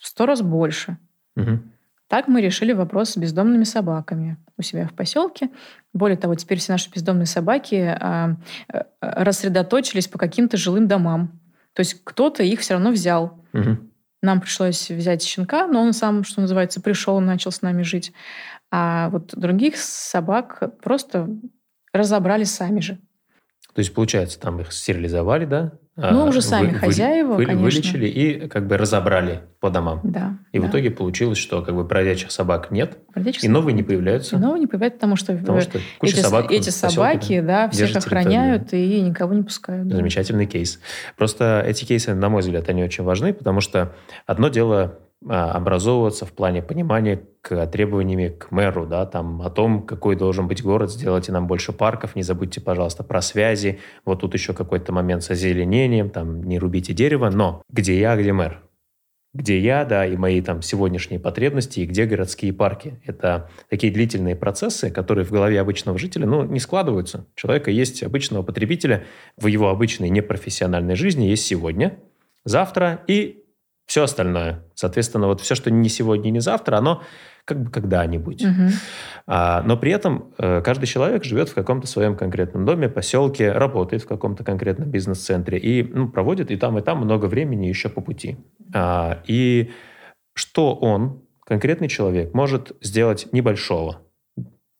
в 0.00 0.06
сто 0.06 0.26
раз 0.26 0.42
больше. 0.42 0.98
Угу. 1.36 1.60
Так 2.08 2.28
мы 2.28 2.42
решили 2.42 2.72
вопрос 2.72 3.10
с 3.10 3.16
бездомными 3.16 3.64
собаками 3.64 4.36
у 4.58 4.62
себя 4.62 4.88
в 4.88 4.92
поселке. 4.92 5.50
Более 5.92 6.18
того, 6.18 6.34
теперь 6.34 6.58
все 6.58 6.72
наши 6.72 6.90
бездомные 6.90 7.26
собаки 7.26 7.96
а, 7.98 8.36
а, 8.68 8.84
рассредоточились 9.00 10.08
по 10.08 10.18
каким-то 10.18 10.56
жилым 10.56 10.88
домам. 10.88 11.40
То 11.72 11.80
есть 11.80 12.02
кто-то 12.04 12.42
их 12.42 12.60
все 12.60 12.74
равно 12.74 12.90
взял. 12.90 13.40
Угу. 13.52 13.78
Нам 14.22 14.40
пришлось 14.40 14.90
взять 14.90 15.22
щенка, 15.22 15.66
но 15.68 15.80
он 15.80 15.92
сам, 15.92 16.24
что 16.24 16.40
называется, 16.40 16.80
пришел, 16.80 17.20
начал 17.20 17.52
с 17.52 17.62
нами 17.62 17.82
жить. 17.82 18.12
А 18.70 19.08
вот 19.10 19.32
других 19.36 19.76
собак 19.76 20.62
просто 20.82 21.28
разобрали 21.94 22.44
сами 22.44 22.80
же. 22.80 22.98
То 23.74 23.80
есть, 23.80 23.92
получается, 23.92 24.38
там 24.38 24.60
их 24.60 24.72
стерилизовали, 24.72 25.46
да? 25.46 25.72
Ну, 25.96 26.26
уже 26.26 26.42
сами 26.42 26.70
вы, 26.70 26.74
хозяева, 26.78 27.34
вы, 27.34 27.44
конечно. 27.44 27.62
Вылечили 27.62 28.06
и 28.06 28.48
как 28.48 28.66
бы 28.66 28.76
разобрали 28.76 29.42
по 29.60 29.70
домам. 29.70 30.00
Да. 30.02 30.38
И 30.50 30.58
да. 30.58 30.66
в 30.66 30.70
итоге 30.70 30.90
получилось, 30.90 31.38
что 31.38 31.62
как 31.62 31.74
бы 31.74 31.84
бродячих 31.84 32.32
собак 32.32 32.72
нет, 32.72 32.98
бродячих 33.14 33.44
и 33.44 33.48
новые 33.48 33.74
не 33.74 33.84
появляются. 33.84 34.36
И 34.36 34.38
новые 34.40 34.60
не 34.60 34.66
появляются, 34.66 34.98
потому 34.98 35.14
что, 35.14 35.36
потому 35.36 35.60
что 35.60 35.78
куча 35.98 36.16
эти, 36.16 36.20
собак 36.20 36.50
эти 36.50 36.70
собаки, 36.70 37.40
да, 37.40 37.68
всех 37.68 37.94
охраняют 37.94 38.70
территорию. 38.70 38.98
и 38.98 39.00
никого 39.02 39.34
не 39.34 39.42
пускают. 39.42 39.86
Да. 39.86 39.96
Замечательный 39.96 40.46
кейс. 40.46 40.80
Просто 41.16 41.62
эти 41.64 41.84
кейсы, 41.84 42.12
на 42.12 42.28
мой 42.28 42.42
взгляд, 42.42 42.68
они 42.68 42.82
очень 42.82 43.04
важны, 43.04 43.32
потому 43.32 43.60
что 43.60 43.94
одно 44.26 44.48
дело 44.48 44.82
а, 44.84 44.98
образовываться 45.28 46.26
в 46.26 46.32
плане 46.32 46.62
понимания 46.62 47.22
к 47.40 47.66
требованиями 47.66 48.28
к 48.28 48.50
мэру, 48.50 48.86
да, 48.86 49.06
там 49.06 49.42
о 49.42 49.50
том, 49.50 49.82
какой 49.82 50.16
должен 50.16 50.48
быть 50.48 50.62
город, 50.62 50.90
сделайте 50.90 51.32
нам 51.32 51.46
больше 51.46 51.72
парков, 51.72 52.16
не 52.16 52.22
забудьте, 52.22 52.60
пожалуйста, 52.60 53.04
про 53.04 53.22
связи, 53.22 53.80
вот 54.04 54.20
тут 54.20 54.34
еще 54.34 54.52
какой-то 54.52 54.92
момент 54.92 55.22
с 55.22 55.30
озеленением, 55.30 56.10
там 56.10 56.42
не 56.42 56.58
рубите 56.58 56.92
дерево, 56.92 57.30
но 57.30 57.62
где 57.70 57.98
я, 57.98 58.16
где 58.16 58.32
мэр? 58.32 58.60
Где 59.32 59.58
я, 59.58 59.84
да, 59.84 60.06
и 60.06 60.16
мои 60.16 60.40
там 60.40 60.62
сегодняшние 60.62 61.18
потребности, 61.18 61.80
и 61.80 61.86
где 61.86 62.06
городские 62.06 62.52
парки. 62.52 63.00
Это 63.04 63.50
такие 63.68 63.92
длительные 63.92 64.36
процессы, 64.36 64.90
которые 64.90 65.24
в 65.24 65.32
голове 65.32 65.60
обычного 65.60 65.98
жителя, 65.98 66.26
ну, 66.26 66.44
не 66.44 66.60
складываются. 66.60 67.26
У 67.34 67.38
человека 67.38 67.72
есть 67.72 68.02
обычного 68.04 68.42
потребителя 68.42 69.04
в 69.36 69.48
его 69.48 69.70
обычной 69.70 70.08
непрофессиональной 70.08 70.94
жизни 70.94 71.24
есть 71.24 71.44
сегодня, 71.46 71.98
завтра 72.44 73.00
и 73.08 73.43
все 73.86 74.04
остальное. 74.04 74.64
Соответственно, 74.74 75.26
вот 75.26 75.40
все, 75.40 75.54
что 75.54 75.70
не 75.70 75.88
сегодня, 75.88 76.30
не 76.30 76.40
завтра, 76.40 76.76
оно 76.76 77.02
как 77.44 77.62
бы 77.62 77.70
когда-нибудь. 77.70 78.42
Угу. 78.42 78.68
А, 79.26 79.62
но 79.62 79.76
при 79.76 79.92
этом 79.92 80.32
э, 80.38 80.62
каждый 80.62 80.86
человек 80.86 81.24
живет 81.24 81.50
в 81.50 81.54
каком-то 81.54 81.86
своем 81.86 82.16
конкретном 82.16 82.64
доме, 82.64 82.88
поселке, 82.88 83.52
работает 83.52 84.02
в 84.02 84.06
каком-то 84.06 84.44
конкретном 84.44 84.90
бизнес-центре 84.90 85.58
и 85.58 85.82
ну, 85.82 86.08
проводит 86.08 86.50
и 86.50 86.56
там, 86.56 86.78
и 86.78 86.82
там 86.82 86.98
много 86.98 87.26
времени 87.26 87.66
еще 87.66 87.90
по 87.90 88.00
пути. 88.00 88.38
А, 88.74 89.22
и 89.26 89.72
что 90.32 90.74
он, 90.74 91.22
конкретный 91.44 91.88
человек, 91.88 92.32
может 92.32 92.72
сделать 92.80 93.28
небольшого 93.32 94.00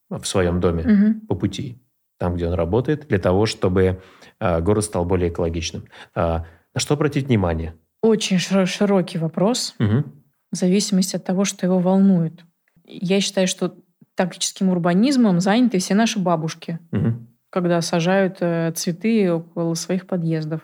в 0.09 0.25
своем 0.25 0.59
доме 0.59 0.83
угу. 0.83 1.27
по 1.27 1.35
пути, 1.35 1.81
там, 2.17 2.35
где 2.35 2.47
он 2.47 2.53
работает, 2.53 3.07
для 3.07 3.19
того, 3.19 3.45
чтобы 3.45 4.01
а, 4.39 4.59
город 4.61 4.83
стал 4.83 5.05
более 5.05 5.29
экологичным. 5.29 5.85
А, 6.15 6.45
на 6.73 6.79
что 6.79 6.95
обратить 6.95 7.27
внимание? 7.27 7.75
Очень 8.05 8.37
широкий 8.39 9.17
вопрос, 9.17 9.75
угу. 9.79 10.03
в 10.51 10.55
зависимости 10.55 11.15
от 11.15 11.23
того, 11.23 11.43
что 11.43 11.65
его 11.65 11.79
волнует. 11.79 12.45
Я 12.85 13.19
считаю, 13.19 13.47
что 13.47 13.75
тактическим 14.13 14.69
урбанизмом 14.69 15.39
заняты 15.39 15.79
все 15.79 15.95
наши 15.95 16.19
бабушки, 16.19 16.79
угу. 16.91 17.13
когда 17.49 17.81
сажают 17.81 18.37
э, 18.41 18.71
цветы 18.75 19.31
около 19.31 19.73
своих 19.73 20.05
подъездов. 20.05 20.61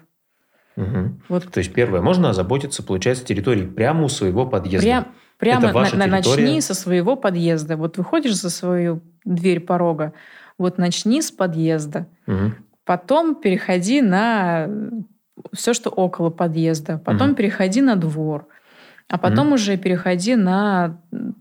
Угу. 0.78 1.22
Вот. 1.30 1.52
То 1.52 1.58
есть 1.58 1.74
первое, 1.74 2.02
можно 2.02 2.30
озаботиться, 2.30 2.84
получается, 2.84 3.26
территорией 3.26 3.68
прямо 3.68 4.04
у 4.04 4.10
своего 4.10 4.46
подъезда. 4.46 4.86
Прям, 4.86 5.08
прямо 5.38 5.66
Это 5.66 5.74
ваша 5.74 5.98
на, 5.98 6.06
территория? 6.06 6.44
начни 6.44 6.62
со 6.62 6.74
своего 6.76 7.16
подъезда. 7.16 7.76
Вот 7.76 7.98
выходишь 7.98 8.36
за 8.36 8.50
свою 8.50 9.02
дверь 9.26 9.60
порога, 9.62 10.14
вот 10.58 10.78
начни 10.78 11.22
с 11.22 11.32
подъезда. 11.32 12.08
Угу. 12.28 12.54
Потом 12.86 13.36
переходи 13.36 14.02
на 14.02 14.70
все, 15.54 15.74
что 15.74 15.90
около 15.90 16.30
подъезда. 16.30 16.98
Потом 16.98 17.28
Мгм. 17.30 17.36
переходи 17.36 17.82
на 17.82 17.96
двор. 17.96 18.48
А 19.10 19.18
потом 19.18 19.48
Мгм. 19.48 19.54
уже 19.56 19.78
переходи 19.78 20.38
на 20.38 20.98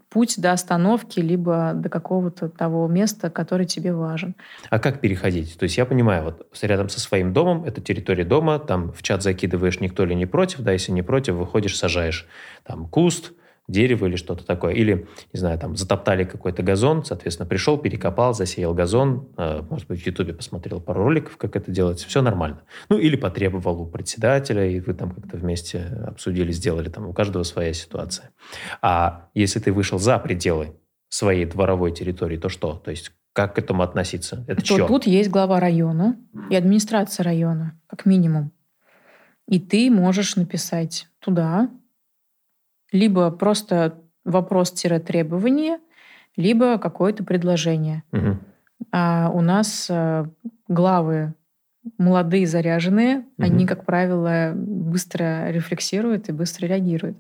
путь 0.09 0.41
до 0.41 0.51
остановки, 0.51 1.21
либо 1.21 1.71
до 1.75 1.89
какого-то 1.89 2.49
того 2.49 2.89
места, 2.89 3.31
который 3.31 3.65
тебе 3.65 3.95
важен. 3.95 4.35
А 4.71 4.81
как 4.81 5.01
переходить? 5.01 5.57
То 5.57 5.65
есть 5.65 5.79
я 5.79 5.85
понимаю, 5.85 6.25
вот 6.25 6.47
рядом 6.63 6.89
со 6.89 6.99
своим 6.99 7.33
домом, 7.33 7.65
это 7.65 7.81
территория 7.81 8.25
дома, 8.25 8.59
там 8.59 8.93
в 8.93 9.03
чат 9.05 9.23
закидываешь, 9.23 9.79
никто 9.79 10.05
ли 10.05 10.17
не 10.17 10.27
против, 10.27 10.61
да, 10.61 10.73
если 10.73 10.91
не 10.91 11.03
против, 11.03 11.35
выходишь, 11.35 11.79
сажаешь 11.79 12.27
там 12.65 12.89
куст, 12.89 13.33
дерево 13.71 14.07
или 14.07 14.17
что-то 14.17 14.45
такое. 14.45 14.75
Или, 14.75 15.07
не 15.33 15.41
знаю, 15.41 15.59
там 15.59 15.77
затоптали 15.77 16.25
какой-то 16.25 16.63
газон, 16.63 17.05
соответственно, 17.05 17.49
пришел, 17.49 17.79
перекопал, 17.79 18.35
засеял 18.35 18.75
газон, 18.75 19.29
э, 19.37 19.63
может 19.69 19.87
быть, 19.89 20.03
в 20.03 20.07
Ютубе 20.07 20.35
посмотрел 20.35 20.81
пару 20.81 21.05
роликов, 21.05 21.37
как 21.37 21.57
это 21.57 21.71
делается, 21.71 22.09
все 22.09 22.23
нормально. 22.23 22.63
Ну, 22.89 22.99
или 22.99 23.17
потребовал 23.17 23.83
у 23.83 23.87
председателя, 23.87 24.67
и 24.67 24.81
вы 24.81 24.95
там 24.95 25.13
как-то 25.13 25.37
вместе 25.37 25.79
обсудили, 26.07 26.53
сделали, 26.53 26.89
там 26.89 27.09
у 27.09 27.13
каждого 27.13 27.43
своя 27.45 27.73
ситуация. 27.73 28.31
А 28.83 29.29
если 29.35 29.61
ты 29.61 29.73
вышел 29.73 29.99
за 29.99 30.19
пределы 30.19 30.77
своей 31.09 31.45
дворовой 31.45 31.93
территории, 31.93 32.37
то 32.37 32.49
что? 32.49 32.75
То 32.75 32.91
есть 32.91 33.13
как 33.33 33.55
к 33.55 33.59
этому 33.59 33.83
относиться? 33.83 34.45
Это 34.49 34.61
То 34.61 34.67
чье? 34.67 34.87
тут 34.87 35.07
есть 35.07 35.31
глава 35.31 35.61
района 35.61 36.17
и 36.51 36.57
администрация 36.57 37.25
района, 37.25 37.81
как 37.87 38.07
минимум. 38.07 38.53
И 39.47 39.59
ты 39.59 39.91
можешь 39.91 40.37
написать 40.37 41.09
туда 41.19 41.71
либо 42.93 43.31
просто 43.31 43.99
вопрос-требование, 44.25 45.79
либо 46.37 46.79
какое-то 46.79 47.25
предложение. 47.25 48.03
Мгм. 48.13 48.41
А 48.93 49.31
у 49.33 49.41
нас 49.41 49.87
э, 49.91 50.25
главы 50.69 51.35
молодые, 51.99 52.47
заряженные, 52.47 53.25
они, 53.39 53.65
Мгм. 53.65 53.67
как 53.67 53.85
правило, 53.85 54.53
быстро 54.55 55.51
рефлексируют 55.51 56.29
и 56.29 56.33
быстро 56.33 56.67
реагируют. 56.67 57.17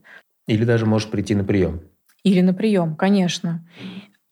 Или 0.46 0.64
даже 0.64 0.86
можешь 0.86 1.10
прийти 1.10 1.34
на 1.34 1.44
прием. 1.44 1.80
Или 2.24 2.40
на 2.42 2.52
прием, 2.52 2.94
конечно. 2.94 3.66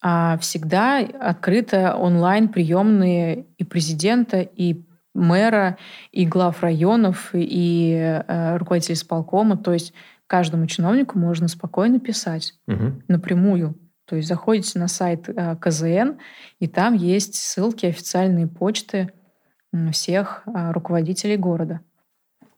А 0.03 0.37
всегда 0.39 0.99
открыто 0.99 1.97
онлайн 1.97 2.49
приемные 2.49 3.47
и 3.57 3.65
президента, 3.65 4.41
и 4.41 4.83
мэра, 5.15 5.79
и 6.13 6.27
глав 6.27 6.63
районов, 6.63 7.31
и 7.33 8.23
э, 8.27 8.57
руководителей 8.59 8.95
исполкома. 8.95 9.57
То 9.57 9.73
есть 9.73 9.93
каждому 10.29 10.67
чиновнику 10.67 11.19
можно 11.19 11.49
спокойно 11.49 11.99
писать 11.99 12.55
Мгм. 12.69 13.03
напрямую. 13.09 13.75
То 14.05 14.15
есть 14.17 14.29
заходите 14.29 14.79
на 14.79 14.87
сайт 14.89 15.29
э, 15.29 15.57
КЗН, 15.57 16.19
и 16.61 16.69
там 16.69 16.95
есть 16.95 17.35
ссылки, 17.35 17.87
официальные 17.87 18.47
почты 18.47 19.11
всех 19.93 20.43
э, 20.47 20.71
руководителей 20.73 21.37
города. 21.37 21.81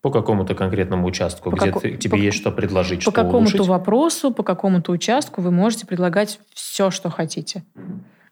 По 0.01 0.09
какому-то 0.11 0.55
конкретному 0.55 1.05
участку, 1.07 1.51
По 1.51 1.57
где 1.57 1.65
како- 1.67 1.79
ты- 1.81 1.97
тебе 1.97 2.11
по- 2.17 2.21
есть 2.21 2.37
что 2.37 2.51
предложить, 2.51 2.99
По 2.99 3.01
что 3.03 3.11
какому-то 3.11 3.37
улучшить. 3.37 3.67
вопросу, 3.67 4.31
по 4.31 4.43
какому-то 4.43 4.91
участку 4.91 5.41
вы 5.41 5.51
можете 5.51 5.85
предлагать 5.85 6.39
все, 6.53 6.89
что 6.91 7.09
хотите. 7.09 7.63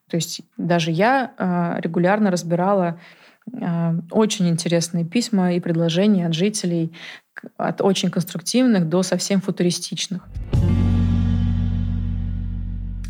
То 0.10 0.16
есть 0.16 0.42
даже 0.58 0.92
я 0.92 1.34
э, 1.38 1.80
регулярно 1.82 2.32
разбирала 2.32 3.00
очень 4.12 4.50
интересные 4.50 5.06
письма 5.06 5.54
и 5.54 5.60
предложения 5.60 6.28
от 6.28 6.34
жителей, 6.34 6.92
от 7.58 7.82
очень 7.82 8.10
конструктивных 8.10 8.90
до 8.90 9.04
совсем 9.04 9.42
футуристичных. 9.42 10.28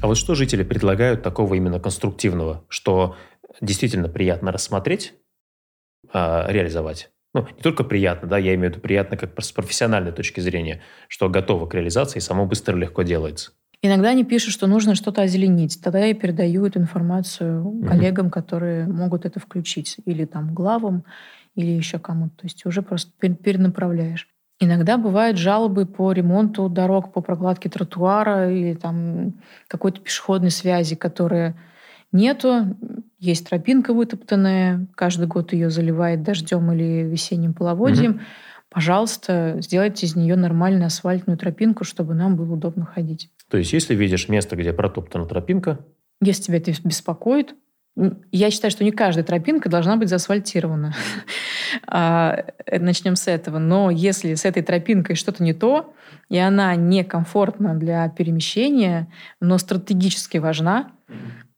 А 0.02 0.08
вот 0.08 0.18
что 0.18 0.36
жители 0.36 0.64
предлагают 0.64 1.24
такого 1.24 1.56
именно 1.56 1.80
конструктивного, 1.80 2.64
что 2.70 3.18
действительно 3.60 4.08
приятно 4.08 4.52
рассмотреть, 4.52 5.14
а, 6.14 6.46
реализовать? 6.50 7.12
Ну, 7.34 7.46
не 7.46 7.62
только 7.62 7.84
приятно, 7.84 8.28
да, 8.28 8.38
я 8.38 8.56
имею 8.56 8.72
в 8.72 8.74
виду 8.76 8.82
приятно 8.82 9.18
как 9.18 9.40
с 9.40 9.52
профессиональной 9.52 10.12
точки 10.12 10.40
зрения, 10.40 10.82
что 11.08 11.30
готово 11.30 11.68
к 11.68 11.74
реализации 11.76 12.18
и 12.18 12.22
само 12.22 12.46
быстро 12.46 12.76
и 12.76 12.82
легко 12.82 13.04
делается. 13.04 13.52
Иногда 13.82 14.10
они 14.10 14.26
пишут, 14.26 14.54
что 14.54 14.68
нужно 14.68 14.96
что-то 14.96 15.22
озеленить. 15.22 15.82
Тогда 15.82 16.00
я 16.00 16.14
передаю 16.14 16.66
эту 16.66 16.80
информацию 16.80 17.82
коллегам, 17.88 18.30
которые 18.30 18.86
могут 18.88 19.26
это 19.26 19.40
включить. 19.40 19.98
Или 20.06 20.26
там 20.26 20.54
главам, 20.54 21.06
или 21.56 21.72
еще 21.72 21.98
кому-то. 21.98 22.36
То 22.38 22.46
есть 22.46 22.66
уже 22.66 22.82
просто 22.82 23.12
пер- 23.22 23.36
перенаправляешь. 23.36 24.28
Иногда 24.60 24.98
бывают 24.98 25.38
жалобы 25.38 25.86
по 25.86 26.12
ремонту 26.12 26.68
дорог, 26.68 27.14
по 27.14 27.22
прокладке 27.22 27.70
тротуара 27.70 28.52
или 28.52 28.74
там 28.74 29.36
какой-то 29.68 30.02
пешеходной 30.02 30.52
связи, 30.52 30.98
которые 30.98 31.56
нету. 32.12 32.76
Есть 33.18 33.48
тропинка 33.48 33.94
вытоптанная, 33.94 34.88
каждый 34.96 35.28
год 35.28 35.54
ее 35.54 35.70
заливает 35.70 36.24
дождем 36.24 36.70
или 36.74 37.04
весенним 37.04 37.54
половодьем. 37.54 38.20
Пожалуйста, 38.70 39.56
сделайте 39.62 40.06
из 40.06 40.18
нее 40.18 40.36
нормальную 40.36 40.88
асфальтную 40.88 41.38
тропинку, 41.38 41.86
чтобы 41.86 42.14
нам 42.14 42.36
было 42.36 42.54
удобно 42.54 42.86
ходить. 42.86 43.30
То 43.50 43.58
есть, 43.58 43.74
если 43.74 43.96
видишь 43.96 44.30
место, 44.30 44.56
где 44.56 44.74
протоптана 44.74 45.26
тропинка... 45.26 45.80
Если 46.22 46.44
тебя 46.44 46.58
это 46.58 46.74
беспокоит, 46.84 47.56
я 48.32 48.52
считаю, 48.52 48.72
что 48.72 48.84
не 48.84 48.92
каждая 48.92 49.26
тропинка 49.26 49.70
должна 49.70 49.98
быть 49.98 50.10
заасфальтирована. 50.10 50.96
А, 51.86 52.46
э, 52.66 52.80
Начнем 52.80 53.16
с 53.16 53.28
этого. 53.28 53.60
Но 53.60 53.92
если 53.92 54.34
с 54.34 54.44
этой 54.44 54.64
тропинкой 54.64 55.16
что-то 55.16 55.44
не 55.44 55.54
то, 55.54 55.94
и 56.28 56.38
она 56.38 56.76
некомфортна 56.76 57.76
для 57.76 58.10
перемещения, 58.10 59.08
но 59.40 59.60
стратегически 59.60 60.40
важна, 60.40 60.92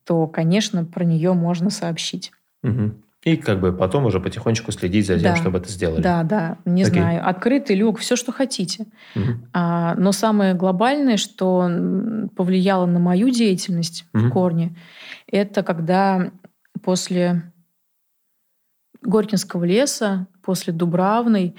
то, 0.04 0.26
конечно, 0.26 0.84
про 0.84 1.04
нее 1.04 1.32
можно 1.32 1.70
сообщить. 1.70 2.30
Угу. 2.62 2.92
И 3.24 3.36
как 3.36 3.60
бы 3.60 3.72
потом 3.72 4.06
уже 4.06 4.18
потихонечку 4.18 4.72
следить 4.72 5.06
за 5.06 5.14
тем, 5.14 5.34
да. 5.34 5.36
чтобы 5.36 5.58
это 5.58 5.70
сделали. 5.70 6.02
Да, 6.02 6.24
да, 6.24 6.58
не 6.64 6.82
Окей. 6.82 6.94
знаю. 6.94 7.28
Открытый 7.28 7.76
люк, 7.76 7.98
все, 7.98 8.16
что 8.16 8.32
хотите. 8.32 8.86
Угу. 9.14 9.24
А, 9.52 9.94
но 9.94 10.10
самое 10.10 10.54
глобальное, 10.54 11.16
что 11.16 11.70
повлияло 12.34 12.86
на 12.86 12.98
мою 12.98 13.30
деятельность 13.30 14.06
угу. 14.12 14.24
в 14.24 14.30
корне, 14.30 14.76
это 15.30 15.62
когда 15.62 16.32
после 16.82 17.52
Горькинского 19.02 19.64
леса, 19.64 20.26
после 20.42 20.72
Дубравной, 20.72 21.54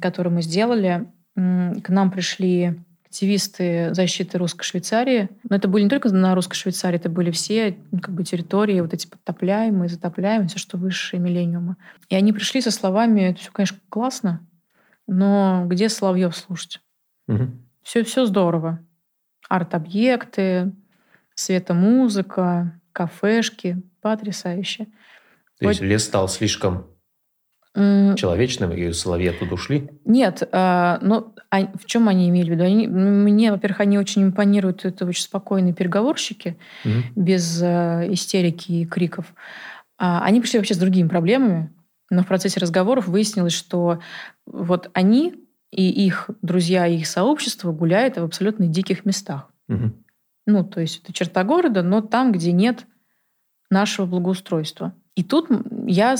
который 0.00 0.30
мы 0.30 0.42
сделали, 0.42 1.08
к 1.34 1.88
нам 1.88 2.10
пришли 2.10 2.80
активисты 3.12 3.92
защиты 3.92 4.38
русской 4.38 4.64
Швейцарии. 4.64 5.28
Но 5.46 5.56
это 5.56 5.68
были 5.68 5.84
не 5.84 5.90
только 5.90 6.08
на 6.08 6.34
русской 6.34 6.56
Швейцарии, 6.56 6.96
это 6.96 7.10
были 7.10 7.30
все 7.30 7.76
ну, 7.90 8.00
как 8.00 8.14
бы, 8.14 8.24
территории, 8.24 8.80
вот 8.80 8.94
эти 8.94 9.06
подтопляемые, 9.06 9.90
затопляемые, 9.90 10.48
все, 10.48 10.58
что 10.58 10.78
выше 10.78 11.18
миллениума. 11.18 11.76
И 12.08 12.14
они 12.14 12.32
пришли 12.32 12.62
со 12.62 12.70
словами, 12.70 13.20
это 13.20 13.40
все, 13.40 13.52
конечно, 13.52 13.76
классно, 13.90 14.40
но 15.06 15.64
где 15.66 15.90
Соловьев 15.90 16.34
слушать? 16.34 16.80
Угу. 17.28 17.50
Все, 17.82 18.02
все 18.02 18.24
здорово. 18.24 18.80
Арт-объекты, 19.50 20.72
светомузыка, 21.34 22.80
кафешки. 22.92 23.82
Потрясающе. 24.00 24.88
То 25.60 25.68
есть 25.68 25.80
лес 25.82 26.04
стал 26.04 26.28
слишком 26.28 26.86
человечным, 27.74 28.72
и 28.72 28.92
соловьи 28.92 29.28
оттуда 29.28 29.54
ушли? 29.54 29.88
Нет, 30.04 30.42
э, 30.42 30.98
ну, 31.00 31.34
а 31.50 31.66
в 31.66 31.86
чем 31.86 32.08
они 32.08 32.28
имели 32.28 32.50
в 32.50 32.52
виду? 32.52 32.64
Они, 32.64 32.86
мне, 32.86 33.50
во-первых, 33.50 33.80
они 33.80 33.98
очень 33.98 34.24
импонируют, 34.24 34.84
это 34.84 35.06
очень 35.06 35.22
спокойные 35.22 35.72
переговорщики, 35.72 36.58
угу. 36.84 36.92
без 37.16 37.62
э, 37.62 38.08
истерики 38.10 38.72
и 38.72 38.84
криков. 38.84 39.32
А, 39.98 40.22
они 40.22 40.40
пришли 40.40 40.58
вообще 40.58 40.74
с 40.74 40.78
другими 40.78 41.08
проблемами, 41.08 41.72
но 42.10 42.22
в 42.22 42.26
процессе 42.26 42.60
разговоров 42.60 43.08
выяснилось, 43.08 43.54
что 43.54 44.00
вот 44.44 44.90
они 44.92 45.34
и 45.70 45.88
их 45.88 46.28
друзья, 46.42 46.86
и 46.86 46.98
их 46.98 47.06
сообщество 47.06 47.72
гуляют 47.72 48.18
в 48.18 48.24
абсолютно 48.24 48.66
диких 48.66 49.06
местах. 49.06 49.48
Угу. 49.68 49.92
Ну, 50.46 50.64
то 50.64 50.80
есть 50.80 51.02
это 51.02 51.12
черта 51.12 51.44
города, 51.44 51.82
но 51.82 52.02
там, 52.02 52.32
где 52.32 52.52
нет 52.52 52.84
нашего 53.70 54.04
благоустройства. 54.04 54.92
И 55.14 55.22
тут 55.22 55.48
я 55.86 56.16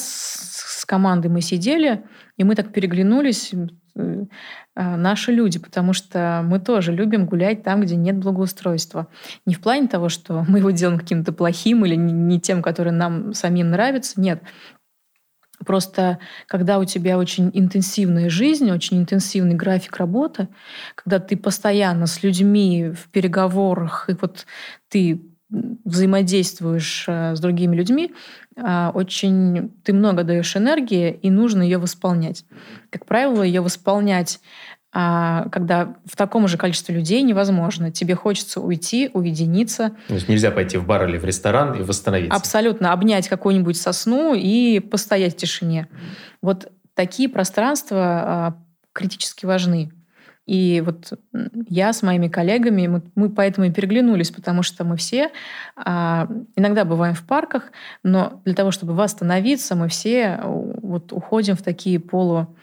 с, 0.82 0.84
командой 0.84 1.28
мы 1.28 1.40
сидели, 1.40 2.02
и 2.36 2.44
мы 2.44 2.56
так 2.56 2.72
переглянулись, 2.72 3.52
э, 3.94 4.24
а, 4.74 4.96
наши 4.96 5.30
люди, 5.30 5.58
потому 5.60 5.92
что 5.92 6.42
мы 6.44 6.58
тоже 6.58 6.92
любим 6.92 7.26
гулять 7.26 7.62
там, 7.62 7.82
где 7.82 7.94
нет 7.94 8.18
благоустройства. 8.18 9.06
Не 9.46 9.54
в 9.54 9.60
плане 9.60 9.86
того, 9.86 10.08
что 10.08 10.44
мы 10.48 10.58
его 10.58 10.70
делаем 10.70 10.98
каким-то 10.98 11.32
плохим 11.32 11.84
или 11.84 11.94
не 11.94 12.40
тем, 12.40 12.62
который 12.62 12.92
нам 12.92 13.32
самим 13.32 13.70
нравится, 13.70 14.20
нет. 14.20 14.42
Просто 15.64 16.18
когда 16.48 16.80
у 16.80 16.84
тебя 16.84 17.16
очень 17.16 17.52
интенсивная 17.54 18.28
жизнь, 18.28 18.68
очень 18.72 18.98
интенсивный 18.98 19.54
график 19.54 19.96
работы, 19.98 20.48
когда 20.96 21.20
ты 21.20 21.36
постоянно 21.36 22.06
с 22.08 22.24
людьми 22.24 22.90
в 22.90 23.08
переговорах, 23.10 24.10
и 24.10 24.14
вот 24.14 24.46
ты 24.88 25.31
взаимодействуешь 25.84 27.04
э, 27.06 27.36
с 27.36 27.40
другими 27.40 27.76
людьми, 27.76 28.12
э, 28.56 28.90
очень 28.94 29.72
ты 29.84 29.92
много 29.92 30.24
даешь 30.24 30.56
энергии, 30.56 31.10
и 31.10 31.30
нужно 31.30 31.62
ее 31.62 31.78
восполнять. 31.78 32.44
Как 32.90 33.06
правило, 33.06 33.42
ее 33.42 33.60
восполнять 33.60 34.40
а 34.94 35.48
когда 35.48 35.94
в 36.04 36.16
таком 36.16 36.46
же 36.48 36.58
количестве 36.58 36.94
людей 36.94 37.22
невозможно. 37.22 37.90
Тебе 37.90 38.14
хочется 38.14 38.60
уйти, 38.60 39.10
уединиться. 39.14 39.92
То 40.08 40.14
есть 40.14 40.28
нельзя 40.28 40.50
пойти 40.50 40.76
в 40.76 40.86
бар 40.86 41.08
или 41.08 41.16
в 41.16 41.24
ресторан 41.24 41.80
и 41.80 41.82
восстановиться. 41.82 42.36
Абсолютно. 42.36 42.92
Обнять 42.92 43.26
какую-нибудь 43.26 43.80
сосну 43.80 44.34
и 44.34 44.80
постоять 44.80 45.32
в 45.32 45.36
тишине. 45.38 45.88
Вот 46.42 46.70
такие 46.94 47.30
пространства 47.30 47.98
а, 47.98 48.54
критически 48.92 49.46
важны. 49.46 49.92
И 50.46 50.82
вот 50.84 51.12
я 51.68 51.92
с 51.92 52.02
моими 52.02 52.28
коллегами, 52.28 52.86
мы, 52.88 53.02
мы 53.14 53.30
поэтому 53.30 53.66
и 53.66 53.70
переглянулись, 53.70 54.30
потому 54.30 54.62
что 54.62 54.84
мы 54.84 54.96
все 54.96 55.30
а, 55.76 56.28
иногда 56.56 56.84
бываем 56.84 57.14
в 57.14 57.24
парках, 57.24 57.70
но 58.02 58.40
для 58.44 58.54
того, 58.54 58.72
чтобы 58.72 58.94
восстановиться, 58.94 59.76
мы 59.76 59.88
все 59.88 60.40
вот 60.42 61.12
уходим 61.12 61.56
в 61.56 61.62
такие 61.62 62.00
полу 62.00 62.56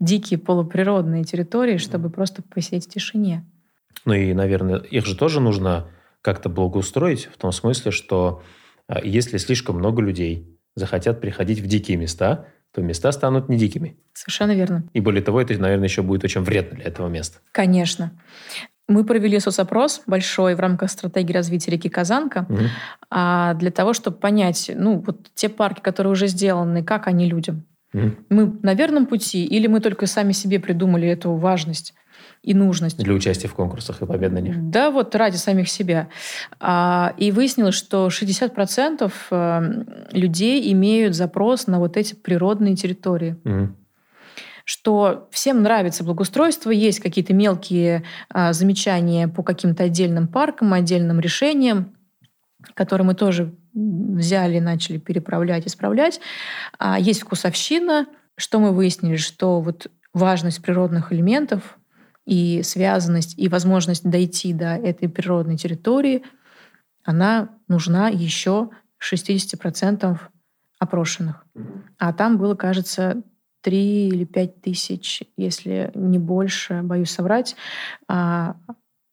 дикие 0.00 0.38
полуприродные 0.38 1.24
территории, 1.24 1.76
чтобы 1.78 2.10
просто 2.10 2.42
посидеть 2.42 2.86
в 2.86 2.90
тишине. 2.90 3.44
Ну 4.04 4.14
и, 4.14 4.32
наверное, 4.32 4.78
их 4.78 5.06
же 5.06 5.16
тоже 5.16 5.40
нужно 5.40 5.88
как-то 6.22 6.48
благоустроить, 6.48 7.26
в 7.26 7.36
том 7.38 7.52
смысле, 7.52 7.90
что 7.90 8.42
а, 8.88 9.00
если 9.04 9.36
слишком 9.38 9.76
много 9.76 10.02
людей 10.02 10.58
захотят 10.74 11.20
приходить 11.20 11.60
в 11.60 11.66
дикие 11.66 11.96
места, 11.96 12.46
то 12.72 12.82
места 12.82 13.12
станут 13.12 13.48
не 13.48 13.56
дикими. 13.56 13.96
Совершенно 14.12 14.52
верно. 14.52 14.84
И 14.92 15.00
более 15.00 15.22
того, 15.22 15.40
это, 15.40 15.58
наверное, 15.58 15.88
еще 15.88 16.02
будет 16.02 16.24
очень 16.24 16.42
вредно 16.42 16.76
для 16.76 16.86
этого 16.86 17.08
места. 17.08 17.38
Конечно. 17.52 18.12
Мы 18.88 19.04
провели 19.04 19.38
соцопрос 19.38 20.02
большой 20.06 20.54
в 20.54 20.60
рамках 20.60 20.90
стратегии 20.90 21.32
развития 21.32 21.70
реки 21.70 21.88
Казанка 21.88 22.46
угу. 22.48 22.62
а, 23.08 23.54
для 23.54 23.70
того, 23.70 23.92
чтобы 23.92 24.16
понять, 24.16 24.70
ну, 24.74 24.98
вот 24.98 25.28
те 25.34 25.48
парки, 25.48 25.80
которые 25.80 26.12
уже 26.12 26.26
сделаны, 26.26 26.82
как 26.82 27.06
они 27.06 27.28
людям. 27.28 27.64
Угу. 27.92 28.10
Мы 28.30 28.58
на 28.62 28.74
верном 28.74 29.06
пути 29.06 29.44
или 29.44 29.66
мы 29.66 29.80
только 29.80 30.06
сами 30.06 30.32
себе 30.32 30.58
придумали 30.60 31.08
эту 31.08 31.34
важность? 31.34 31.94
И 32.42 32.54
нужность. 32.54 32.98
Для 32.98 33.14
участия 33.14 33.48
в 33.48 33.54
конкурсах 33.54 34.02
и 34.02 34.06
побед 34.06 34.32
на 34.32 34.38
них. 34.38 34.70
Да, 34.70 34.90
вот 34.90 35.14
ради 35.14 35.36
самих 35.36 35.68
себя. 35.68 36.08
А, 36.58 37.14
и 37.16 37.30
выяснилось, 37.32 37.74
что 37.74 38.08
60% 38.08 39.12
э, 39.30 39.84
людей 40.12 40.72
имеют 40.72 41.14
запрос 41.14 41.66
на 41.66 41.78
вот 41.78 41.96
эти 41.96 42.14
природные 42.14 42.76
территории. 42.76 43.36
Угу 43.44 43.74
что 44.70 45.28
всем 45.32 45.62
нравится 45.64 46.04
благоустройство, 46.04 46.70
есть 46.70 47.00
какие-то 47.00 47.34
мелкие 47.34 48.04
а, 48.28 48.52
замечания 48.52 49.26
по 49.26 49.42
каким-то 49.42 49.82
отдельным 49.82 50.28
паркам, 50.28 50.72
отдельным 50.72 51.18
решениям, 51.18 51.96
которые 52.74 53.04
мы 53.04 53.14
тоже 53.14 53.52
взяли, 53.74 54.60
начали 54.60 54.98
переправлять, 54.98 55.66
исправлять. 55.66 56.20
А 56.78 57.00
есть 57.00 57.22
вкусовщина. 57.22 58.06
Что 58.36 58.60
мы 58.60 58.72
выяснили? 58.72 59.16
Что 59.16 59.60
вот 59.60 59.88
важность 60.12 60.62
природных 60.62 61.12
элементов 61.12 61.76
и 62.30 62.62
связанность, 62.62 63.36
и 63.36 63.48
возможность 63.48 64.08
дойти 64.08 64.52
до 64.52 64.76
этой 64.76 65.08
природной 65.08 65.56
территории, 65.56 66.22
она 67.02 67.48
нужна 67.66 68.08
еще 68.08 68.70
60% 69.00 70.16
опрошенных. 70.78 71.44
А 71.98 72.12
там 72.12 72.38
было, 72.38 72.54
кажется, 72.54 73.22
3 73.62 74.08
или 74.08 74.24
5 74.24 74.62
тысяч, 74.62 75.24
если 75.36 75.90
не 75.96 76.20
больше, 76.20 76.82
боюсь 76.82 77.10
соврать, 77.10 77.56
а, 78.06 78.54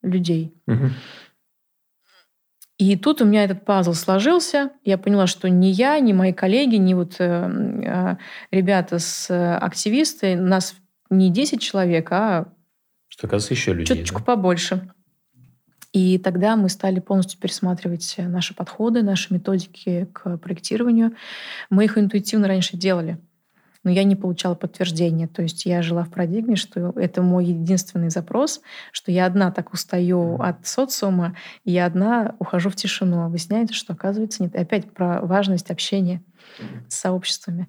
людей. 0.03 0.53
Угу. 0.67 0.89
И 2.77 2.95
тут 2.97 3.23
у 3.23 3.25
меня 3.25 3.45
этот 3.45 3.65
пазл 3.65 3.93
сложился. 3.93 4.69
Я 4.83 4.99
поняла, 4.99 5.25
что 5.25 5.49
ни 5.49 5.65
я, 5.65 5.99
ни 5.99 6.13
мои 6.13 6.33
коллеги, 6.33 6.75
ни 6.75 6.93
вот 6.93 7.15
э, 7.17 7.25
э, 7.25 8.17
ребята 8.51 8.99
с 8.99 9.31
э, 9.31 9.55
активисты, 9.55 10.35
нас 10.35 10.75
не 11.09 11.31
10 11.31 11.59
человек, 11.59 12.11
а 12.11 12.53
что, 13.17 13.27
оказывается, 13.27 13.53
еще 13.55 13.73
людей. 13.73 13.97
Чуточку 13.97 14.19
да? 14.19 14.25
побольше. 14.25 14.91
И 15.91 16.19
тогда 16.19 16.55
мы 16.55 16.69
стали 16.69 16.99
полностью 16.99 17.39
пересматривать 17.39 18.13
наши 18.19 18.53
подходы, 18.53 19.01
наши 19.01 19.33
методики 19.33 20.07
к 20.13 20.37
проектированию. 20.37 21.13
Мы 21.71 21.85
их 21.85 21.97
интуитивно 21.97 22.47
раньше 22.47 22.77
делали, 22.77 23.17
но 23.83 23.89
я 23.89 24.03
не 24.03 24.15
получала 24.15 24.53
подтверждения. 24.53 25.27
То 25.27 25.41
есть 25.41 25.65
я 25.65 25.81
жила 25.81 26.03
в 26.03 26.11
парадигме, 26.11 26.55
что 26.55 26.91
это 26.95 27.23
мой 27.23 27.45
единственный 27.45 28.09
запрос, 28.11 28.61
что 28.91 29.11
я 29.11 29.25
одна 29.25 29.49
так 29.51 29.73
устаю 29.73 30.35
от 30.39 30.67
социума, 30.67 31.35
и 31.63 31.71
я 31.71 31.87
одна 31.87 32.35
ухожу 32.37 32.69
в 32.69 32.75
тишину. 32.75 33.21
А 33.21 33.29
выясняется, 33.29 33.73
что 33.73 33.93
оказывается 33.93 34.43
нет. 34.43 34.53
И 34.53 34.59
опять 34.59 34.93
про 34.93 35.21
важность 35.21 35.71
общения 35.71 36.21
с 36.87 36.95
сообществами. 36.95 37.67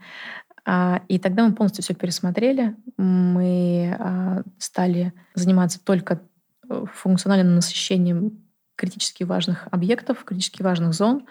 А, 0.64 1.02
и 1.08 1.18
тогда 1.18 1.46
мы 1.46 1.54
полностью 1.54 1.82
все 1.82 1.94
пересмотрели. 1.94 2.76
Мы 2.96 3.96
а, 3.98 4.42
стали 4.58 5.12
заниматься 5.34 5.82
только 5.82 6.20
э, 6.68 6.84
функциональным 6.92 7.54
насыщением 7.54 8.44
критически 8.76 9.24
важных 9.24 9.66
объектов, 9.70 10.24
критически 10.24 10.62
важных 10.62 10.94
зон. 10.94 11.26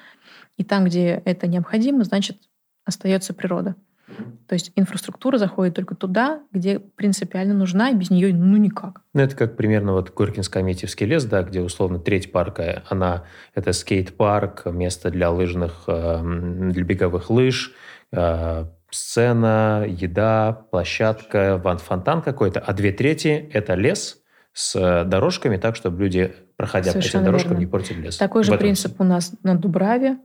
И 0.58 0.64
там, 0.64 0.86
где 0.86 1.22
это 1.26 1.48
необходимо, 1.48 2.04
значит, 2.04 2.38
остается 2.86 3.34
природа. 3.34 3.76
То 4.48 4.54
есть 4.54 4.72
инфраструктура 4.76 5.38
заходит 5.38 5.76
только 5.76 5.94
туда, 5.94 6.42
где 6.52 6.80
принципиально 6.80 7.54
нужна, 7.54 7.90
и 7.90 7.96
без 7.96 8.10
нее 8.10 8.34
ну 8.34 8.56
никак. 8.56 9.02
Ну, 9.14 9.22
это 9.22 9.36
как 9.36 9.58
примерно 9.58 9.92
вот 9.92 10.14
Горькинско-Аметьевский 10.16 11.06
лес, 11.06 11.26
да, 11.26 11.44
где 11.44 11.62
условно 11.62 12.00
треть 12.00 12.32
парка, 12.32 12.84
она 12.90 13.26
это 13.54 13.74
скейт-парк, 13.74 14.66
место 14.68 15.12
для 15.12 15.30
лыжных, 15.30 15.84
эм, 15.88 16.72
для 16.72 16.84
беговых 16.84 17.30
лыж, 17.30 17.74
э, 18.14 18.66
сцена, 18.90 19.86
еда, 19.88 20.66
площадка, 20.72 21.62
фонтан 21.80 22.22
какой-то, 22.22 22.60
а 22.60 22.74
две 22.74 22.92
трети– 22.92 23.50
это 23.54 23.76
лес 23.76 24.22
с 24.54 25.04
дорожками, 25.06 25.58
так, 25.58 25.76
чтобы 25.76 26.02
люди, 26.02 26.34
проходя 26.56 26.92
Совершенно 26.92 27.12
по 27.12 27.18
этим 27.18 27.26
дорожкам, 27.26 27.52
верно. 27.52 27.60
не 27.60 27.68
портили 27.68 28.02
лес. 28.02 28.18
Такой 28.18 28.44
же 28.44 28.58
принцип 28.58 29.00
у 29.00 29.04
нас 29.04 29.34
на 29.44 29.56
Дубраве, 29.56 30.18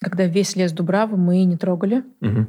когда 0.00 0.26
весь 0.26 0.56
лес 0.56 0.72
Дубравы 0.72 1.16
мы 1.16 1.42
не 1.44 1.56
трогали 1.56 2.04
угу. 2.20 2.46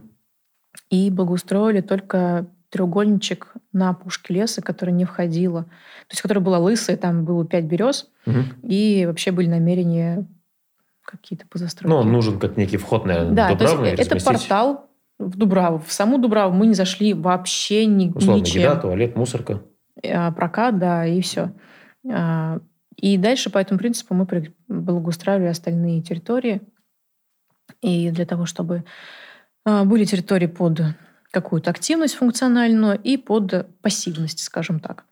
и 0.89 1.09
благоустроили 1.09 1.81
только 1.81 2.47
треугольничек 2.69 3.53
на 3.71 3.89
опушке 3.91 4.33
леса, 4.33 4.61
которая 4.61 4.95
не 4.95 5.05
входила, 5.05 5.63
то 5.63 6.11
есть 6.11 6.21
которая 6.21 6.43
была 6.43 6.57
лысая, 6.59 6.97
там 6.97 7.23
было 7.23 7.45
пять 7.45 7.65
берез, 7.65 8.09
угу. 8.25 8.39
и 8.63 9.05
вообще 9.05 9.31
были 9.31 9.47
намерения 9.47 10.27
какие-то 11.03 11.45
по 11.47 11.57
застройке. 11.57 11.93
Ну, 11.93 12.01
он 12.01 12.11
нужен 12.11 12.39
как 12.39 12.57
некий 12.57 12.77
вход, 12.77 13.05
наверное, 13.05 13.33
да, 13.33 13.53
в 13.53 13.57
Дубраву. 13.57 13.83
Это 13.83 14.23
портал 14.23 14.89
в 15.19 15.37
Дубраву. 15.37 15.79
В 15.79 15.91
саму 15.91 16.17
Дубраву 16.17 16.53
мы 16.53 16.67
не 16.67 16.73
зашли 16.73 17.13
вообще 17.13 17.85
ни, 17.85 18.09
Условно, 18.09 18.41
ничем. 18.41 18.61
еда, 18.61 18.75
туалет, 18.75 19.15
мусорка. 19.15 19.61
А, 20.03 20.31
прокат, 20.31 20.79
да, 20.79 21.05
и 21.05 21.21
все. 21.21 21.53
А, 22.11 22.59
и 22.97 23.17
дальше 23.17 23.49
по 23.49 23.57
этому 23.57 23.79
принципу 23.79 24.13
мы 24.13 24.27
благоустраивали 24.67 25.47
остальные 25.47 26.01
территории. 26.01 26.61
И 27.81 28.11
для 28.11 28.25
того, 28.25 28.45
чтобы 28.45 28.83
а, 29.65 29.85
были 29.85 30.05
территории 30.05 30.47
под 30.47 30.81
какую-то 31.31 31.71
активность 31.71 32.15
функциональную 32.15 32.99
и 32.99 33.17
под 33.17 33.67
пассивность, 33.81 34.43
скажем 34.43 34.79
так. 34.79 35.05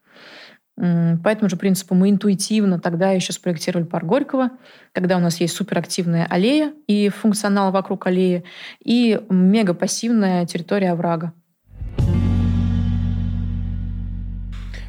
По 0.82 1.29
этому 1.29 1.47
же 1.47 1.57
принципу 1.57 1.93
мы 1.93 2.09
интуитивно 2.09 2.79
тогда 2.79 3.11
еще 3.11 3.34
спроектировали 3.34 3.86
парк 3.86 4.03
Горького, 4.03 4.49
когда 4.93 5.17
у 5.17 5.19
нас 5.19 5.39
есть 5.39 5.55
суперактивная 5.55 6.25
аллея 6.25 6.73
и 6.88 7.09
функционал 7.09 7.71
вокруг 7.71 8.07
аллеи, 8.07 8.45
и 8.84 9.21
мегапассивная 9.29 10.47
территория 10.47 10.93
оврага. 10.93 11.34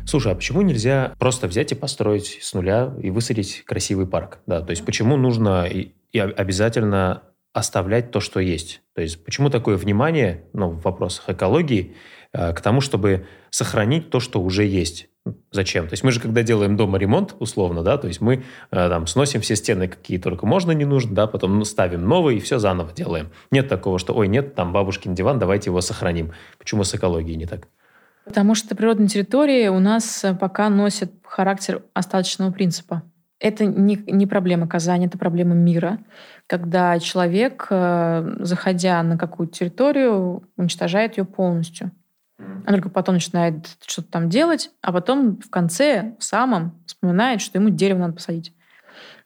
Слушай, 0.06 0.32
а 0.32 0.34
почему 0.34 0.62
нельзя 0.62 1.12
просто 1.18 1.46
взять 1.46 1.72
и 1.72 1.74
построить 1.74 2.38
с 2.40 2.54
нуля 2.54 2.94
и 3.02 3.10
высадить 3.10 3.62
красивый 3.66 4.06
парк? 4.06 4.38
Да, 4.46 4.62
то 4.62 4.70
есть 4.70 4.86
почему 4.86 5.18
нужно 5.18 5.66
и, 5.66 5.92
и 6.10 6.18
обязательно 6.18 7.22
оставлять 7.52 8.10
то, 8.10 8.20
что 8.20 8.40
есть? 8.40 8.80
То 8.94 9.02
есть 9.02 9.22
почему 9.22 9.50
такое 9.50 9.76
внимание 9.76 10.44
ну, 10.54 10.70
в 10.70 10.82
вопросах 10.84 11.28
экологии 11.28 11.94
к 12.32 12.60
тому, 12.60 12.80
чтобы 12.80 13.26
сохранить 13.50 14.10
то, 14.10 14.20
что 14.20 14.40
уже 14.40 14.64
есть? 14.64 15.08
Зачем? 15.52 15.86
То 15.86 15.92
есть 15.92 16.02
мы 16.02 16.10
же, 16.10 16.20
когда 16.20 16.42
делаем 16.42 16.76
дома 16.76 16.98
ремонт, 16.98 17.36
условно, 17.38 17.82
да, 17.82 17.96
то 17.96 18.08
есть 18.08 18.20
мы 18.20 18.36
э, 18.36 18.40
там 18.70 19.06
сносим 19.06 19.40
все 19.40 19.54
стены, 19.54 19.86
какие 19.86 20.18
только 20.18 20.46
можно, 20.46 20.72
не 20.72 20.84
нужно, 20.84 21.14
да, 21.14 21.26
потом 21.28 21.64
ставим 21.64 22.04
новые 22.08 22.38
и 22.38 22.40
все 22.40 22.58
заново 22.58 22.92
делаем. 22.92 23.30
Нет 23.52 23.68
такого, 23.68 24.00
что, 24.00 24.14
ой, 24.14 24.26
нет, 24.26 24.56
там 24.56 24.72
бабушкин 24.72 25.14
диван, 25.14 25.38
давайте 25.38 25.70
его 25.70 25.80
сохраним. 25.80 26.32
Почему 26.58 26.82
с 26.82 26.94
экологией 26.94 27.36
не 27.36 27.46
так? 27.46 27.68
Потому 28.24 28.56
что 28.56 28.74
природные 28.74 29.08
территории 29.08 29.68
у 29.68 29.78
нас 29.78 30.24
э, 30.24 30.34
пока 30.34 30.68
носят 30.68 31.12
характер 31.24 31.82
остаточного 31.94 32.50
принципа. 32.50 33.02
Это 33.38 33.64
не, 33.64 34.02
не 34.06 34.26
проблема 34.26 34.66
Казани, 34.66 35.06
это 35.06 35.18
проблема 35.18 35.54
мира, 35.54 35.98
когда 36.48 36.98
человек, 36.98 37.68
э, 37.70 38.36
заходя 38.40 39.02
на 39.04 39.16
какую-то 39.16 39.58
территорию, 39.58 40.48
уничтожает 40.56 41.16
ее 41.16 41.24
полностью. 41.24 41.92
Он 42.66 42.74
только 42.74 42.88
потом 42.88 43.16
начинает 43.16 43.76
что-то 43.84 44.08
там 44.08 44.28
делать, 44.28 44.70
а 44.82 44.92
потом 44.92 45.38
в 45.38 45.50
конце, 45.50 46.14
в 46.18 46.24
самом, 46.24 46.80
вспоминает, 46.86 47.40
что 47.40 47.58
ему 47.58 47.70
дерево 47.70 47.98
надо 47.98 48.14
посадить. 48.14 48.54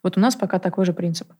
Вот 0.03 0.17
у 0.17 0.21
нас 0.21 0.37
пока 0.37 0.59
такой 0.59 0.85
же 0.85 0.93
принцип. 0.93 1.33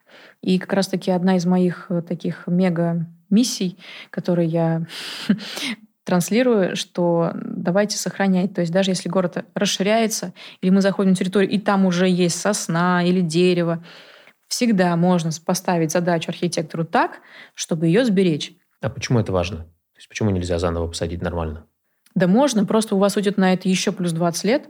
И 0.43 0.59
как 0.59 0.73
раз-таки 0.73 1.11
одна 1.11 1.37
из 1.37 1.47
моих 1.47 1.87
э, 1.89 2.03
таких 2.03 2.47
мега-миссий, 2.47 3.79
которые 4.11 4.49
я 4.49 4.87
транслирую, 6.05 6.77
что 6.77 7.33
давайте 7.35 7.97
сохранять. 7.97 8.55
То 8.55 8.63
есть 8.63 8.73
даже 8.73 8.91
если 8.91 9.09
город 9.09 9.45
расширяется, 9.55 10.33
или 10.61 10.71
мы 10.71 10.81
заходим 10.81 11.11
на 11.11 11.17
территорию, 11.17 11.51
и 11.51 11.59
там 11.59 11.87
уже 11.87 12.09
есть 12.09 12.41
сосна 12.41 13.05
или 13.05 13.21
дерево, 13.21 13.85
всегда 14.49 14.97
можно 14.97 15.31
поставить 15.45 15.93
задачу 15.93 16.31
архитектору 16.31 16.85
так, 16.85 17.21
чтобы 17.55 17.87
ее 17.87 18.05
сберечь. 18.05 18.53
А 18.81 18.91
почему 18.91 19.21
это 19.21 19.33
важно? 19.33 19.67
То 19.97 20.01
есть 20.01 20.11
почему 20.11 20.29
нельзя 20.29 20.59
заново 20.59 20.89
посадить 20.89 21.23
нормально? 21.23 21.65
Да 22.15 22.27
можно, 22.27 22.67
просто 22.67 22.97
у 22.97 22.99
вас 22.99 23.17
уйдет 23.17 23.39
на 23.39 23.55
это 23.55 23.67
еще 23.67 23.93
плюс 23.93 24.13
20 24.13 24.45
лет. 24.45 24.69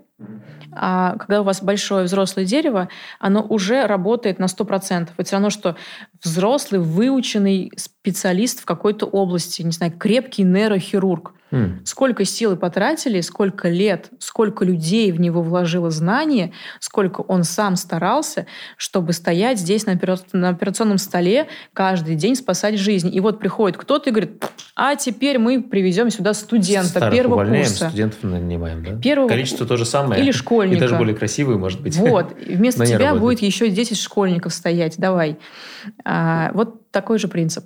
А 0.73 1.17
когда 1.19 1.43
у 1.43 1.45
вас 1.45 1.63
большое 1.63 2.05
взрослое 2.05 2.47
дерево, 2.47 2.89
оно 3.19 3.43
уже 3.43 3.87
работает 3.87 4.39
на 4.39 4.47
100%. 4.47 5.11
Это 5.17 5.25
все 5.25 5.37
равно, 5.37 5.51
что 5.51 5.77
взрослый, 6.23 6.81
выученный 6.81 7.71
специалист 7.77 8.61
в 8.61 8.65
какой-то 8.65 9.07
области, 9.07 9.63
не 9.63 9.73
знаю, 9.73 9.93
крепкий 9.93 10.43
нейрохирург. 10.43 11.33
Mm. 11.53 11.85
Сколько 11.85 12.25
силы 12.25 12.57
потратили, 12.57 13.21
сколько 13.21 13.69
лет, 13.69 14.11
сколько 14.19 14.65
людей 14.65 15.13
в 15.13 15.21
него 15.21 15.43
вложило 15.43 15.91
знания, 15.91 16.53
сколько 16.81 17.21
он 17.21 17.45
сам 17.45 17.77
старался, 17.77 18.47
чтобы 18.77 19.13
стоять 19.13 19.61
здесь 19.61 19.87
на, 19.87 19.93
операционном 19.93 20.99
столе 20.99 21.47
каждый 21.73 22.17
день 22.17 22.35
спасать 22.35 22.79
жизнь. 22.79 23.15
И 23.15 23.21
вот 23.21 23.39
приходит 23.39 23.77
кто-то 23.77 24.11
и 24.11 24.13
говорит, 24.13 24.45
а 24.75 24.97
теперь 24.97 25.39
мы 25.39 25.63
привезем 25.63 26.11
сюда 26.11 26.35
студента 26.35 26.89
Старых 26.89 27.15
первого 27.15 27.35
увольняем, 27.35 27.65
курса. 27.65 27.89
студентов 27.89 28.23
нанимаем, 28.25 28.85
да? 28.85 28.97
Первого... 28.97 29.29
Количество 29.29 29.67
то 29.67 29.77
же 29.77 29.85
самое. 30.07 30.23
Или 30.23 30.31
школьника. 30.33 30.77
И 30.77 30.81
даже 30.81 30.97
более 30.97 31.15
красивые, 31.15 31.59
может 31.59 31.81
быть. 31.83 31.97
Вот. 31.97 32.37
Вместо 32.47 32.87
тебя 32.87 33.15
будет 33.15 33.41
еще 33.41 33.69
10 33.69 33.99
школьников 33.99 34.53
стоять. 34.55 34.97
Давай. 34.99 35.39
А, 36.05 36.51
вот 36.53 36.91
такой 36.91 37.19
же 37.19 37.29
принцип. 37.29 37.65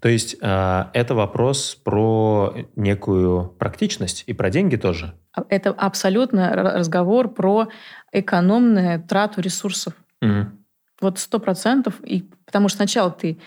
То 0.00 0.08
есть 0.08 0.36
э, 0.40 0.84
это 0.92 1.14
вопрос 1.14 1.74
про 1.82 2.54
некую 2.76 3.48
практичность 3.58 4.24
и 4.26 4.32
про 4.34 4.50
деньги 4.50 4.76
тоже. 4.76 5.14
А, 5.34 5.44
это 5.48 5.70
абсолютно 5.70 6.52
разговор 6.52 7.32
про 7.32 7.68
экономную 8.12 9.02
трату 9.02 9.40
ресурсов. 9.40 9.94
Угу. 10.22 10.46
Вот 11.00 11.18
сто 11.18 11.38
процентов. 11.38 11.94
И 12.04 12.28
потому 12.44 12.68
что 12.68 12.76
сначала 12.76 13.10
ты 13.10 13.38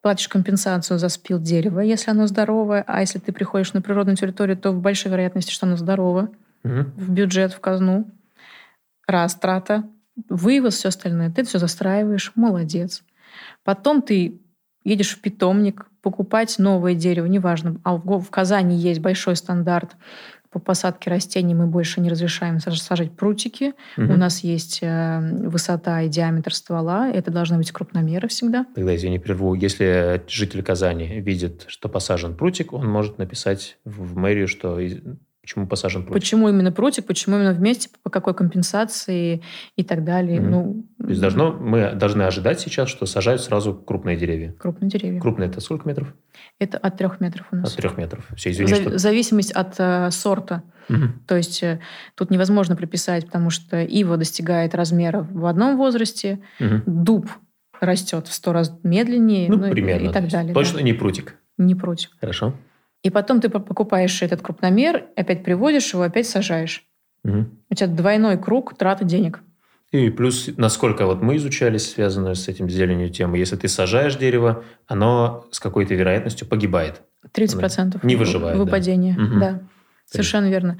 платишь 0.00 0.28
компенсацию 0.28 0.98
за 0.98 1.08
спил 1.08 1.38
дерева, 1.40 1.80
если 1.80 2.10
оно 2.10 2.26
здоровое, 2.26 2.84
а 2.86 3.00
если 3.00 3.18
ты 3.18 3.32
приходишь 3.32 3.72
на 3.72 3.82
природную 3.82 4.16
территорию, 4.16 4.56
то 4.56 4.70
в 4.70 4.80
большой 4.80 5.10
вероятности, 5.12 5.50
что 5.50 5.66
оно 5.66 5.76
здорово, 5.76 6.30
угу. 6.68 6.90
в 6.96 7.10
бюджет, 7.10 7.52
в 7.52 7.60
казну. 7.60 8.10
Раз 9.06 9.34
трата, 9.34 9.84
вывоз, 10.28 10.74
все 10.74 10.88
остальное. 10.88 11.30
Ты 11.30 11.42
это 11.42 11.48
все 11.48 11.58
застраиваешь, 11.58 12.32
молодец. 12.34 13.02
Потом 13.64 14.02
ты 14.02 14.40
едешь 14.84 15.16
в 15.16 15.20
питомник, 15.20 15.86
покупать 16.02 16.58
новое 16.58 16.94
дерево, 16.94 17.26
неважно. 17.26 17.80
А 17.84 17.96
в, 17.96 18.30
Казани 18.30 18.76
есть 18.76 19.00
большой 19.00 19.36
стандарт 19.36 19.96
по 20.50 20.58
посадке 20.58 21.10
растений 21.10 21.54
мы 21.54 21.66
больше 21.66 22.00
не 22.00 22.08
разрешаем 22.08 22.58
сажать 22.58 23.12
прутики. 23.12 23.74
Угу. 23.96 24.12
У 24.12 24.16
нас 24.16 24.40
есть 24.40 24.78
э, 24.82 25.20
высота 25.46 26.02
и 26.02 26.08
диаметр 26.08 26.54
ствола. 26.54 27.10
Это 27.10 27.30
должны 27.30 27.58
быть 27.58 27.70
крупномеры 27.70 28.28
всегда. 28.28 28.64
Тогда, 28.74 28.96
извини, 28.96 29.18
прерву. 29.18 29.54
Если 29.54 30.22
житель 30.26 30.62
Казани 30.62 31.20
видит, 31.20 31.64
что 31.68 31.88
посажен 31.88 32.34
прутик, 32.34 32.72
он 32.72 32.88
может 32.88 33.18
написать 33.18 33.78
в 33.84 34.16
мэрию, 34.16 34.48
что 34.48 34.78
Почему 35.48 35.66
посажен 35.66 36.02
прутик? 36.02 36.20
Почему 36.20 36.50
именно 36.50 36.70
прутик, 36.70 37.06
почему 37.06 37.36
именно 37.36 37.54
вместе, 37.54 37.88
по 38.02 38.10
какой 38.10 38.34
компенсации 38.34 39.42
и 39.76 39.82
так 39.82 40.04
далее. 40.04 40.40
Mm-hmm. 40.40 40.48
Ну, 40.50 40.84
То 41.00 41.08
есть 41.08 41.22
должно, 41.22 41.52
мы 41.52 41.92
должны 41.94 42.24
ожидать 42.24 42.60
сейчас, 42.60 42.90
что 42.90 43.06
сажают 43.06 43.40
сразу 43.40 43.72
крупные 43.72 44.18
деревья. 44.18 44.52
Крупные 44.58 44.90
деревья. 44.90 45.18
Крупные 45.18 45.48
это 45.48 45.62
сколько 45.62 45.88
метров? 45.88 46.12
Это 46.58 46.76
от 46.76 46.98
трех 46.98 47.20
метров 47.20 47.46
у 47.50 47.56
нас. 47.56 47.72
От 47.72 47.78
трех 47.78 47.96
метров. 47.96 48.28
Все, 48.36 48.50
извини, 48.50 48.74
Зав- 48.74 48.82
что... 48.82 48.98
Зависимость 48.98 49.52
от 49.52 49.74
э, 49.78 50.10
сорта. 50.10 50.64
Угу. 50.90 51.04
То 51.26 51.38
есть 51.38 51.62
э, 51.62 51.80
тут 52.14 52.28
невозможно 52.30 52.76
приписать, 52.76 53.24
потому 53.24 53.48
что 53.48 53.82
ива 53.82 54.18
достигает 54.18 54.74
размера 54.74 55.26
в 55.30 55.46
одном 55.46 55.78
возрасте, 55.78 56.40
угу. 56.60 56.82
дуб 56.84 57.26
растет 57.80 58.28
в 58.28 58.34
сто 58.34 58.52
раз 58.52 58.78
медленнее, 58.82 59.48
ну, 59.48 59.56
ну 59.56 59.70
примерно, 59.70 60.08
и, 60.08 60.10
и 60.10 60.12
так 60.12 60.28
далее. 60.28 60.52
Точно 60.52 60.76
да. 60.76 60.82
не 60.82 60.92
прутик. 60.92 61.36
Не 61.56 61.74
прутик. 61.74 62.10
Хорошо. 62.20 62.52
И 63.02 63.10
потом 63.10 63.40
ты 63.40 63.48
покупаешь 63.48 64.22
этот 64.22 64.42
крупномер, 64.42 65.06
опять 65.16 65.44
приводишь 65.44 65.92
его, 65.92 66.02
опять 66.02 66.26
сажаешь. 66.26 66.84
Угу. 67.24 67.46
У 67.70 67.74
тебя 67.74 67.86
двойной 67.88 68.38
круг 68.38 68.76
траты 68.76 69.04
денег. 69.04 69.40
И 69.90 70.10
плюс, 70.10 70.50
насколько 70.56 71.06
вот 71.06 71.22
мы 71.22 71.36
изучали 71.36 71.78
связанную 71.78 72.34
с 72.34 72.46
этим 72.48 72.68
зеленью 72.68 73.08
тему, 73.08 73.36
если 73.36 73.56
ты 73.56 73.68
сажаешь 73.68 74.16
дерево, 74.16 74.64
оно 74.86 75.46
с 75.50 75.60
какой-то 75.60 75.94
вероятностью 75.94 76.46
погибает. 76.46 77.00
30% 77.34 78.00
не 78.02 78.16
выживает. 78.16 78.58
Выпадение, 78.58 79.14
да. 79.16 79.22
Угу. 79.22 79.40
да. 79.40 79.60
Совершенно 80.06 80.48
верно. 80.48 80.78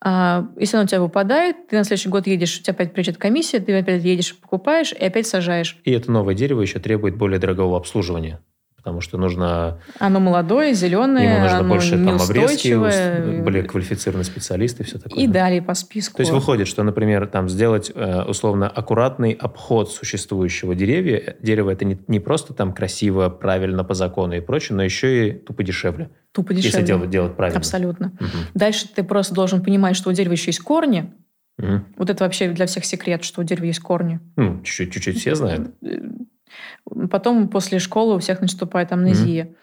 А, 0.00 0.48
если 0.58 0.76
оно 0.76 0.84
у 0.84 0.88
тебя 0.88 1.00
выпадает, 1.00 1.68
ты 1.68 1.76
на 1.76 1.84
следующий 1.84 2.08
год 2.08 2.26
едешь, 2.26 2.58
у 2.58 2.62
тебя 2.62 2.72
опять 2.72 2.94
приезжает 2.94 3.18
комиссия, 3.18 3.60
ты 3.60 3.78
опять 3.78 4.02
едешь, 4.02 4.34
покупаешь 4.38 4.92
и 4.92 5.04
опять 5.04 5.26
сажаешь. 5.26 5.78
И 5.84 5.92
это 5.92 6.10
новое 6.10 6.34
дерево 6.34 6.62
еще 6.62 6.78
требует 6.78 7.16
более 7.16 7.38
дорогого 7.38 7.76
обслуживания 7.76 8.40
потому 8.82 9.00
что 9.00 9.16
нужно... 9.16 9.78
Оно 10.00 10.18
молодое, 10.18 10.74
зеленое, 10.74 11.34
Ему 11.34 11.40
нужно 11.42 11.58
оно 11.58 11.68
больше 11.68 11.90
там 11.92 12.20
обрезки, 12.20 13.40
более 13.40 13.62
квалифицированные 13.62 14.24
специалисты 14.24 14.82
и 14.82 14.86
все 14.86 14.98
такое. 14.98 15.22
И 15.22 15.28
далее 15.28 15.62
по 15.62 15.74
списку. 15.74 16.16
То 16.16 16.22
есть 16.22 16.32
выходит, 16.32 16.66
что, 16.66 16.82
например, 16.82 17.28
там 17.28 17.48
сделать 17.48 17.92
э, 17.94 18.22
условно 18.24 18.68
аккуратный 18.68 19.32
обход 19.32 19.92
существующего 19.92 20.74
деревья. 20.74 21.36
Дерево 21.40 21.70
это 21.70 21.84
не, 21.84 21.96
не 22.08 22.18
просто 22.18 22.54
там 22.54 22.74
красиво, 22.74 23.28
правильно 23.28 23.84
по 23.84 23.94
закону 23.94 24.34
и 24.34 24.40
прочее, 24.40 24.74
но 24.74 24.82
еще 24.82 25.28
и 25.28 25.32
тупо 25.32 25.62
дешевле. 25.62 26.10
Тупо 26.32 26.52
дешевле. 26.52 26.78
Если 26.80 26.84
делать, 26.84 27.10
делать 27.10 27.36
правильно. 27.36 27.60
Абсолютно. 27.60 28.12
Дальше 28.54 28.88
ты 28.92 29.04
просто 29.04 29.32
должен 29.32 29.62
понимать, 29.62 29.94
что 29.94 30.10
у 30.10 30.12
дерева 30.12 30.32
еще 30.32 30.46
есть 30.46 30.60
корни. 30.60 31.12
Вот 31.96 32.10
это 32.10 32.24
вообще 32.24 32.48
для 32.48 32.66
всех 32.66 32.84
секрет, 32.84 33.22
что 33.22 33.42
у 33.42 33.44
дерева 33.44 33.66
есть 33.66 33.78
корни. 33.78 34.18
Ну, 34.34 34.60
чуть-чуть, 34.64 34.92
чуть-чуть 34.92 35.18
все 35.18 35.36
знают. 35.36 35.70
Потом 37.10 37.48
после 37.48 37.78
школы 37.78 38.16
у 38.16 38.18
всех 38.18 38.40
наступает 38.40 38.92
амнезия. 38.92 39.54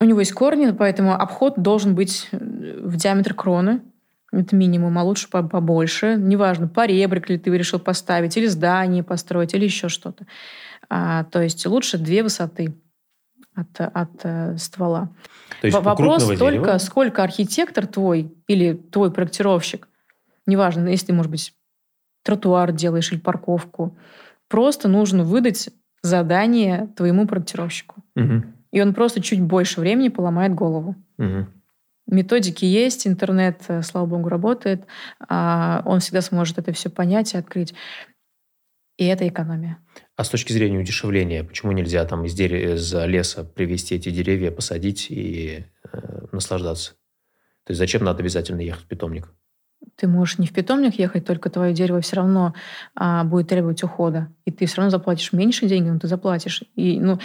У 0.00 0.04
него 0.04 0.20
есть 0.20 0.32
корни, 0.32 0.70
поэтому 0.70 1.14
обход 1.14 1.60
должен 1.60 1.94
быть 1.94 2.28
э, 2.30 2.38
в 2.38 2.96
диаметр 2.96 3.34
кроны. 3.34 3.82
Это 4.30 4.54
минимум, 4.54 4.96
а 4.98 5.02
лучше 5.02 5.28
по- 5.28 5.42
побольше. 5.42 6.16
Неважно, 6.18 6.68
поребрик 6.68 7.28
ли 7.30 7.38
ты 7.38 7.50
решил 7.50 7.78
поставить, 7.80 8.36
или 8.36 8.46
здание 8.46 9.02
построить, 9.02 9.54
или 9.54 9.64
еще 9.64 9.88
что-то. 9.88 10.26
А, 10.88 11.24
то 11.24 11.42
есть 11.42 11.66
лучше 11.66 11.98
две 11.98 12.22
высоты 12.22 12.74
от, 13.54 13.80
от 13.80 14.20
э, 14.22 14.56
ствола. 14.58 15.10
То 15.60 15.66
есть 15.66 15.76
Вопрос 15.82 16.22
только, 16.24 16.44
дерева- 16.44 16.78
сколько 16.78 17.22
архитектор 17.24 17.86
твой 17.86 18.32
или 18.46 18.74
твой 18.74 19.10
проектировщик, 19.10 19.88
неважно, 20.46 20.88
если 20.88 21.06
ты, 21.06 21.12
может 21.12 21.30
быть, 21.32 21.54
тротуар 22.22 22.72
делаешь 22.72 23.10
или 23.10 23.18
парковку, 23.18 23.96
просто 24.48 24.88
нужно 24.88 25.24
выдать 25.24 25.70
задание 26.02 26.88
твоему 26.96 27.26
проектировщику. 27.26 28.02
Мгм. 28.14 28.54
И 28.70 28.80
он 28.80 28.94
просто 28.94 29.20
чуть 29.22 29.40
больше 29.40 29.80
времени 29.80 30.08
поломает 30.08 30.54
голову. 30.54 30.96
Мгм. 31.16 31.52
Методики 32.06 32.64
есть, 32.64 33.06
интернет, 33.06 33.62
э, 33.68 33.82
слава 33.82 34.06
богу, 34.06 34.28
работает. 34.28 34.86
а 35.28 35.82
Он 35.84 36.00
всегда 36.00 36.22
сможет 36.22 36.58
это 36.58 36.72
все 36.72 36.88
понять 36.90 37.34
и 37.34 37.38
открыть. 37.38 37.74
И 38.96 39.06
это 39.06 39.28
экономия. 39.28 39.78
А 40.16 40.24
с 40.24 40.28
точки 40.28 40.52
зрения 40.52 40.78
удешевления, 40.78 41.44
почему 41.44 41.72
нельзя 41.72 42.04
там 42.04 42.24
из, 42.24 42.34
дере- 42.34 42.74
из 42.74 42.92
леса 42.92 43.44
привезти 43.44 43.94
эти 43.94 44.10
деревья, 44.10 44.50
посадить 44.50 45.06
и 45.10 45.66
э, 45.92 45.98
наслаждаться? 46.32 46.92
То 47.64 47.72
есть 47.72 47.78
зачем 47.78 48.02
надо 48.02 48.20
обязательно 48.20 48.60
ехать 48.60 48.84
в 48.84 48.88
питомник? 48.88 49.32
Ты 49.96 50.06
можешь 50.06 50.38
не 50.38 50.46
в 50.46 50.52
питомник 50.52 50.94
ехать, 50.98 51.24
только 51.24 51.50
твое 51.50 51.72
дерево 51.72 52.00
все 52.00 52.16
равно 52.16 52.54
а, 52.94 53.24
будет 53.24 53.48
требовать 53.48 53.82
ухода. 53.82 54.28
И 54.44 54.50
ты 54.50 54.66
все 54.66 54.76
равно 54.78 54.90
заплатишь 54.90 55.32
меньше 55.32 55.66
денег, 55.66 55.92
но 55.92 55.98
ты 55.98 56.06
заплатишь. 56.06 56.62
И, 56.76 57.00
ну, 57.00 57.18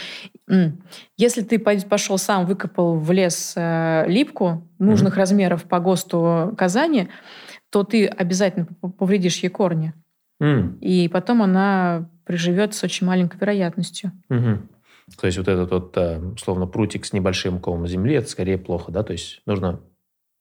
если 1.17 1.41
ты 1.41 1.59
пошел 1.59 2.17
сам, 2.17 2.45
выкопал 2.45 2.97
в 2.97 3.11
лес 3.11 3.53
э, 3.55 4.05
липку 4.07 4.67
нужных 4.79 5.17
размеров 5.17 5.63
по 5.65 5.79
ГОСТу 5.79 6.55
Казани, 6.57 7.09
то 7.69 7.83
ты 7.83 8.07
обязательно 8.07 8.67
повредишь 8.97 9.39
ей 9.39 9.49
корни. 9.49 9.93
М, 10.39 10.77
И 10.79 11.07
потом 11.09 11.41
она 11.41 12.09
приживет 12.25 12.73
с 12.73 12.83
очень 12.83 13.05
маленькой 13.07 13.37
вероятностью. 13.39 14.11
мгм. 14.29 14.69
То 15.19 15.27
есть 15.27 15.37
вот 15.37 15.47
этот 15.47 15.69
вот, 15.71 15.97
э, 15.97 16.19
условно, 16.19 16.65
прутик 16.65 17.05
с 17.05 17.13
небольшим 17.13 17.59
комом 17.59 17.87
земли, 17.87 18.15
это 18.15 18.29
скорее 18.29 18.57
плохо, 18.57 18.91
да? 18.91 19.03
То 19.03 19.11
есть 19.11 19.41
нужно 19.45 19.81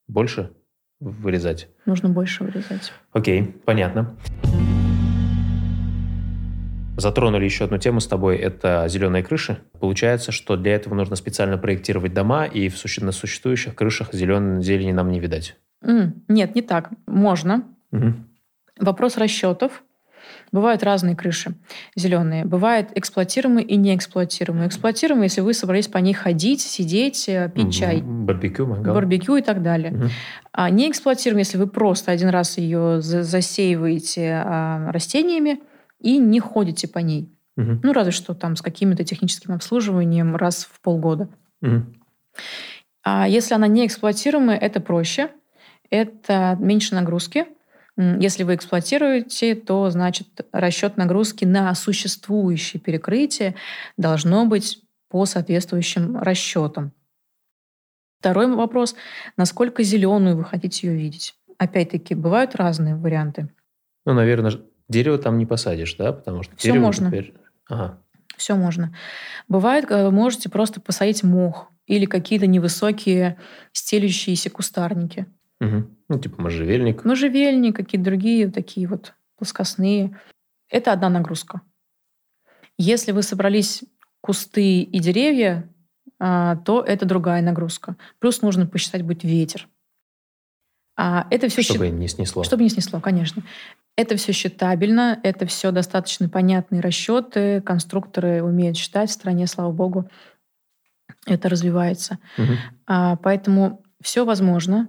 больше 0.07 0.51
вырезать. 1.11 1.67
Нужно 1.85 2.09
больше 2.09 2.43
вырезать. 2.43 2.91
Окей, 3.11 3.43
понятно. 3.65 4.15
Затронули 6.95 7.45
еще 7.45 7.65
одну 7.65 7.79
тему 7.79 7.99
с 7.99 8.07
тобой, 8.07 8.37
это 8.37 8.85
зеленые 8.87 9.23
крыши. 9.23 9.57
Получается, 9.79 10.31
что 10.31 10.55
для 10.57 10.75
этого 10.75 10.93
нужно 10.93 11.15
специально 11.15 11.57
проектировать 11.57 12.13
дома, 12.13 12.45
и 12.45 12.69
в 12.69 12.77
суще- 12.77 13.03
на 13.03 13.11
существующих 13.11 13.73
крышах 13.75 14.13
зеленой 14.13 14.61
зелени 14.61 14.91
нам 14.91 15.11
не 15.11 15.19
видать. 15.19 15.55
М, 15.81 16.23
Нет, 16.27 16.53
не 16.55 16.61
так. 16.61 16.91
Можно. 17.07 17.63
Мгм. 17.91 18.27
Вопрос 18.79 19.17
расчетов. 19.17 19.83
Бывают 20.53 20.83
разные 20.83 21.15
крыши 21.15 21.55
зеленые. 21.95 22.45
Бывают 22.45 22.89
эксплуатируемые 22.95 23.65
и 23.65 23.75
неэксплуатируемые. 23.75 24.67
Эксплуатируемые, 24.67 25.25
если 25.25 25.41
вы 25.41 25.53
собрались 25.53 25.87
по 25.87 25.97
ней 25.97 26.13
ходить, 26.13 26.61
сидеть, 26.61 27.27
э, 27.27 27.51
пить 27.53 27.73
чай, 27.73 27.99
М, 27.99 28.25
Барбекю, 28.25 28.67
мангал. 28.67 28.93
барбекю 28.95 29.35
и 29.35 29.41
так 29.41 29.61
далее. 29.63 29.91
Мгм. 29.91 30.09
А 30.53 30.69
неэксплуатируемые, 30.69 31.41
если 31.41 31.57
вы 31.57 31.67
просто 31.67 32.11
один 32.11 32.29
раз 32.29 32.57
ее 32.57 33.01
за- 33.01 33.23
засеиваете 33.23 34.43
а, 34.45 34.91
растениями 34.91 35.59
и 35.99 36.17
не 36.19 36.39
ходите 36.39 36.87
по 36.87 36.99
ней. 36.99 37.29
Мгм. 37.57 37.81
Ну, 37.83 37.91
разве 37.93 38.11
что 38.11 38.33
там 38.35 38.55
с 38.55 38.61
каким-то 38.61 39.03
техническим 39.03 39.53
обслуживанием 39.53 40.35
раз 40.35 40.69
в 40.71 40.79
полгода. 40.81 41.29
Мгм. 41.61 41.95
А 43.03 43.27
если 43.27 43.55
она 43.55 43.67
не 43.67 43.85
эксплуатируемая, 43.87 44.57
это 44.57 44.79
проще, 44.79 45.29
это 45.89 46.57
меньше 46.59 46.95
нагрузки. 46.95 47.45
Если 47.97 48.43
вы 48.43 48.55
эксплуатируете, 48.55 49.53
то 49.55 49.89
значит 49.91 50.27
расчет 50.51 50.97
нагрузки 50.97 51.45
на 51.45 51.73
существующее 51.75 52.81
перекрытие 52.81 53.55
должно 53.97 54.45
быть 54.47 54.81
по 55.09 55.25
соответствующим 55.25 56.17
расчетам. 56.17 56.91
Второй 58.19 58.51
вопрос, 58.55 58.95
насколько 59.37 59.83
зеленую 59.83 60.37
вы 60.37 60.43
хотите 60.45 60.87
ее 60.87 60.95
видеть. 60.95 61.35
Опять-таки, 61.59 62.15
бывают 62.15 62.55
разные 62.55 62.95
варианты. 62.95 63.49
Ну, 64.05 64.13
наверное, 64.13 64.59
дерево 64.89 65.17
там 65.17 65.37
не 65.37 65.45
посадишь, 65.45 65.93
да? 65.95 66.13
Потому 66.13 66.41
что 66.41 66.55
дерево 66.55 66.85
можно. 66.85 67.07
теперь- 67.07 67.33
Ага. 67.69 67.99
Все 68.37 68.55
можно. 68.55 68.95
Бывает, 69.47 69.85
когда 69.85 70.05
вы 70.05 70.11
можете 70.11 70.49
просто 70.49 70.81
посадить 70.81 71.21
мох 71.23 71.69
или 71.85 72.05
какие-то 72.05 72.47
невысокие 72.47 73.37
стелющиеся 73.71 74.49
кустарники. 74.49 75.27
Мгм. 75.63 75.97
Ну, 76.09 76.19
типа 76.19 76.41
можжевельник. 76.41 77.05
Можжевельник, 77.05 77.75
какие-то 77.75 78.05
другие 78.05 78.49
такие 78.51 78.87
вот 78.87 79.13
плоскостные. 79.37 80.19
Это 80.69 80.91
одна 80.91 81.09
нагрузка. 81.09 81.61
Если 82.77 83.11
вы 83.11 83.23
собрались 83.23 83.83
кусты 84.21 84.81
и 84.81 84.99
деревья, 84.99 85.69
а, 86.19 86.57
то 86.57 86.81
это 86.81 87.05
другая 87.05 87.41
нагрузка. 87.41 87.95
Плюс 88.19 88.41
нужно 88.41 88.65
посчитать 88.65 89.03
будет 89.03 89.23
ветер. 89.23 89.69
А 90.95 91.27
это 91.31 91.47
все 91.49 91.61
Чтобы 91.63 91.89
не 91.89 92.07
снесло. 92.07 92.43
чтобы 92.43 92.63
не 92.63 92.69
снесло, 92.69 92.99
конечно. 92.99 93.43
Это 93.95 94.15
все 94.15 94.31
считабельно, 94.31 95.19
это 95.23 95.45
все 95.45 95.71
достаточно 95.71 96.29
понятные 96.29 96.81
расчеты, 96.81 97.61
конструкторы 97.61 98.43
умеют 98.43 98.77
считать 98.77 99.09
в 99.09 99.13
стране, 99.13 99.47
слава 99.47 99.71
богу, 99.71 100.09
это 101.25 101.49
развивается. 101.49 102.19
Мгм. 102.37 102.57
А, 102.87 103.15
поэтому 103.17 103.83
все 104.01 104.25
возможно. 104.25 104.87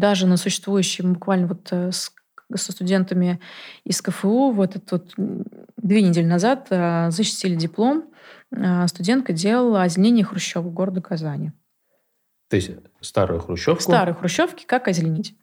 Даже 0.00 0.26
на 0.26 0.38
существующем, 0.38 1.12
буквально 1.12 1.46
вот 1.46 1.68
э, 1.72 1.92
с- 1.92 2.10
со 2.54 2.72
студентами 2.72 3.38
из 3.84 4.00
КФУ 4.00 4.50
вот 4.50 4.74
этот 4.76 4.90
вот 4.92 5.14
две 5.76 6.00
недели 6.00 6.24
назад 6.24 6.68
а, 6.70 7.10
защитили 7.10 7.54
диплом. 7.54 8.06
А, 8.50 8.88
студентка 8.88 9.34
делала 9.34 9.82
озеленение 9.82 10.24
хрущевок 10.24 10.72
города 10.72 11.02
Казани. 11.02 11.52
То 12.48 12.56
есть 12.56 12.70
старую 13.02 13.40
хрущевку, 13.40 13.82
Старые 13.82 14.14
хрущевки, 14.14 14.64
как 14.64 14.88
озеленить 14.88 15.36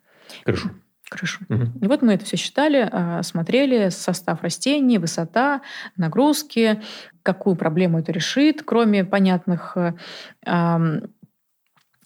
крышу. 0.44 0.72
крышу. 1.08 1.46
Мгм. 1.50 1.78
И 1.82 1.88
вот 1.88 2.02
мы 2.02 2.16
это 2.16 2.26
все 2.26 2.36
считали, 2.36 2.92
смотрели 3.22 3.90
состав 3.90 4.42
растений, 4.42 4.98
высота, 4.98 5.62
нагрузки, 5.96 6.82
какую 7.24 7.56
проблему 7.56 8.00
это 8.00 8.12
решит, 8.12 8.64
кроме 8.66 9.06
понятных 9.06 9.78
э, 9.78 9.94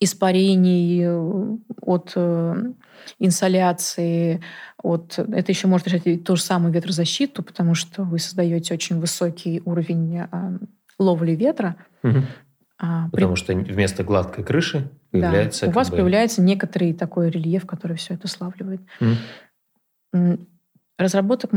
испарений 0.01 1.03
э, 1.05 1.57
от 1.81 2.11
э, 2.15 2.55
инсоляции, 3.19 4.41
от... 4.81 5.17
Это 5.17 5.51
еще 5.51 5.67
может 5.67 5.87
решать 5.87 6.23
ту 6.23 6.35
же 6.35 6.41
самую 6.41 6.73
ветрозащиту, 6.73 7.43
потому 7.43 7.75
что 7.75 8.03
вы 8.03 8.19
создаете 8.19 8.73
очень 8.73 8.99
высокий 8.99 9.61
уровень 9.63 10.19
а, 10.19 10.57
ловли 10.99 11.31
ветра. 11.31 11.75
Мгм. 12.03 12.25
А, 12.79 13.05
при- 13.05 13.11
Потому 13.11 13.35
что 13.35 13.53
вместо 13.53 14.03
гладкой 14.03 14.43
крыши 14.43 14.79
да, 14.79 14.89
появляется... 15.11 15.65
у 15.65 15.69
как 15.69 15.75
вас 15.75 15.89
бы- 15.89 15.97
появляется 15.97 16.41
некоторый 16.41 16.93
такой 16.93 17.29
рельеф, 17.29 17.65
который 17.67 17.95
все 17.97 18.15
это 18.15 18.27
славливает. 18.27 18.81
М, 20.13 20.47
Разработок 20.97 21.51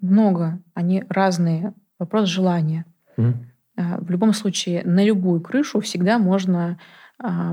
много, 0.00 0.58
они 0.74 1.04
разные. 1.08 1.72
Вопрос 1.98 2.28
желания. 2.28 2.84
А, 3.18 3.98
В 4.00 4.10
любом 4.10 4.32
случае, 4.34 4.82
на 4.84 5.04
любую 5.04 5.40
крышу 5.40 5.80
всегда 5.80 6.18
можно 6.18 6.78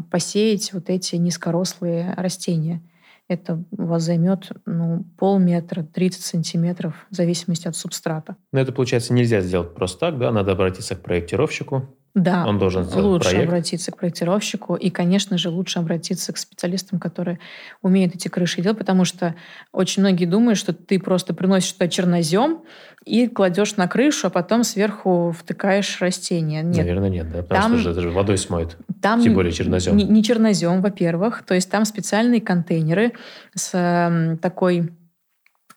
посеять 0.10 0.74
вот 0.74 0.90
эти 0.90 1.16
низкорослые 1.16 2.14
растения. 2.16 2.82
Это 3.28 3.64
у 3.78 3.86
вас 3.86 4.02
займет 4.04 4.52
ну, 4.66 5.06
полметра, 5.18 5.84
30 5.84 6.24
сантиметров, 6.24 7.06
в 7.12 7.16
зависимости 7.16 7.68
от 7.68 7.76
субстрата. 7.76 8.36
Но 8.52 8.60
это, 8.60 8.72
получается, 8.72 9.14
нельзя 9.14 9.42
сделать 9.42 9.76
просто 9.76 10.00
так, 10.00 10.18
да? 10.18 10.32
Надо 10.32 10.54
обратиться 10.54 10.96
к 10.96 11.04
проектировщику. 11.04 11.96
Да, 12.16 12.46
Он 12.48 12.58
должен 12.58 12.84
сделать 12.86 13.06
лучше 13.06 13.30
проект. 13.30 13.48
обратиться 13.48 13.92
к 13.92 13.98
проектировщику 13.98 14.76
и, 14.76 14.90
конечно 14.90 15.38
же, 15.38 15.50
лучше 15.50 15.78
обратиться 15.80 16.34
к 16.34 16.38
специалистам, 16.38 17.00
которые 17.00 17.40
умеют 17.84 18.16
эти 18.16 18.28
крыши 18.30 18.62
делать, 18.62 18.80
потому 18.80 19.06
что 19.06 19.36
очень 19.72 20.02
многие 20.02 20.26
думают, 20.26 20.58
что 20.58 20.74
ты 20.74 21.00
просто 21.00 21.34
приносишь 21.36 21.72
туда 21.74 21.88
чернозем 21.88 22.64
и 23.06 23.28
кладешь 23.28 23.76
на 23.78 23.88
крышу, 23.88 24.28
а 24.28 24.30
потом 24.32 24.64
сверху 24.64 25.34
втыкаешь 25.38 26.02
растения. 26.02 26.64
Нет, 26.64 26.78
Наверное, 26.78 27.10
нет, 27.10 27.32
да, 27.32 27.44
потому 27.44 27.76
Там- 27.76 27.80
что 27.80 27.92
это 27.92 28.02
же 28.02 28.10
водой 28.10 28.38
смоет. 28.40 28.76
там 29.02 29.22
Тем 29.22 29.36
более 29.36 29.52
чернозем. 29.54 29.96
Не, 29.96 30.04
не 30.04 30.24
чернозем, 30.24 30.82
во-первых. 30.82 31.44
То 31.46 31.54
есть 31.54 31.70
там 31.70 31.86
специальные 31.86 32.42
контейнеры 32.42 33.14
с 33.56 33.72
эм, 33.78 34.38
такой 34.40 34.92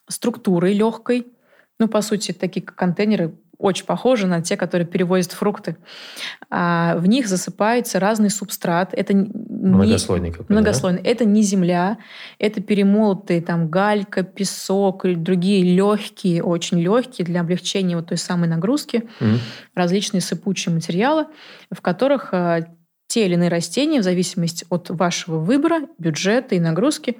структурой 0.08 0.72
легкой. 0.74 1.26
Ну, 1.78 1.88
по 1.88 2.00
сути, 2.02 2.32
такие 2.32 2.62
контейнеры 2.62 3.34
очень 3.62 3.86
похожи 3.86 4.26
на 4.26 4.42
те, 4.42 4.56
которые 4.56 4.86
перевозят 4.86 5.32
фрукты. 5.32 5.76
А 6.50 6.96
в 6.98 7.06
них 7.06 7.28
засыпается 7.28 7.98
разный 8.00 8.28
субстрат. 8.30 8.92
Это 8.92 9.14
не- 9.14 9.30
Многослойный 9.34 10.30
какой-то, 10.30 10.48
да? 10.48 10.54
Многослойный. 10.54 11.00
Это 11.02 11.24
не 11.24 11.42
земля, 11.42 11.98
это 12.38 12.60
перемолотые 12.60 13.40
там 13.40 13.68
галька, 13.68 14.22
песок 14.22 15.04
и 15.04 15.14
другие 15.14 15.62
легкие, 15.62 16.42
очень 16.42 16.80
легкие 16.80 17.24
для 17.24 17.40
облегчения 17.40 17.96
вот 17.96 18.08
той 18.08 18.18
самой 18.18 18.48
нагрузки 18.48 19.04
Мгм. 19.20 19.38
различные 19.74 20.20
сыпучие 20.20 20.74
материалы, 20.74 21.26
в 21.70 21.80
которых 21.80 22.34
э, 22.34 22.66
те 23.06 23.26
или 23.26 23.34
иные 23.34 23.48
растения, 23.50 24.00
в 24.00 24.04
зависимости 24.04 24.66
от 24.70 24.90
вашего 24.90 25.38
выбора, 25.38 25.82
бюджета 25.98 26.54
и 26.54 26.60
нагрузки, 26.60 27.18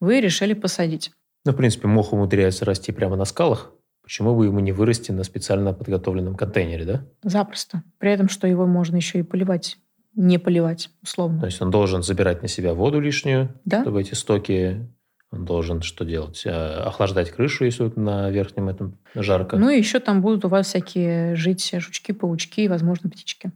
вы 0.00 0.20
решили 0.20 0.54
посадить. 0.54 1.10
Ну, 1.46 1.52
в 1.52 1.56
принципе, 1.56 1.86
мох 1.88 2.12
умудряется 2.12 2.64
расти 2.64 2.90
прямо 2.92 3.16
на 3.16 3.24
скалах. 3.26 3.70
Почему 4.04 4.36
бы 4.36 4.44
ему 4.44 4.60
не 4.60 4.70
вырасти 4.70 5.10
на 5.12 5.24
специально 5.24 5.72
подготовленном 5.72 6.36
контейнере, 6.36 6.84
да? 6.84 7.04
Запросто. 7.22 7.82
При 7.98 8.12
этом, 8.12 8.28
что 8.28 8.46
его 8.46 8.66
можно 8.66 8.96
еще 8.96 9.18
и 9.18 9.22
поливать. 9.22 9.78
Не 10.14 10.38
поливать, 10.38 10.90
условно. 11.02 11.40
То 11.40 11.46
есть 11.46 11.60
он 11.60 11.70
должен 11.70 12.02
забирать 12.02 12.42
на 12.42 12.48
себя 12.48 12.74
воду 12.74 13.00
лишнюю, 13.00 13.48
Да? 13.64 13.82
чтобы 13.82 14.00
эти 14.02 14.14
стоки... 14.14 14.86
Он 15.32 15.44
должен 15.44 15.82
что 15.82 16.04
делать? 16.04 16.42
Э, 16.46 16.50
Охлаждать 16.84 17.32
крышу, 17.32 17.64
если 17.64 17.82
вот 17.82 17.96
на 17.96 18.30
верхнем 18.30 18.68
этом 18.68 18.98
жарко. 19.16 19.56
Ну 19.56 19.68
и 19.68 19.76
еще 19.78 19.98
там 19.98 20.22
будут 20.22 20.44
у 20.44 20.48
вас 20.48 20.68
всякие 20.68 21.34
жить 21.34 21.72
жучки, 21.76 22.12
паучки 22.12 22.60
и, 22.60 22.68
возможно, 22.68 23.10
птички. 23.10 23.50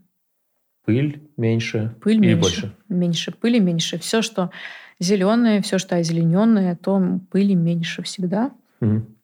Пыль 0.84 1.20
меньше 1.36 1.94
Пыль 2.02 2.14
или 2.16 2.20
меньше. 2.34 2.40
больше? 2.40 2.76
Меньше. 2.88 3.30
Пыли 3.32 3.60
меньше. 3.60 3.98
Все, 3.98 4.22
что 4.22 4.50
зеленое, 4.98 5.62
все, 5.62 5.78
что 5.78 5.94
озелененное, 5.96 6.74
то 6.74 7.00
пыли 7.30 7.54
меньше 7.54 8.02
всегда. 8.02 8.50
Мгм. 8.80 9.14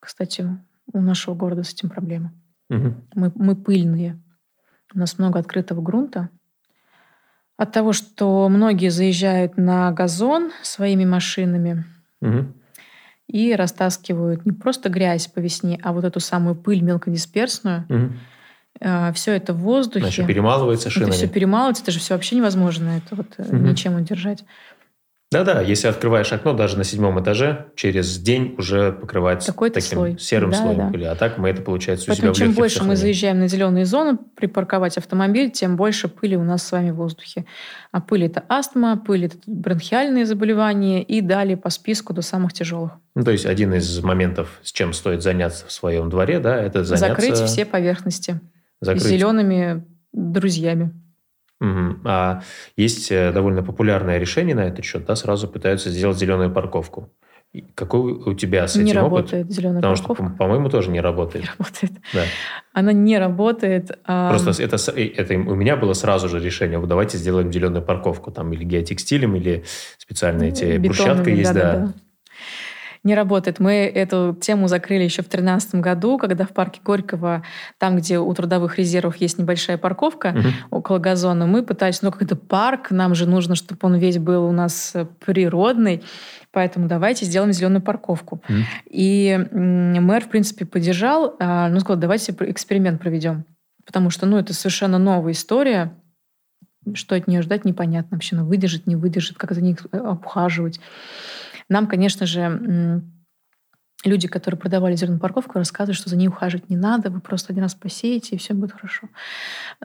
Кстати, 0.00 0.46
у 0.92 1.00
нашего 1.00 1.34
города 1.34 1.62
с 1.64 1.72
этим 1.72 1.88
проблема. 1.88 2.32
Мгм. 2.68 3.02
Мы, 3.14 3.32
мы 3.34 3.56
пыльные. 3.56 4.18
У 4.94 4.98
нас 4.98 5.18
много 5.18 5.38
открытого 5.38 5.80
грунта. 5.82 6.30
От 7.56 7.72
того, 7.72 7.92
что 7.92 8.48
многие 8.48 8.88
заезжают 8.88 9.56
на 9.56 9.90
газон 9.92 10.52
своими 10.62 11.04
машинами 11.04 11.84
Мгм. 12.20 12.54
и 13.26 13.54
растаскивают 13.54 14.46
не 14.46 14.52
просто 14.52 14.88
грязь 14.88 15.26
по 15.26 15.40
весне, 15.40 15.78
а 15.82 15.92
вот 15.92 16.04
эту 16.04 16.20
самую 16.20 16.54
пыль 16.54 16.80
мелкодисперсную. 16.82 17.84
Мгм. 17.88 18.18
все 19.14 19.32
это 19.32 19.52
в 19.54 19.58
воздухе. 19.58 20.04
Значит, 20.06 20.26
перемалывается 20.28 20.88
это 20.88 21.00
все 21.10 21.16
шинами. 21.16 21.32
перемалывается, 21.32 21.82
это 21.82 21.90
же 21.90 21.98
все 21.98 22.14
вообще 22.14 22.36
невозможно 22.36 22.90
это 22.98 23.16
вот 23.16 23.26
э, 23.38 23.42
Мгм. 23.42 23.64
ничем 23.70 23.96
удержать. 23.96 24.44
Да-да, 25.30 25.60
если 25.60 25.88
открываешь 25.88 26.32
окно 26.32 26.54
даже 26.54 26.78
на 26.78 26.84
седьмом 26.84 27.20
этаже, 27.22 27.66
через 27.76 28.18
день 28.18 28.54
уже 28.56 28.92
покрывается 28.92 29.52
таким 29.52 29.82
слой. 29.82 30.18
серым 30.18 30.52
Да, 30.52 30.56
слоем 30.56 30.78
да. 30.78 30.88
пыли. 30.88 31.04
А 31.04 31.14
так 31.16 31.36
мы 31.36 31.50
это, 31.50 31.60
получается, 31.60 32.04
у 32.04 32.08
Поэтому 32.08 32.28
себя 32.28 32.32
в 32.32 32.36
чем 32.36 32.46
легких 32.46 32.58
больше 32.58 32.84
мы 32.84 32.96
заезжаем 32.96 33.38
на 33.38 33.46
зеленые 33.46 33.84
зоны, 33.84 34.16
припарковать 34.36 34.96
автомобиль, 34.96 35.50
тем 35.50 35.76
больше 35.76 36.08
пыли 36.08 36.36
у 36.36 36.44
нас 36.44 36.66
с 36.66 36.72
вами 36.72 36.92
в 36.92 36.94
воздухе. 36.94 37.44
А 37.92 38.00
пыль 38.00 38.24
это 38.24 38.42
астма, 38.48 38.96
пыль 38.96 39.26
это 39.26 39.36
бронхиальные 39.46 40.24
заболевания 40.24 41.02
и 41.02 41.20
далее 41.20 41.58
по 41.58 41.68
списку 41.68 42.14
до 42.14 42.22
самых 42.22 42.54
тяжелых. 42.54 42.92
Ну, 43.14 43.22
то 43.22 43.30
есть 43.30 43.44
один 43.44 43.74
из 43.74 44.00
моментов, 44.00 44.58
с 44.62 44.72
чем 44.72 44.94
стоит 44.94 45.22
заняться 45.22 45.66
в 45.66 45.72
своем 45.72 46.08
дворе, 46.08 46.38
да, 46.40 46.56
это 46.56 46.84
заняться... 46.84 47.08
Закрыть 47.08 47.36
все 47.36 47.66
поверхности 47.66 48.40
закрыть. 48.80 49.04
зелеными 49.04 49.84
друзьями. 50.12 50.92
Мгм. 51.60 52.02
А 52.04 52.42
есть 52.76 53.10
э, 53.10 53.32
довольно 53.32 53.62
популярное 53.62 54.18
решение 54.18 54.54
на 54.54 54.60
этот 54.66 54.84
счет, 54.84 55.04
да, 55.04 55.16
сразу 55.16 55.48
пытаются 55.48 55.90
сделать 55.90 56.16
зеленую 56.18 56.52
парковку. 56.52 57.10
Какой 57.74 58.12
у 58.12 58.34
тебя 58.34 58.68
с 58.68 58.76
не 58.76 58.90
этим 58.90 58.98
опыт? 59.04 59.32
работает 59.32 59.50
зеленая 59.50 59.78
Потому 59.78 59.96
что, 59.96 60.08
парковка. 60.08 60.32
по- 60.32 60.38
по-моему, 60.38 60.68
тоже 60.68 60.90
не 60.90 61.00
работает. 61.00 61.44
Не 61.46 61.50
работает. 61.58 61.92
Да. 62.12 62.22
Она 62.74 62.92
не 62.92 63.18
работает. 63.18 63.98
а, 64.04 64.28
Просто 64.28 64.62
это, 64.62 64.76
э, 64.94 65.06
это 65.16 65.34
у 65.34 65.54
меня 65.54 65.76
было 65.76 65.94
сразу 65.94 66.28
же 66.28 66.40
решение, 66.40 66.78
вот 66.78 66.88
давайте 66.90 67.16
сделаем 67.16 67.50
зеленую 67.52 67.82
парковку, 67.82 68.30
там 68.30 68.52
или 68.52 68.64
геотекстилем, 68.64 69.34
или 69.36 69.64
специальные 69.96 70.50
эти 70.50 70.76
брусчатка 70.76 71.30
есть, 71.30 71.52
да. 71.54 71.72
да-да-да. 71.72 71.92
Не 73.04 73.14
работает. 73.14 73.60
Мы 73.60 73.72
эту 73.86 74.36
тему 74.40 74.68
закрыли 74.68 75.04
еще 75.04 75.22
в 75.22 75.28
2013 75.28 75.76
году, 75.76 76.18
когда 76.18 76.44
в 76.44 76.50
парке 76.50 76.80
Горького, 76.84 77.42
там, 77.78 77.96
где 77.96 78.18
у 78.18 78.32
трудовых 78.34 78.78
резервов 78.78 79.16
есть 79.16 79.38
небольшая 79.38 79.78
парковка 79.78 80.32
Мгм. 80.32 80.52
около 80.70 80.98
газона, 80.98 81.46
мы 81.46 81.62
пытались, 81.62 82.02
ну, 82.02 82.10
какой-то 82.10 82.36
парк, 82.36 82.90
нам 82.90 83.14
же 83.14 83.26
нужно, 83.26 83.54
чтобы 83.54 83.78
он 83.82 83.96
весь 83.96 84.18
был 84.18 84.44
у 84.44 84.52
нас 84.52 84.92
э, 84.94 85.06
природный, 85.24 86.02
поэтому 86.52 86.88
давайте 86.88 87.24
сделаем 87.24 87.52
зеленую 87.52 87.82
парковку. 87.82 88.42
Мгм. 88.48 88.64
И 88.90 89.46
мэр, 89.52 90.24
в 90.24 90.28
принципе, 90.28 90.66
поддержал, 90.66 91.36
а, 91.38 91.68
ну, 91.68 91.80
сказал, 91.80 92.00
давайте 92.00 92.34
эксперимент 92.40 93.00
проведем. 93.00 93.44
Потому 93.86 94.10
что, 94.10 94.26
ну, 94.26 94.36
это 94.36 94.52
совершенно 94.52 94.98
новая 94.98 95.32
история. 95.32 95.94
Что 96.94 97.16
от 97.16 97.26
нее 97.26 97.42
ждать, 97.42 97.64
непонятно 97.64 98.16
вообще. 98.16 98.36
Она 98.36 98.44
выдержит, 98.44 98.86
не 98.86 98.96
выдержит, 98.96 99.36
как 99.38 99.52
за 99.52 99.60
э, 99.62 99.74
обхаживать. 99.92 100.80
Нам, 101.68 101.86
конечно 101.86 102.26
же, 102.26 103.02
люди, 104.04 104.28
которые 104.28 104.58
продавали 104.58 104.94
зеленую 104.94 105.20
парковку, 105.20 105.58
рассказывают, 105.58 105.98
что 105.98 106.08
за 106.08 106.16
ней 106.16 106.28
ухаживать 106.28 106.70
не 106.70 106.76
надо, 106.76 107.10
вы 107.10 107.20
просто 107.20 107.52
один 107.52 107.64
раз 107.64 107.74
посеете, 107.74 108.36
и 108.36 108.38
все 108.38 108.54
будет 108.54 108.72
хорошо. 108.72 109.08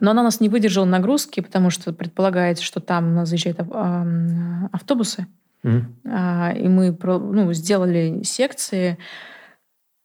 Но 0.00 0.12
она 0.12 0.22
нас 0.22 0.40
не 0.40 0.48
выдержала 0.48 0.84
нагрузки, 0.84 1.40
потому 1.40 1.70
что 1.70 1.92
предполагается, 1.92 2.64
что 2.64 2.80
там 2.80 3.08
у 3.08 3.14
нас 3.14 3.28
заезжают 3.28 3.58
автобусы, 4.72 5.26
а, 6.06 6.52
и 6.52 6.68
мы 6.68 6.96
ну, 7.02 7.52
сделали 7.52 8.22
секции 8.22 8.98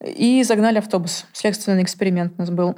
и 0.02 0.42
загнали 0.42 0.78
автобус. 0.78 1.26
Следственный 1.32 1.82
эксперимент 1.82 2.32
у 2.38 2.40
нас 2.40 2.50
был. 2.50 2.74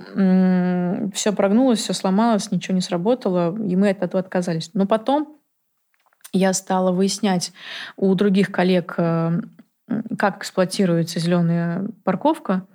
Все 1.15 1.33
прогнулось, 1.33 1.79
все 1.79 1.93
сломалось, 1.93 2.51
ничего 2.51 2.75
не 2.75 2.81
сработало, 2.81 3.57
и 3.57 3.77
мы 3.77 3.91
от 3.91 4.03
этого 4.03 4.21
отказались. 4.21 4.71
Но 4.75 4.87
потом 4.87 5.39
я 6.33 6.53
стала 6.53 6.93
выяснять 6.93 7.53
у 7.97 8.14
других 8.14 8.51
коллег, 8.51 8.95
э, 8.97 9.41
как 10.18 10.39
эксплуатируется 10.39 11.20
зеленая 11.20 11.87
парковка. 12.05 12.66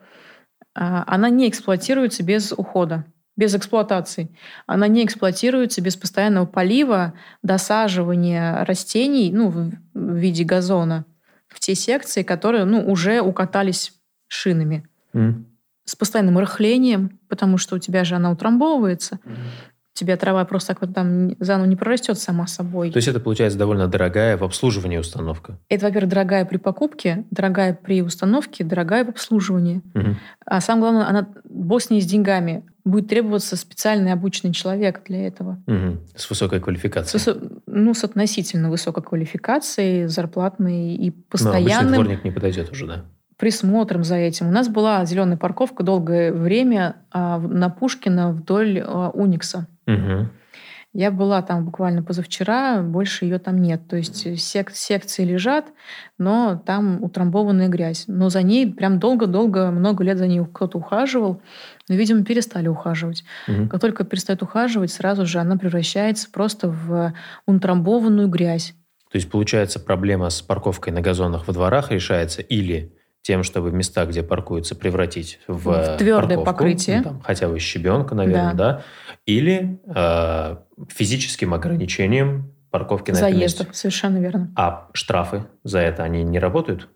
А, 0.75 1.03
Она 1.07 1.29
не 1.29 1.49
эксплуатируется 1.49 2.23
без 2.23 2.51
ухода, 2.51 3.05
без 3.35 3.55
эксплуатации. 3.55 4.29
Она 4.67 4.87
не 4.87 5.03
эксплуатируется 5.03 5.81
без 5.81 5.95
постоянного 5.95 6.45
полива, 6.45 7.13
досаживания 7.41 8.63
растений 8.65 9.31
ну, 9.31 9.49
в 9.49 9.71
виде 9.93 10.43
газона 10.43 11.05
в 11.47 11.59
те 11.59 11.75
секции, 11.75 12.23
которые 12.23 12.65
ну, 12.65 12.85
уже 12.85 13.21
укатались 13.21 13.93
шинами. 14.27 14.87
Мгм. 15.13 15.47
С 15.85 15.95
постоянным 15.95 16.37
рыхлением, 16.37 17.17
потому 17.29 17.57
что 17.57 17.75
у 17.75 17.79
тебя 17.79 18.03
же 18.03 18.15
она 18.15 18.31
утрамбовывается. 18.31 19.19
У 19.25 19.76
тебя 19.97 20.17
трава 20.17 20.45
просто 20.45 20.69
так 20.73 20.81
вот 20.81 20.93
там 20.93 21.31
заново 21.39 21.65
не 21.67 21.75
прорастет 21.75 22.17
сама 22.19 22.47
собой. 22.47 22.91
То 22.91 22.97
есть 22.97 23.07
это, 23.07 23.19
получается, 23.19 23.57
довольно 23.57 23.87
дорогая 23.87 24.37
в 24.37 24.43
обслуживании 24.43 24.97
установка. 24.97 25.57
Это, 25.69 25.85
во-первых, 25.87 26.09
дорогая 26.09 26.45
при 26.45 26.57
покупке, 26.57 27.25
дорогая 27.31 27.73
при 27.73 28.01
установке, 28.01 28.63
дорогая 28.63 29.05
в 29.05 29.09
обслуживании. 29.09 29.81
Мгм. 29.93 30.17
А 30.45 30.61
самое 30.61 30.81
главное, 30.91 31.07
она, 31.09 31.27
бог 31.49 31.81
с 31.81 31.89
ней 31.89 32.01
с 32.01 32.05
деньгами. 32.05 32.63
Будет 32.85 33.09
требоваться 33.09 33.57
специальный 33.57 34.13
обученный 34.13 34.53
человек 34.53 35.01
для 35.05 35.27
этого. 35.27 35.61
Мгм. 35.67 35.99
С 36.15 36.29
высокой 36.29 36.59
С, 36.59 36.63
квалификацией. 36.63 37.21
высо- 37.21 37.61
ну, 37.65 37.93
с 37.93 38.03
относительно 38.05 38.69
высокой 38.69 39.03
квалификацией, 39.03 40.05
зарплатной 40.07 40.93
и 40.95 41.09
Но 41.09 41.15
обычный 41.17 41.23
постоянным 41.29 41.93
дворник 41.95 42.23
не 42.23 42.31
подойдет 42.31 42.71
уже, 42.71 42.87
да. 42.87 43.03
присмотром 43.35 44.03
за 44.03 44.15
этим. 44.15 44.47
У 44.47 44.51
нас 44.51 44.67
была 44.69 45.03
зеленая 45.05 45.37
парковка 45.37 45.83
долгое 45.83 46.31
время 46.31 46.95
а, 47.11 47.37
на 47.39 47.69
Пушкина 47.69 48.31
вдоль 48.31 48.81
а, 48.83 49.09
Уникса. 49.09 49.67
Мгм. 49.87 50.31
Я 50.93 51.11
была 51.11 51.41
там 51.41 51.65
буквально 51.65 52.01
позавчера, 52.01 52.81
больше 52.81 53.25
ее 53.25 53.39
там 53.39 53.57
нет. 53.57 53.87
То 53.87 53.97
есть 53.97 54.39
сек- 54.41 54.71
секции 54.71 55.23
лежат, 55.23 55.65
но 56.17 56.61
там 56.65 57.03
утрамбованная 57.03 57.67
грязь. 57.67 58.05
Но 58.07 58.29
за 58.29 58.41
ней 58.41 58.73
прям 58.73 58.97
долго-долго, 58.99 59.69
много 59.69 60.03
лет 60.03 60.17
за 60.17 60.27
ней 60.27 60.43
кто-то 60.43 60.77
ухаживал. 60.79 61.41
Но, 61.87 61.95
видимо, 61.95 62.23
перестали 62.23 62.67
ухаживать. 62.67 63.23
Мгм. 63.47 63.69
Как 63.69 63.81
только 63.81 64.05
перестают 64.05 64.41
ухаживать, 64.41 64.91
сразу 64.91 65.25
же 65.25 65.39
она 65.39 65.57
превращается 65.57 66.29
просто 66.31 66.69
в 66.69 67.13
утрамбованную 67.45 68.27
грязь. 68.27 68.73
То 69.11 69.17
есть, 69.17 69.29
получается, 69.29 69.79
проблема 69.79 70.29
с 70.29 70.41
парковкой 70.41 70.93
на 70.93 71.01
газонах 71.01 71.47
во 71.47 71.53
дворах 71.53 71.91
решается 71.91 72.41
или 72.41 72.96
тем, 73.21 73.43
чтобы 73.43 73.71
места, 73.71 74.05
где 74.05 74.23
паркуются, 74.23 74.75
превратить 74.75 75.39
в, 75.47 75.65
в 75.65 75.97
твердое 75.97 76.37
парковку, 76.37 76.45
покрытие. 76.45 76.97
Ну, 76.97 77.03
там, 77.03 77.21
хотя 77.21 77.49
бы 77.49 77.59
щебенка, 77.59 78.15
наверное, 78.15 78.53
да. 78.53 78.73
да? 78.73 78.83
Или 79.25 79.79
э, 79.85 80.57
физическим 80.89 81.53
ограничением 81.53 82.53
парковки 82.71 83.11
на 83.11 83.17
Заездов, 83.17 83.67
совершенно 83.73 84.17
верно. 84.17 84.51
А 84.55 84.87
штрафы 84.93 85.45
за 85.63 85.79
это, 85.79 86.03
они 86.03 86.23
не 86.23 86.39
работают? 86.39 86.89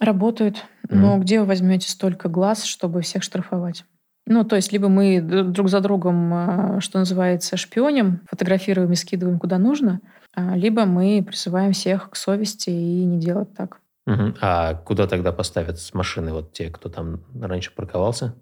Работают. 0.00 0.56
Mm-hmm. 0.56 0.96
Но 0.96 1.18
где 1.18 1.40
вы 1.40 1.46
возьмете 1.46 1.88
столько 1.88 2.28
глаз, 2.28 2.64
чтобы 2.64 3.02
всех 3.02 3.22
штрафовать? 3.22 3.84
Ну, 4.26 4.44
то 4.44 4.56
есть, 4.56 4.72
либо 4.72 4.88
мы 4.88 5.20
друг 5.20 5.70
за 5.70 5.80
другом, 5.80 6.32
э, 6.34 6.80
что 6.80 6.98
называется, 6.98 7.56
шпионим, 7.56 8.20
фотографируем 8.28 8.92
и 8.92 8.94
скидываем 8.96 9.38
куда 9.38 9.58
нужно, 9.58 10.00
а, 10.34 10.54
либо 10.54 10.84
мы 10.84 11.24
призываем 11.26 11.72
всех 11.72 12.10
к 12.10 12.16
совести 12.16 12.70
и 12.70 13.04
не 13.04 13.18
делать 13.18 13.54
так. 13.54 13.80
Угу. 14.08 14.36
А 14.40 14.74
куда 14.74 15.06
тогда 15.06 15.32
поставят 15.32 15.78
с 15.78 15.92
машины 15.92 16.32
вот 16.32 16.52
те, 16.52 16.70
кто 16.70 16.88
там 16.88 17.24
раньше 17.38 17.74
парковался? 17.74 18.34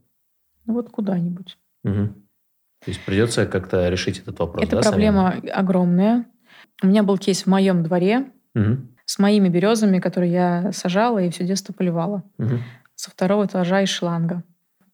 Ну, 0.65 0.75
вот 0.75 0.91
куда-нибудь. 0.91 1.59
Угу. 1.83 2.07
То 2.85 2.91
есть 2.91 3.05
придется 3.05 3.47
как-то 3.47 3.89
решить 3.89 4.21
этот 4.21 4.39
вопрос. 4.39 4.65
Это 4.65 4.77
да, 4.77 4.83
проблема 4.83 5.33
самим? 5.33 5.51
огромная. 5.53 6.27
У 6.83 6.87
меня 6.87 7.03
был 7.03 7.19
кейс 7.19 7.43
в 7.43 7.47
моем 7.49 7.83
дворе 7.83 8.31
угу. 8.55 8.79
с 9.05 9.19
моими 9.19 9.49
березами, 9.49 9.99
которые 9.99 10.33
я 10.33 10.73
сажала 10.73 11.19
и 11.19 11.31
все 11.31 11.45
детство 11.45 11.73
поливала. 11.73 12.23
Угу. 12.39 12.59
Со 12.95 13.11
второго 13.11 13.47
этажа 13.47 13.83
из 13.83 13.89
шланга. 13.89 14.45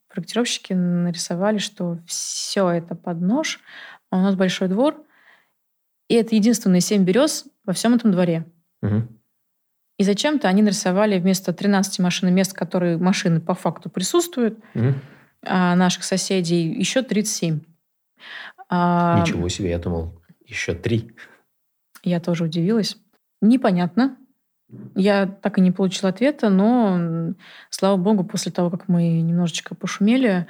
Проектировщики 0.09 0.73
нарисовали, 0.73 1.59
что 1.59 1.99
все 2.07 2.71
это 2.71 2.95
под 2.95 3.21
нож, 3.21 3.61
а 4.11 4.19
у 4.19 4.21
нас 4.23 4.37
большой 4.37 4.69
двор, 4.69 4.97
и 6.09 6.15
это 6.15 6.35
единственные 6.35 6.81
семь 6.81 7.05
берез 7.05 7.47
во 7.65 7.75
всем 7.75 7.95
этом 7.95 8.11
дворе. 8.11 8.47
Угу. 8.83 9.03
И 9.99 10.05
зачем-то 10.05 10.49
они 10.49 10.63
нарисовали 10.63 11.19
вместо 11.19 11.53
13 11.53 11.99
машин 12.01 12.35
мест, 12.35 12.53
которые 12.55 12.97
машины 12.97 13.41
по 13.41 13.55
факту 13.55 13.91
присутствуют, 13.91 14.59
угу. 14.75 14.95
а 15.45 15.75
наших 15.77 16.05
соседей, 16.05 16.69
еще 16.73 17.03
37. 17.03 17.61
А, 18.69 19.21
Ничего 19.21 19.49
себе, 19.49 19.71
я 19.71 19.79
думал, 19.79 20.19
еще 20.47 20.75
три. 20.75 21.13
Я 22.03 22.21
тоже 22.21 22.45
удивилась. 22.45 22.97
Непонятно. 23.41 24.17
Я 24.95 25.27
так 25.27 25.59
и 25.59 25.61
не 25.61 25.71
получила 25.71 26.09
ответа, 26.09 26.49
но, 26.49 27.35
слава 27.69 27.97
богу, 27.99 28.25
после 28.25 28.51
того, 28.51 28.71
как 28.71 28.89
мы 28.89 29.21
немножечко 29.21 29.75
пошумели, 29.75 30.47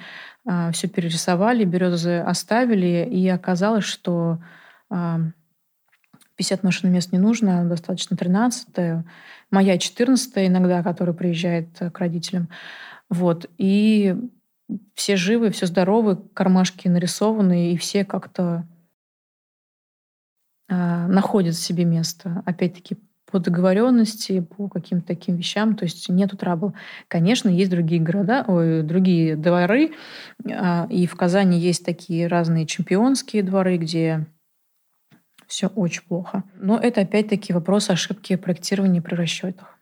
а, 0.46 0.70
все 0.70 0.86
перерисовали, 0.86 1.64
березы 1.64 2.18
оставили, 2.18 3.08
и 3.10 3.26
оказалось, 3.28 3.84
что 3.84 4.38
50 6.42 6.60
а, 6.62 6.66
машин 6.66 6.92
мест 6.92 7.12
не 7.12 7.18
нужно, 7.18 7.64
достаточно 7.64 8.16
13 8.16 9.04
моя 9.50 9.78
14 9.78 10.32
иногда, 10.48 10.82
которая 10.82 11.14
приезжает 11.14 11.68
к 11.78 11.98
родителям. 11.98 12.48
Вот. 13.08 13.48
И 13.58 14.16
все 14.94 15.16
живы, 15.16 15.50
все 15.50 15.66
здоровы, 15.66 16.16
кармашки 16.34 16.88
нарисованы, 16.88 17.72
и 17.72 17.76
все 17.76 18.04
как-то 18.04 18.66
э, 20.68 21.06
находят 21.06 21.54
себе 21.54 21.84
место. 21.84 22.42
Опять-таки, 22.46 22.96
по 23.30 23.38
договоренности, 23.38 24.40
по 24.40 24.68
каким-то 24.68 25.06
таким 25.06 25.36
вещам, 25.36 25.76
то 25.76 25.84
есть 25.84 26.08
нету 26.08 26.36
трабла. 26.36 26.72
Конечно, 27.08 27.50
есть 27.50 27.70
другие 27.70 28.00
города, 28.00 28.44
ой, 28.48 28.82
другие 28.82 29.36
дворы, 29.36 29.92
э, 30.44 30.88
и 30.88 31.06
в 31.06 31.14
Казани 31.16 31.58
есть 31.58 31.84
такие 31.84 32.26
разные 32.26 32.66
чемпионские 32.66 33.42
дворы, 33.42 33.76
где 33.76 34.26
все 35.52 35.66
очень 35.66 36.02
плохо. 36.08 36.44
Но 36.54 36.78
это 36.78 37.02
опять-таки 37.02 37.52
вопрос 37.52 37.90
ошибки 37.90 38.36
проектирования 38.36 39.02
при 39.02 39.14
расчетах. 39.14 39.78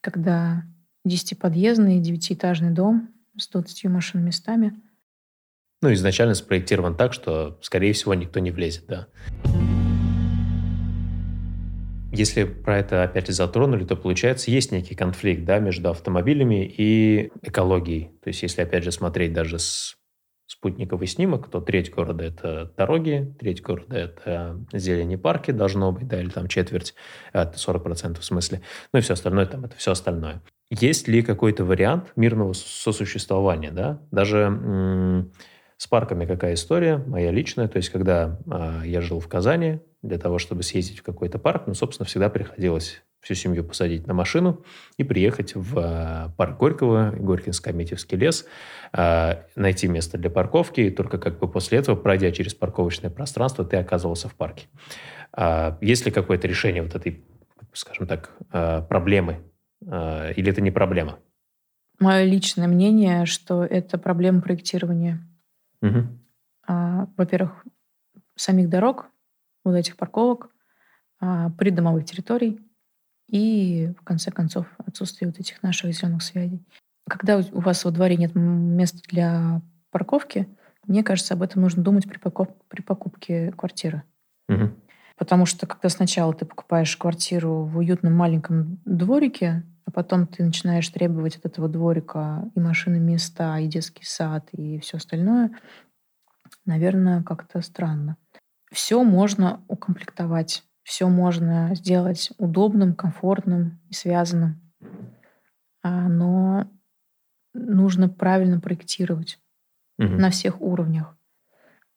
Когда 0.00 0.62
10-подъездный, 1.04 2.00
9-этажный 2.00 2.70
дом 2.70 3.08
с 3.36 3.48
20 3.48 3.86
машин 3.86 4.24
местами. 4.24 4.80
Ну, 5.82 5.92
изначально 5.92 6.34
спроектирован 6.34 6.96
так, 6.96 7.12
что, 7.12 7.58
скорее 7.60 7.92
всего, 7.92 8.14
никто 8.14 8.38
не 8.38 8.52
влезет, 8.52 8.86
да. 8.86 9.08
Если 12.12 12.44
про 12.44 12.78
это 12.78 13.02
опять 13.02 13.26
затронули, 13.26 13.84
то 13.84 13.96
получается 13.96 14.52
есть 14.52 14.70
некий 14.70 14.94
конфликт 14.94 15.44
да, 15.44 15.58
между 15.58 15.90
автомобилями 15.90 16.64
и 16.64 17.32
экологией. 17.42 18.12
То 18.22 18.28
есть 18.28 18.44
если 18.44 18.62
опять 18.62 18.84
же 18.84 18.92
смотреть 18.92 19.32
даже 19.32 19.58
с 19.58 19.96
спутниковый 20.46 21.06
снимок, 21.06 21.48
то 21.48 21.60
треть 21.60 21.90
города– 21.90 22.24
это 22.24 22.72
дороги, 22.76 23.34
треть 23.38 23.62
города– 23.62 23.96
это 23.98 24.64
зелени 24.72 25.16
парки 25.16 25.50
должно 25.50 25.90
быть, 25.92 26.06
да, 26.06 26.20
или 26.20 26.28
там 26.28 26.48
четверть, 26.48 26.94
это 27.32 27.56
40% 27.56 28.20
в 28.20 28.24
смысле, 28.24 28.60
ну 28.92 28.98
и 28.98 29.02
все 29.02 29.14
остальное 29.14 29.46
там– 29.46 29.64
это 29.66 29.76
все 29.76 29.92
остальное. 29.92 30.42
Есть 30.70 31.08
ли 31.08 31.22
какой-то 31.22 31.64
вариант 31.64 32.12
мирного 32.16 32.52
сосуществования, 32.52 33.70
да? 33.70 34.00
Даже 34.10 34.38
м- 34.38 35.32
с 35.76 35.86
парками 35.86 36.26
какая 36.26 36.54
история, 36.54 36.98
моя 36.98 37.30
личная, 37.30 37.68
то 37.68 37.76
есть 37.76 37.90
когда 37.90 38.40
а, 38.50 38.82
я 38.84 39.00
жил 39.00 39.20
в 39.20 39.28
Казани, 39.28 39.80
для 40.02 40.18
того, 40.18 40.38
чтобы 40.38 40.62
съездить 40.62 41.00
в 41.00 41.02
какой-то 41.02 41.38
парк, 41.38 41.64
ну, 41.66 41.74
собственно, 41.74 42.06
всегда 42.06 42.28
приходилось 42.28 43.02
всю 43.24 43.34
семью 43.34 43.64
посадить 43.64 44.06
на 44.06 44.12
машину 44.12 44.62
и 44.98 45.04
приехать 45.04 45.54
в 45.54 45.78
э, 45.78 46.28
парк 46.36 46.58
Горького, 46.58 47.10
Горькинско-Метьевский 47.16 48.18
лес, 48.18 48.44
э, 48.92 49.42
найти 49.56 49.88
место 49.88 50.18
для 50.18 50.28
парковки, 50.28 50.82
и 50.82 50.90
только 50.90 51.18
как 51.18 51.38
бы 51.38 51.50
после 51.50 51.78
этого, 51.78 51.96
пройдя 51.96 52.30
через 52.32 52.54
парковочное 52.54 53.10
пространство, 53.10 53.64
ты 53.64 53.78
оказывался 53.78 54.28
в 54.28 54.34
парке. 54.34 54.66
А 55.32 55.78
есть 55.80 56.04
ли 56.04 56.12
какое-то 56.12 56.46
решение 56.46 56.82
вот 56.82 56.94
этой, 56.94 57.24
скажем 57.72 58.06
так, 58.06 58.30
э, 58.52 58.82
проблемы, 58.82 59.40
или 59.82 60.50
это 60.50 60.62
не 60.62 60.70
проблема? 60.70 61.18
Мое 62.00 62.24
личное 62.24 62.68
мнение, 62.68 63.26
что 63.26 63.62
это 63.62 63.98
проблема 63.98 64.40
проектирования. 64.40 65.20
Угу. 65.82 66.06
Во-первых, 67.18 67.66
самих 68.34 68.70
дорог, 68.70 69.10
вот 69.62 69.74
этих 69.74 69.98
парковок, 69.98 70.48
а, 71.20 71.50
придомовых 71.50 72.06
территорий– 72.06 72.60
и, 73.28 73.92
в 73.98 74.04
конце 74.04 74.30
концов, 74.30 74.66
отсутствие 74.78 75.28
вот 75.28 75.40
этих 75.40 75.62
наших 75.62 75.92
зеленых 75.92 76.22
связей. 76.22 76.62
Когда 77.08 77.38
у 77.38 77.60
вас 77.60 77.84
во 77.84 77.90
дворе 77.90 78.16
нет 78.16 78.34
места 78.34 79.00
для 79.08 79.62
парковки, 79.90 80.48
мне 80.86 81.02
кажется, 81.02 81.34
об 81.34 81.42
этом 81.42 81.62
нужно 81.62 81.82
думать 81.82 82.08
при, 82.08 82.18
покуп- 82.18 82.56
при 82.68 82.82
покупке 82.82 83.52
квартиры. 83.52 84.02
Угу. 84.48 84.70
Потому 85.16 85.46
что 85.46 85.66
когда 85.66 85.88
сначала 85.88 86.34
ты 86.34 86.44
покупаешь 86.44 86.96
квартиру 86.96 87.64
в 87.64 87.78
уютном 87.78 88.14
маленьком 88.14 88.80
дворике, 88.84 89.64
а 89.86 89.90
потом 89.90 90.26
ты 90.26 90.44
начинаешь 90.44 90.88
требовать 90.88 91.36
от 91.36 91.46
этого 91.46 91.68
дворика 91.68 92.50
и 92.54 92.60
машины 92.60 92.98
места, 92.98 93.58
и 93.58 93.66
детский 93.66 94.04
сад, 94.04 94.48
и 94.52 94.78
все 94.80 94.96
остальное, 94.96 95.52
наверное, 96.64 97.22
как-то 97.22 97.60
странно. 97.62 98.16
Все 98.72 99.02
можно 99.04 99.62
укомплектовать 99.68 100.64
все 100.84 101.08
можно 101.08 101.74
сделать 101.74 102.30
удобным, 102.38 102.94
комфортным 102.94 103.80
и 103.88 103.94
связанным. 103.94 104.60
А, 105.82 106.08
но 106.08 106.70
нужно 107.54 108.08
правильно 108.08 108.60
проектировать 108.60 109.40
угу. 109.98 110.08
на 110.08 110.30
всех 110.30 110.60
уровнях. 110.60 111.16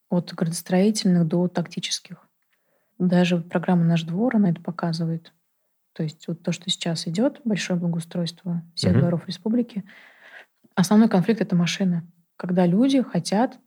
От 0.10 0.34
градостроительных 0.34 1.28
до 1.28 1.48
тактических. 1.50 2.26
Даже 2.98 3.42
программа 3.42 3.84
«Наш 3.84 4.04
двор», 4.04 4.38
она 4.38 4.50
это 4.50 4.62
показывает. 4.62 5.34
То 5.92 6.04
есть 6.04 6.28
вот 6.28 6.42
то, 6.42 6.52
что 6.52 6.70
сейчас 6.70 7.08
идет, 7.08 7.42
большое 7.44 7.78
благоустройство 7.78 8.64
всех 8.74 8.94
угу. 8.94 9.02
дворов 9.02 9.28
республики, 9.28 9.84
основной 10.76 11.10
конфликт— 11.10 11.42
это 11.42 11.56
машины. 11.56 12.10
Когда 12.38 12.66
люди 12.66 13.02
хотят, 13.02 13.60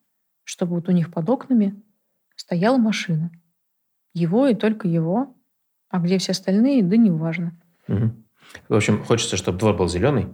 чтобы 0.45 0.77
вот 0.77 0.89
у 0.89 0.93
них 0.93 1.12
под 1.12 1.29
окнами 1.29 1.83
стояла 2.37 2.79
машина. 2.79 3.30
Его 4.14 4.46
и 4.46 4.54
только 4.54 4.88
его. 4.88 5.34
А 5.91 5.99
где 5.99 6.18
все 6.18 6.32
остальные, 6.32 6.84
да 6.84 6.96
неважно. 6.96 7.58
Угу. 7.88 8.12
В 8.68 8.74
общем, 8.74 9.04
хочется, 9.04 9.37
чтобы 9.37 9.58
двор 9.58 9.76
был 9.76 9.88
зеленый, 9.88 10.28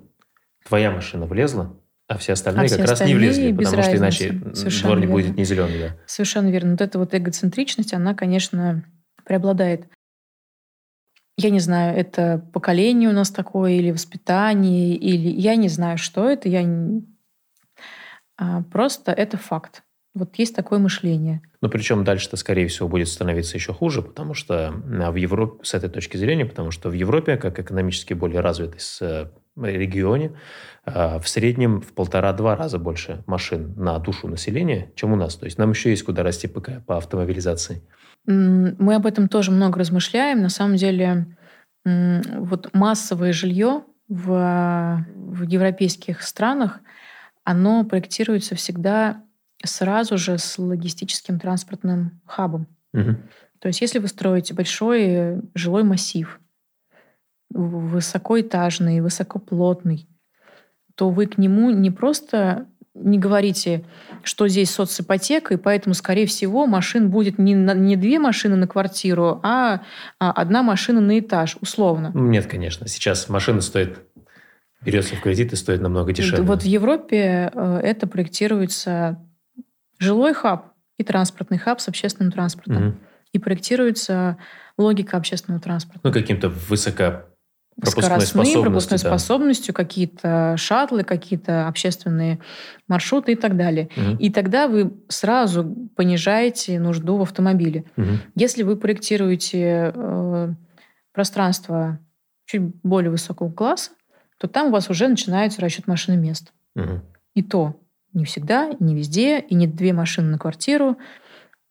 твоя 0.67 0.91
машина 0.91 1.27
влезла, 1.27 1.75
а 2.09 2.19
все 2.19 2.35
остальные 2.35 2.67
а 2.67 2.77
как 2.77 2.89
раз 2.89 3.01
не 3.01 3.15
влезли, 3.15 3.53
потому 3.53 3.83
что 3.83 3.97
иначе 3.97 4.41
Совершенно 4.55 4.95
двор 4.95 4.99
не 4.99 5.07
верно. 5.07 5.13
будет 5.13 5.37
не 5.37 5.45
зеленый. 5.45 5.79
Да. 5.79 5.97
Совершенно 6.07 6.49
верно. 6.49 6.73
Вот 6.73 6.81
эта 6.81 6.99
вот 6.99 7.15
эгоцентричность, 7.15 7.95
она, 7.95 8.15
конечно, 8.15 8.85
преобладает. 9.25 9.89
Я 11.39 11.51
не 11.51 11.61
знаю, 11.61 11.99
это 11.99 12.47
поколение 12.53 13.09
у 13.09 13.13
нас 13.13 13.31
такое, 13.31 13.73
или 13.73 13.91
воспитание, 13.91 14.95
или 14.95 15.29
я 15.29 15.57
не 15.57 15.69
знаю, 15.69 15.99
что 15.99 16.29
это. 16.29 16.49
Я 16.49 16.63
не... 16.63 17.05
а, 18.37 18.63
просто 18.63 19.13
это 19.13 19.37
факт. 19.37 19.83
Вот 20.17 20.35
есть 20.37 20.57
такое 20.57 20.79
мышление. 20.79 21.43
Но 21.61 21.69
причем 21.69 22.03
дальше-то, 22.03 22.39
скорее 22.39 22.69
всего, 22.69 22.89
будет 22.89 23.09
становиться 23.09 23.59
еще 23.59 23.75
хуже, 23.75 24.01
потому 24.01 24.33
что 24.33 24.69
а, 24.69 25.13
в 25.13 25.17
Европе, 25.17 25.63
с 25.63 25.75
этой 25.75 25.91
точки 25.91 26.17
зрения, 26.17 26.47
потому 26.47 26.71
что 26.71 26.89
в 26.89 26.95
Европе, 26.95 27.37
как 27.37 27.59
экономически 27.59 28.15
более 28.15 28.41
развитый 28.41 28.81
э, 29.03 29.27
регионе, 29.57 30.33
а, 30.87 31.19
в 31.19 31.29
среднем 31.29 31.83
в 31.83 31.93
полтора-два 31.93 32.57
раза 32.57 32.79
больше 32.79 33.25
машин 33.27 33.75
на 33.77 33.99
душу 33.99 34.27
населения, 34.27 34.91
чем 34.95 35.13
у 35.13 35.17
нас. 35.17 35.37
То 35.37 35.45
есть 35.45 35.59
нам 35.59 35.73
еще 35.73 35.91
есть 35.91 36.05
куда 36.05 36.23
расти 36.23 36.49
по, 36.49 36.63
по 36.63 36.97
автомобилизации. 36.97 37.83
Мы 38.25 38.95
об 38.95 39.05
этом 39.05 39.29
тоже 39.29 39.51
много 39.51 39.81
размышляем. 39.81 40.41
На 40.41 40.49
самом 40.49 40.77
деле, 40.77 41.27
вот 41.85 42.71
массовое 42.73 43.35
жилье 43.35 43.83
в, 44.09 45.05
в 45.15 45.43
европейских 45.43 46.23
странах, 46.23 46.81
оно 47.45 47.85
проектируется 47.85 48.55
всегда 48.55 49.23
сразу 49.65 50.19
же 50.19 50.39
с 50.39 50.59
логистическим 50.59 51.39
транспортным 51.39 52.21
хабом. 52.27 52.67
Угу. 52.93 53.17
То 53.61 53.69
есть 53.69 53.81
если 53.81 53.99
вы 53.99 54.09
строите 54.09 54.55
большой 54.55 55.43
жилой 55.55 55.83
массив, 55.83 56.41
высокоэтажный, 57.51 59.01
высокоплотный, 59.01 60.09
то 60.95 61.11
вы 61.11 61.27
к 61.27 61.39
нему 61.39 61.71
не 61.71 61.91
просто 61.91 62.67
не 62.95 63.19
говорите, 63.19 63.85
что 64.23 64.49
здесь 64.49 64.71
соципотека, 64.71 65.55
и 65.55 65.57
поэтому, 65.59 65.95
скорее 65.95 66.27
всего, 66.27 66.67
машин 66.67 67.11
будет 67.11 67.39
не, 67.39 67.55
на, 67.55 67.75
не 67.75 67.95
две 67.95 68.19
машины 68.19 68.57
на 68.57 68.67
квартиру, 68.67 69.41
а, 69.43 69.83
а 70.19 70.33
одна 70.33 70.63
машина 70.63 71.01
на 71.01 71.19
этаж, 71.19 71.59
условно. 71.61 72.11
Ну, 72.15 72.27
нет, 72.29 72.47
конечно. 72.47 72.89
Сейчас 72.89 73.29
машина 73.29 73.61
стоит, 73.61 73.99
берется 74.81 75.15
в 75.15 75.21
кредит 75.21 75.53
и 75.53 75.57
стоит 75.57 75.83
намного 75.83 76.13
дешевле. 76.15 76.43
Вот 76.45 76.63
в 76.63 76.67
Европе 76.67 77.51
э, 77.53 77.81
это 77.83 78.07
проектируется 78.07 79.23
жилой 79.99 80.35
хаб 80.35 80.73
и 80.99 81.05
транспортный 81.05 81.59
хаб 81.59 81.81
с 81.81 81.89
общественным 81.89 82.33
транспортом. 82.33 82.89
Угу. 82.89 82.97
И 83.33 83.39
проектируется 83.39 84.39
логика 84.79 85.17
общественного 85.17 85.61
транспорта. 85.61 86.01
Ну, 86.03 86.13
каким-то 86.13 86.49
высоко 86.49 87.25
пропускной 87.79 88.05
скоростные, 88.05 88.63
пропускной 88.63 88.99
да. 88.99 89.09
способностью, 89.09 89.75
какие-то 89.75 90.57
шаттлы, 90.57 91.05
какие-то 91.05 91.69
общественные 91.69 92.39
маршруты 92.89 93.33
и 93.33 93.35
так 93.35 93.57
далее. 93.57 93.91
Угу. 93.97 94.17
И 94.19 94.31
тогда 94.31 94.67
вы 94.67 94.95
сразу 95.09 95.65
понижаете 95.95 96.81
нужду 96.81 97.19
в 97.19 97.23
автомобиле. 97.23 97.85
Угу. 97.97 98.07
Если 98.35 98.63
вы 98.63 98.77
проектируете 98.77 99.93
э, 99.95 100.55
пространство 101.13 101.99
чуть 102.47 102.63
более 102.83 103.11
высокого 103.11 103.51
класса, 103.51 103.91
то 104.39 104.49
там 104.49 104.69
у 104.69 104.71
вас 104.71 104.89
уже 104.89 105.09
начинается 105.09 105.61
расчет 105.61 105.87
машины 105.87 106.17
мест. 106.17 106.53
Угу. 106.77 107.03
И 107.35 107.43
то 107.43 107.79
не 108.17 108.25
всегда, 108.25 108.73
не 108.81 108.95
везде, 108.95 109.41
и 109.41 109.55
не 109.55 109.67
две 109.67 109.93
машины 109.93 110.31
на 110.31 110.39
квартиру, 110.39 110.97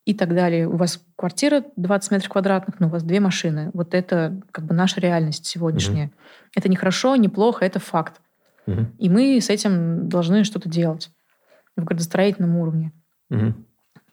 и 0.06 0.14
так 0.14 0.36
далее. 0.36 0.68
У 0.68 0.78
вас 0.78 1.04
квартира 1.16 1.64
20 1.76 2.12
метров 2.12 2.30
квадратных, 2.30 2.80
но 2.80 2.88
у 2.88 2.90
вас 2.90 3.04
две 3.04 3.20
машины. 3.20 3.72
Вот 3.74 3.94
это 3.96 4.40
как 4.52 4.66
бы 4.66 4.76
наша 4.76 5.02
реальность 5.02 5.48
сегодняшняя. 5.48 6.06
Угу. 6.06 6.14
Это 6.58 6.70
не 6.70 6.76
хорошо, 6.76 7.16
не 7.16 7.28
плохо, 7.28 7.66
это 7.66 7.80
факт. 7.80 8.22
Угу. 8.68 8.86
И 9.00 9.10
мы 9.10 9.42
с 9.42 9.50
этим 9.50 10.08
должны 10.08 10.44
что-то 10.44 10.70
делать 10.70 11.10
в 11.76 11.84
градостроительном 11.84 12.56
уровне. 12.58 12.92
Угу. 13.32 13.54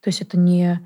То 0.01 0.09
есть 0.09 0.23
это 0.23 0.39
не 0.39 0.81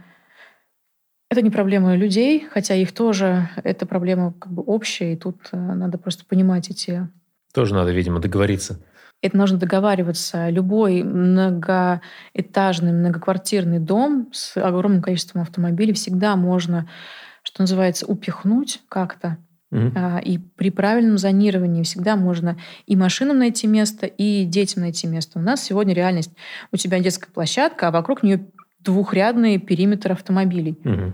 это 1.28 1.42
не 1.42 1.50
проблема 1.50 1.96
людей, 1.96 2.46
хотя 2.50 2.74
их 2.74 2.92
тоже 2.92 3.48
это 3.64 3.84
проблема 3.86 4.32
как 4.38 4.52
бы 4.52 4.62
общая, 4.62 5.12
и 5.12 5.16
тут 5.16 5.36
э, 5.52 5.56
надо 5.56 5.98
просто 5.98 6.24
понимать 6.24 6.70
эти. 6.70 7.08
Тоже 7.52 7.74
надо, 7.74 7.90
видимо, 7.90 8.20
договориться. 8.20 8.80
Это 9.22 9.36
нужно 9.36 9.58
договариваться. 9.58 10.50
Любой 10.50 11.02
многоэтажный, 11.02 12.92
многоквартирный 12.92 13.78
дом 13.78 14.28
с 14.32 14.56
огромным 14.56 15.02
количеством 15.02 15.42
автомобилей 15.42 15.92
всегда 15.94 16.36
можно, 16.36 16.88
что 17.42 17.62
называется, 17.62 18.06
упихнуть 18.06 18.82
как-то. 18.88 19.38
Угу. 19.72 19.92
И 20.24 20.38
при 20.38 20.70
правильном 20.70 21.18
зонировании 21.18 21.82
всегда 21.82 22.14
можно 22.14 22.56
и 22.86 22.94
машинам 22.94 23.38
найти 23.38 23.66
место, 23.66 24.06
и 24.06 24.44
детям 24.44 24.82
найти 24.82 25.08
место. 25.08 25.38
У 25.38 25.42
нас 25.42 25.62
сегодня 25.62 25.92
реальность. 25.92 26.30
У 26.70 26.76
тебя 26.76 27.00
детская 27.00 27.30
площадка, 27.32 27.88
а 27.88 27.90
вокруг 27.90 28.22
нее 28.22 28.46
двухрядный 28.78 29.58
периметр 29.58 30.12
автомобилей. 30.12 30.78
Угу. 30.84 31.12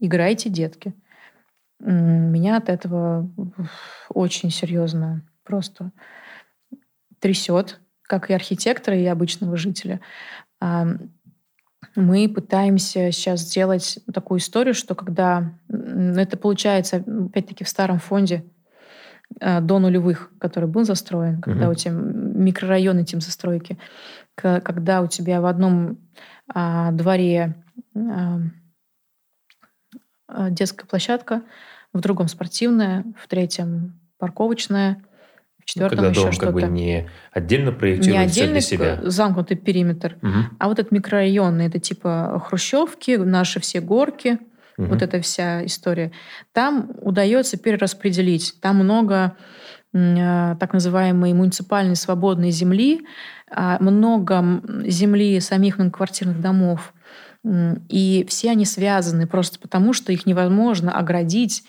Играйте, 0.00 0.48
детки. 0.48 0.92
Меня 1.80 2.56
от 2.56 2.68
этого 2.68 3.30
очень 4.08 4.50
серьезно 4.50 5.22
просто 5.44 5.92
трясет, 7.20 7.80
как 8.02 8.30
и 8.30 8.34
архитектора, 8.34 8.96
и 8.96 9.04
обычного 9.04 9.56
жителя. 9.56 10.00
Мы 11.94 12.28
пытаемся 12.28 13.10
сейчас 13.12 13.40
сделать 13.40 13.98
такую 14.12 14.40
историю, 14.40 14.74
что 14.74 14.94
когда 14.94 15.52
это 15.68 16.36
получается, 16.36 16.96
опять-таки, 16.96 17.64
в 17.64 17.68
старом 17.68 17.98
фонде 17.98 18.44
а, 19.40 19.60
до 19.60 19.78
нулевых, 19.78 20.30
который 20.38 20.68
был 20.68 20.84
застроен, 20.84 21.40
когда 21.40 21.64
угу. 21.64 21.72
у 21.72 21.74
тебя 21.74 21.92
микрорайоны 21.92 23.04
тем 23.04 23.20
застройки, 23.20 23.78
когда 24.34 25.02
у 25.02 25.06
тебя 25.06 25.40
в 25.40 25.46
одном 25.46 25.98
а, 26.54 26.92
дворе 26.92 27.54
а, 27.94 28.40
детская 30.50 30.86
площадка, 30.86 31.42
в 31.92 32.00
другом 32.00 32.28
спортивная, 32.28 33.04
в 33.18 33.28
третьем 33.28 33.98
парковочная, 34.18 35.02
четвертом 35.68 35.98
Когда 35.98 36.10
еще 36.10 36.22
дом 36.22 36.32
что-то. 36.32 36.46
как 36.46 36.54
бы 36.54 36.62
не 36.62 37.10
отдельно 37.30 37.72
проектируется 37.72 38.10
не 38.10 38.26
отдельный 38.26 38.52
для 38.52 38.60
себя. 38.62 39.00
замкнутый 39.02 39.56
периметр, 39.56 40.16
угу. 40.22 40.32
а 40.58 40.68
вот 40.68 40.78
этот 40.78 40.92
микрорайонный, 40.92 41.66
это 41.66 41.78
типа 41.78 42.42
хрущевки, 42.46 43.16
наши 43.16 43.60
все 43.60 43.80
горки, 43.80 44.38
угу. 44.78 44.88
вот 44.88 45.02
эта 45.02 45.20
вся 45.20 45.64
история. 45.66 46.10
Там 46.52 46.92
удается 47.02 47.58
перераспределить. 47.58 48.54
Там 48.62 48.76
много 48.76 49.36
э, 49.92 50.56
так 50.58 50.72
называемой 50.72 51.34
муниципальной 51.34 51.96
свободной 51.96 52.50
земли, 52.50 53.02
э, 53.54 53.76
много 53.80 54.62
земли 54.86 55.38
самих 55.40 55.76
многоквартирных 55.76 56.40
домов, 56.40 56.94
и 57.44 58.26
все 58.28 58.50
они 58.50 58.64
связаны 58.64 59.26
просто 59.26 59.58
потому, 59.58 59.92
что 59.92 60.12
их 60.12 60.26
невозможно 60.26 60.92
оградить 60.92 61.62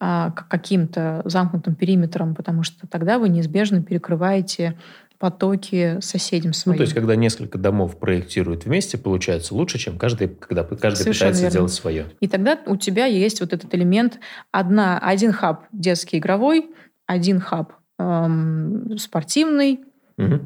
а, 0.00 0.30
каким-то 0.30 1.22
замкнутым 1.24 1.74
периметром, 1.74 2.34
потому 2.34 2.62
что 2.62 2.86
тогда 2.86 3.18
вы 3.18 3.28
неизбежно 3.28 3.82
перекрываете 3.82 4.76
потоки 5.18 6.00
соседям 6.00 6.52
своим. 6.52 6.74
Ну, 6.74 6.78
то 6.78 6.82
есть, 6.82 6.94
когда 6.94 7.16
несколько 7.16 7.56
домов 7.56 7.98
проектируют 7.98 8.66
вместе, 8.66 8.98
получается 8.98 9.54
лучше, 9.54 9.78
чем 9.78 9.96
каждый, 9.96 10.28
когда 10.28 10.64
каждый 10.64 11.02
Совершенно 11.02 11.30
пытается 11.30 11.42
верно. 11.42 11.50
сделать 11.50 11.72
свое. 11.72 12.06
И 12.20 12.28
тогда 12.28 12.58
у 12.66 12.76
тебя 12.76 13.06
есть 13.06 13.40
вот 13.40 13.52
этот 13.52 13.74
элемент 13.74 14.18
одна, 14.50 14.98
один 14.98 15.32
хаб 15.32 15.64
детский 15.72 16.18
игровой, 16.18 16.70
один 17.06 17.40
хаб 17.40 17.72
эм, 17.98 18.98
спортивный, 18.98 19.80
угу. 20.18 20.40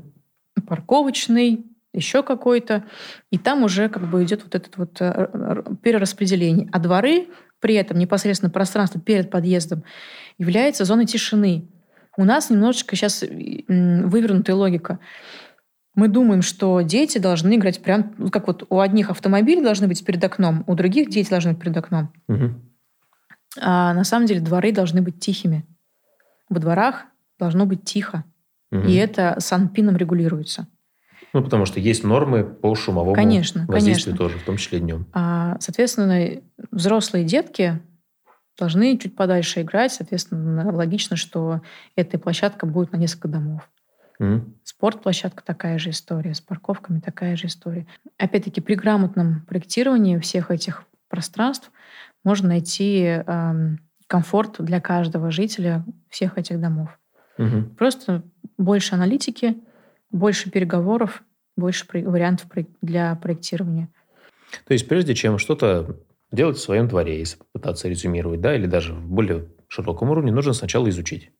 парковочный, 0.66 1.64
еще 1.92 2.22
какой-то. 2.22 2.84
И 3.32 3.38
там 3.38 3.64
уже 3.64 3.88
как 3.88 4.08
бы 4.08 4.22
идет 4.22 4.44
вот 4.44 4.54
это 4.54 4.68
вот 4.76 4.96
э, 5.00 5.62
перераспределение. 5.82 6.68
А 6.72 6.78
дворы 6.78 7.28
при 7.60 7.74
этом 7.74 7.98
непосредственно 7.98 8.50
пространство 8.50 9.00
перед 9.00 9.30
подъездом 9.30 9.84
является 10.38 10.84
зоной 10.84 11.06
тишины. 11.06 11.68
У 12.16 12.24
нас 12.24 12.50
немножечко 12.50 12.96
сейчас 12.96 13.22
вывернутая 13.22 14.56
логика. 14.56 14.98
Мы 15.94 16.08
думаем, 16.08 16.42
что 16.42 16.80
дети 16.80 17.18
должны 17.18 17.56
играть 17.56 17.82
прям, 17.82 18.14
ну, 18.18 18.30
как 18.30 18.46
вот 18.46 18.64
у 18.68 18.80
одних 18.80 19.10
автомобили 19.10 19.62
должны 19.62 19.88
быть 19.88 20.04
перед 20.04 20.22
окном, 20.22 20.62
у 20.66 20.74
других 20.74 21.10
дети 21.10 21.28
должны 21.28 21.52
быть 21.52 21.60
перед 21.60 21.76
окном. 21.76 22.12
Угу. 22.28 22.54
А 23.60 23.94
на 23.94 24.04
самом 24.04 24.26
деле 24.26 24.40
дворы 24.40 24.72
должны 24.72 25.02
быть 25.02 25.18
тихими. 25.18 25.66
Во 26.48 26.60
дворах 26.60 27.06
должно 27.38 27.66
быть 27.66 27.84
тихо. 27.84 28.24
Угу. 28.70 28.86
И 28.86 28.94
это 28.94 29.36
санпином 29.38 29.96
регулируется. 29.96 30.68
Ну, 31.32 31.42
потому 31.42 31.66
что 31.66 31.80
есть 31.80 32.04
нормы 32.04 32.44
по 32.44 32.74
шумовому 32.74 33.14
конечно, 33.14 33.66
воздействию 33.66 34.16
конечно. 34.16 34.16
тоже, 34.16 34.38
в 34.38 34.46
том 34.46 34.56
числе 34.56 34.80
днем. 34.80 35.06
А, 35.12 35.56
соответственно, 35.60 36.40
взрослые 36.70 37.24
детки 37.24 37.80
должны 38.58 38.96
чуть 38.98 39.14
подальше 39.14 39.62
играть. 39.62 39.92
Соответственно, 39.92 40.72
логично, 40.72 41.16
что 41.16 41.60
эта 41.96 42.18
площадка 42.18 42.66
будет 42.66 42.92
на 42.92 42.96
несколько 42.96 43.28
домов. 43.28 43.68
Mm. 44.20 44.50
Спортплощадка 44.64 45.44
такая 45.44 45.78
же 45.78 45.90
история, 45.90 46.34
с 46.34 46.40
парковками 46.40 46.98
такая 46.98 47.36
же 47.36 47.46
история. 47.46 47.86
Опять-таки, 48.16 48.60
при 48.60 48.74
грамотном 48.74 49.42
проектировании 49.42 50.18
всех 50.18 50.50
этих 50.50 50.84
пространств 51.08 51.70
можно 52.24 52.48
найти 52.48 53.22
э, 53.24 53.76
комфорт 54.08 54.56
для 54.58 54.80
каждого 54.80 55.30
жителя 55.30 55.84
всех 56.08 56.36
этих 56.36 56.60
домов. 56.60 56.98
Mm-hmm. 57.38 57.76
Просто 57.76 58.24
больше 58.56 58.96
аналитики, 58.96 59.56
больше 60.10 60.50
переговоров, 60.50 61.22
больше 61.56 61.86
вариантов 61.92 62.46
для 62.82 63.14
проектирования. 63.16 63.88
То 64.66 64.72
есть 64.72 64.88
прежде 64.88 65.14
чем 65.14 65.38
что-то 65.38 66.00
делать 66.30 66.56
в 66.56 66.60
своем 66.62 66.88
дворе, 66.88 67.18
если 67.18 67.38
попытаться 67.38 67.88
резюмировать, 67.88 68.40
да, 68.40 68.54
или 68.54 68.66
даже 68.66 68.94
в 68.94 69.08
более 69.08 69.48
широком 69.68 70.10
уровне, 70.10 70.32
нужно 70.32 70.52
сначала 70.52 70.88
изучить. 70.88 71.30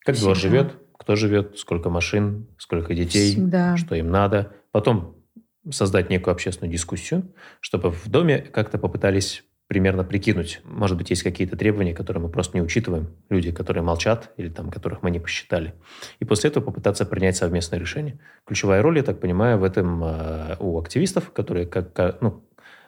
Как 0.00 0.14
Всегда. 0.14 0.26
двор 0.32 0.36
живет, 0.36 0.76
кто 0.96 1.16
живет, 1.16 1.58
сколько 1.58 1.90
машин, 1.90 2.46
сколько 2.58 2.94
детей, 2.94 3.32
Всегда. 3.32 3.76
что 3.76 3.94
им 3.94 4.10
надо. 4.10 4.52
Потом 4.70 5.16
создать 5.70 6.10
некую 6.10 6.32
общественную 6.32 6.72
дискуссию, 6.72 7.34
чтобы 7.60 7.90
в 7.90 8.08
доме 8.08 8.38
как-то 8.38 8.78
попытались 8.78 9.44
примерно 9.68 10.02
прикинуть. 10.02 10.60
Может 10.64 10.96
быть, 10.96 11.10
есть 11.10 11.22
какие-то 11.22 11.56
требования, 11.56 11.94
которые 11.94 12.22
мы 12.22 12.30
просто 12.30 12.56
не 12.56 12.62
учитываем. 12.62 13.08
Люди, 13.28 13.52
которые 13.52 13.84
молчат 13.84 14.32
или 14.38 14.48
там, 14.48 14.70
которых 14.70 15.02
мы 15.02 15.10
не 15.10 15.20
посчитали. 15.20 15.74
И 16.20 16.24
после 16.24 16.50
этого 16.50 16.64
попытаться 16.64 17.04
принять 17.04 17.36
совместное 17.36 17.78
решение. 17.78 18.18
Ключевая 18.46 18.82
роль, 18.82 18.96
я 18.96 19.04
так 19.04 19.20
понимаю, 19.20 19.58
в 19.58 19.64
этом 19.64 20.02
э, 20.02 20.56
у 20.58 20.80
активистов, 20.80 21.32
которые 21.32 21.66
как, 21.66 22.20
ну, 22.22 22.42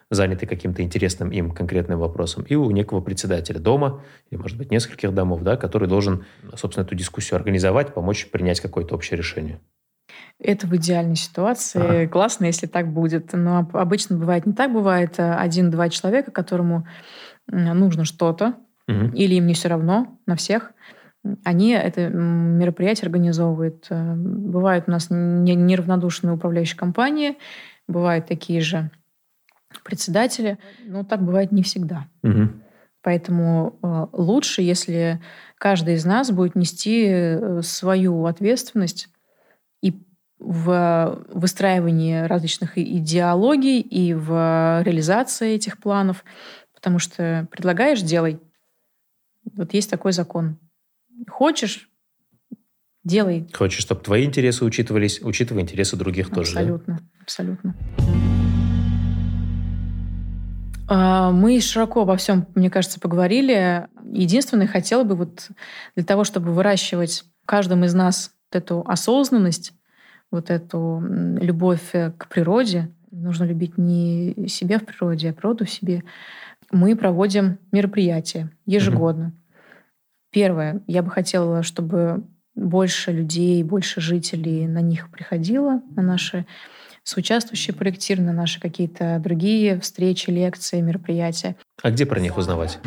заняты 0.09 0.47
каким-то 0.47 0.81
интересным 0.81 1.31
им 1.31 1.51
конкретным 1.51 1.99
вопросом, 1.99 2.43
и 2.43 2.55
у 2.55 2.69
некого 2.71 2.99
председателя 2.99 3.59
дома, 3.59 4.03
или, 4.29 4.39
может 4.39 4.57
быть, 4.57 4.71
нескольких 4.71 5.13
домов, 5.13 5.43
да, 5.43 5.57
который 5.57 5.87
должен, 5.87 6.25
собственно, 6.55 6.83
эту 6.83 6.95
дискуссию 6.95 7.37
организовать, 7.37 7.93
помочь 7.93 8.27
принять 8.29 8.59
какое-то 8.59 8.95
общее 8.95 9.17
решение. 9.17 9.61
Это 10.43 10.65
в 10.65 10.75
идеальной 10.75 11.15
ситуации. 11.15 11.79
Ага. 11.79 12.07
Классно, 12.07 12.45
если 12.45 12.65
так 12.65 12.91
будет. 12.91 13.33
Но 13.33 13.69
обычно 13.73 14.17
бывает 14.17 14.45
не 14.47 14.53
так. 14.53 14.73
Бывает 14.73 15.19
э, 15.19 15.33
один-два 15.33 15.89
человека, 15.89 16.31
которому 16.31 16.87
нужно 17.47 18.05
что-то, 18.05 18.55
угу. 18.87 19.13
или 19.13 19.35
им 19.35 19.45
не 19.45 19.53
все 19.53 19.67
равно 19.67 20.19
на 20.25 20.35
всех. 20.35 20.71
Они 21.43 21.71
это 21.71 22.07
мероприятие 22.07 23.05
организовывают. 23.05 23.85
Э, 23.91 24.15
бывают 24.15 24.85
у 24.87 24.91
нас 24.91 25.07
неравнодушные 25.11 26.33
управляющие 26.33 26.77
компании, 26.77 27.37
бывают 27.87 28.25
такие 28.25 28.61
же 28.61 28.89
председатели. 29.83 30.57
Но 30.85 31.03
так 31.03 31.21
бывает 31.21 31.51
не 31.51 31.61
всегда. 31.61 32.07
Угу. 32.23 32.49
Поэтому 33.03 33.77
э, 33.83 34.07
лучше, 34.13 34.63
если 34.63 35.21
каждый 35.59 35.95
из 35.95 36.05
нас 36.05 36.31
будет 36.31 36.55
нести 36.55 37.37
свою 37.61 38.25
ответственность 38.25 39.09
в 40.43 41.23
выстраивании 41.29 42.21
различных 42.21 42.77
идеологий, 42.77 43.79
и 43.79 44.13
в 44.13 44.81
реализации 44.83 45.53
этих 45.53 45.77
планов. 45.77 46.25
Потому 46.73 46.97
что 46.99 47.47
предлагаешь– 47.51 48.01
делай. 48.03 48.39
Вот 49.55 49.73
есть 49.73 49.89
такой 49.89 50.13
закон. 50.13 50.57
Хочешь– 51.29 51.89
делай. 53.03 53.47
Хочешь, 53.53 53.81
чтобы 53.81 54.01
твои 54.01 54.25
интересы 54.25 54.65
учитывались, 54.65 55.21
учитывай 55.21 55.61
интересы 55.61 55.95
других 55.95 56.29
абсолютно, 56.31 56.97
тоже. 56.97 57.05
Абсолютно, 57.21 57.75
абсолютно. 60.89 61.31
Мы 61.31 61.61
широко 61.61 62.01
обо 62.01 62.17
всем, 62.17 62.47
мне 62.55 62.69
кажется, 62.69 62.99
поговорили. 62.99 63.87
Единственное, 64.11 64.67
хотела 64.67 65.03
бы 65.03 65.15
вот 65.15 65.49
для 65.95 66.03
того, 66.03 66.25
чтобы 66.25 66.51
выращивать 66.51 67.23
в 67.43 67.45
каждом 67.45 67.85
из 67.85 67.93
нас 67.93 68.31
эту 68.51 68.83
осознанность, 68.85 69.71
вот 70.31 70.49
эту 70.49 71.03
любовь 71.39 71.89
э, 71.93 72.11
к 72.17 72.27
природе, 72.27 72.89
нужно 73.11 73.43
любить 73.43 73.77
не 73.77 74.47
себя 74.47 74.79
в 74.79 74.85
природе, 74.85 75.29
а 75.29 75.33
природу 75.33 75.65
в 75.65 75.69
себе, 75.69 76.03
мы 76.71 76.95
проводим 76.95 77.59
мероприятия 77.71 78.49
ежегодно. 78.65 79.25
mm 79.25 79.37
Первое, 80.33 80.81
я 80.87 81.03
бы 81.03 81.09
хотела, 81.09 81.61
чтобы 81.61 82.23
больше 82.55 83.11
людей, 83.11 83.61
больше 83.63 83.99
жителей 83.99 84.65
на 84.65 84.79
них 84.79 85.11
приходило, 85.11 85.81
на 85.95 86.01
наши 86.01 86.45
соучаствующие 87.03 87.75
проектиры, 87.75 88.21
на 88.21 88.31
наши 88.31 88.61
какие-то 88.61 89.19
другие 89.19 89.79
встречи, 89.81 90.29
лекции, 90.29 90.79
мероприятия. 90.79 91.57
А 91.81 91.91
где 91.91 92.05
про 92.05 92.21
них 92.21 92.37
узнавать? 92.37 92.79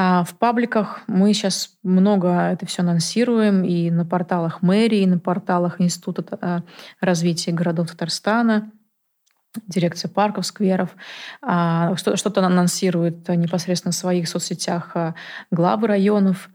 А 0.00 0.22
в 0.22 0.36
пабликах 0.36 1.00
мы 1.08 1.34
сейчас 1.34 1.76
много 1.82 2.28
это 2.28 2.64
все 2.66 2.82
анонсируем 2.82 3.64
и 3.64 3.90
на 3.90 4.06
порталах 4.06 4.62
мэрии, 4.62 5.00
и 5.00 5.06
на 5.06 5.18
порталах 5.18 5.80
Института 5.80 6.38
а, 6.40 6.62
развития 7.00 7.50
городов 7.50 7.90
Татарстана, 7.90 8.70
дирекция 9.66 10.08
парков, 10.08 10.46
скверов. 10.46 10.90
А, 11.42 11.96
что-то 11.96 12.46
анонсирует 12.46 13.28
непосредственно 13.28 13.90
в 13.90 13.96
своих 13.96 14.28
соцсетях 14.28 14.92
а, 14.94 15.16
главы 15.50 15.88
районов. 15.88 16.48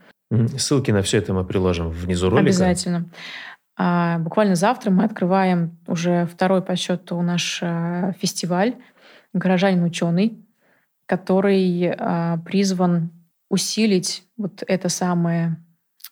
Ссылки 0.58 0.92
на 0.92 1.02
все 1.02 1.18
это 1.18 1.34
мы 1.34 1.44
приложим 1.44 1.90
внизу 1.90 2.30
ролика. 2.30 2.46
Обязательно. 2.46 3.10
Буквально 3.76 4.56
завтра 4.56 4.90
мы 4.90 5.04
открываем 5.04 5.78
уже 5.88 6.28
второй 6.28 6.62
по 6.62 6.78
счету 6.78 7.22
наш 7.22 7.62
фестиваль 8.22 8.76
«Горожанин 9.34 9.84
ученый», 9.84 10.42
который 11.08 11.94
призван 12.46 13.12
усилить 13.54 14.24
вот 14.36 14.64
это 14.66 14.90
самое 14.90 15.58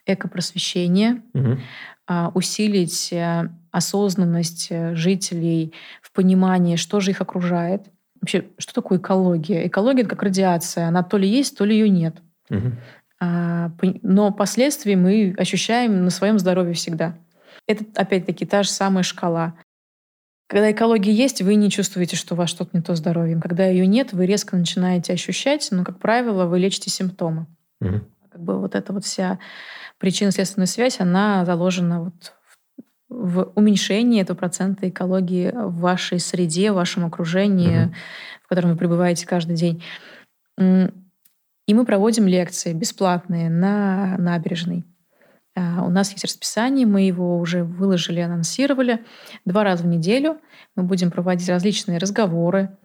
экопросвещение, 0.06 1.24
угу. 1.34 1.58
усилить 2.36 3.12
э, 3.12 3.50
осознанность 3.72 4.68
э, 4.70 4.94
жителей 4.94 5.74
в 6.04 6.12
понимании, 6.12 6.76
что 6.76 7.00
же 7.00 7.12
их 7.12 7.22
окружает. 7.22 7.88
Вообще, 8.22 8.46
что 8.60 8.76
такое 8.76 9.00
экология? 9.00 9.66
Экология— 9.66 10.02
это 10.04 10.12
как 10.12 10.22
радиация. 10.22 10.88
Она 10.88 11.02
то 11.02 11.18
ли 11.18 11.28
есть, 11.28 11.58
то 11.58 11.66
ли 11.66 11.76
ее 11.76 11.90
нет. 11.90 12.22
Угу. 12.52 12.72
Но 14.04 14.32
последствия 14.32 14.96
мы 14.96 15.34
ощущаем 15.38 16.04
на 16.04 16.12
своем 16.12 16.38
здоровье 16.38 16.74
всегда. 16.76 17.18
Это, 17.68 17.86
опять-таки, 17.96 18.46
та 18.46 18.62
же 18.62 18.70
самая 18.70 19.04
шкала. 19.04 19.56
Когда 20.52 20.70
экология 20.70 21.14
есть, 21.14 21.42
вы 21.42 21.56
не 21.56 21.72
чувствуете, 21.72 22.18
что 22.18 22.34
у 22.34 22.38
вас 22.38 22.50
что-то 22.50 22.72
не 22.74 22.84
то 22.84 22.94
здоровьем. 22.94 23.40
Когда 23.40 23.66
ее 23.68 23.88
нет, 23.88 24.12
вы 24.12 24.26
резко 24.26 24.58
начинаете 24.58 25.14
ощущать, 25.14 25.70
но, 25.72 25.86
как 25.86 25.98
правило, 25.98 26.46
вы 26.46 26.60
лечите 26.60 26.90
симптомы. 26.90 27.48
Угу. 27.80 28.02
Как 28.30 28.42
бы 28.44 28.60
вот 28.60 28.76
эта 28.76 28.92
вот 28.92 29.06
вся 29.06 29.40
причинно-следственная 29.98 30.68
связь, 30.68 31.00
она 31.00 31.46
заложена 31.46 32.04
вот 32.04 32.34
в 33.08 33.54
уменьшении 33.56 34.22
этого 34.22 34.36
процента 34.36 34.90
экологии 34.90 35.54
в 35.54 35.80
вашей 35.80 36.20
среде, 36.20 36.74
в 36.74 36.76
вашем 36.76 37.06
окружении, 37.06 37.86
угу. 37.86 37.94
в 38.44 38.48
котором 38.50 38.72
вы 38.72 38.76
пребываете 38.76 39.26
каждый 39.26 39.56
день. 39.56 39.82
И 40.58 41.74
мы 41.74 41.86
проводим 41.86 42.28
лекции 42.28 42.74
бесплатные 42.74 43.50
на 43.50 44.18
набережной. 44.18 44.84
А, 45.56 45.84
у 45.84 45.90
нас 45.90 46.12
есть 46.12 46.24
расписание, 46.24 46.86
мы 46.86 47.02
его 47.02 47.38
уже 47.40 47.64
выложили, 47.64 48.20
анонсировали. 48.20 49.04
Два 49.46 49.64
раза 49.64 49.84
в 49.84 49.88
неделю 49.88 50.38
мы 50.76 50.84
будем 50.84 51.12
проводить 51.12 51.50
различные 51.50 51.98
разговоры, 51.98 52.78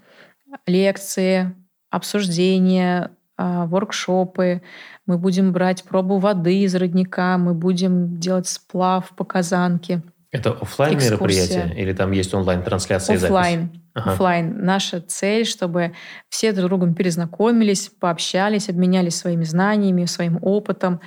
лекции, 0.67 1.55
обсуждения, 1.91 3.11
а, 3.37 3.67
воркшопы. 3.67 4.63
Мы 5.07 5.19
будем 5.19 5.53
брать 5.53 5.85
пробу 5.85 6.19
воды 6.19 6.63
из 6.63 6.75
родника, 6.75 7.39
мы 7.39 7.55
будем 7.55 8.19
делать 8.19 8.49
сплав 8.49 9.11
по 9.17 9.25
казанке– 9.25 10.03
это 10.37 10.51
офлайн 10.51 10.99
мероприятие 10.99 11.73
или 11.77 11.93
там 11.93 12.13
есть 12.13 12.35
онлайн-трансляция 12.35 13.15
и 13.15 13.19
запись? 13.19 13.69
Ага. 13.97 14.13
Офлайн. 14.13 14.63
Наша 14.63 15.01
цель, 15.01 15.47
чтобы 15.47 15.93
все 16.29 16.53
друг 16.53 16.67
с 16.67 16.69
другом 16.69 16.95
перезнакомились, 16.95 17.89
пообщались, 17.89 18.69
обменялись 18.69 19.17
своими 19.17 19.45
знаниями, 19.45 20.05
своим 20.05 20.39
опытом, 20.43 21.01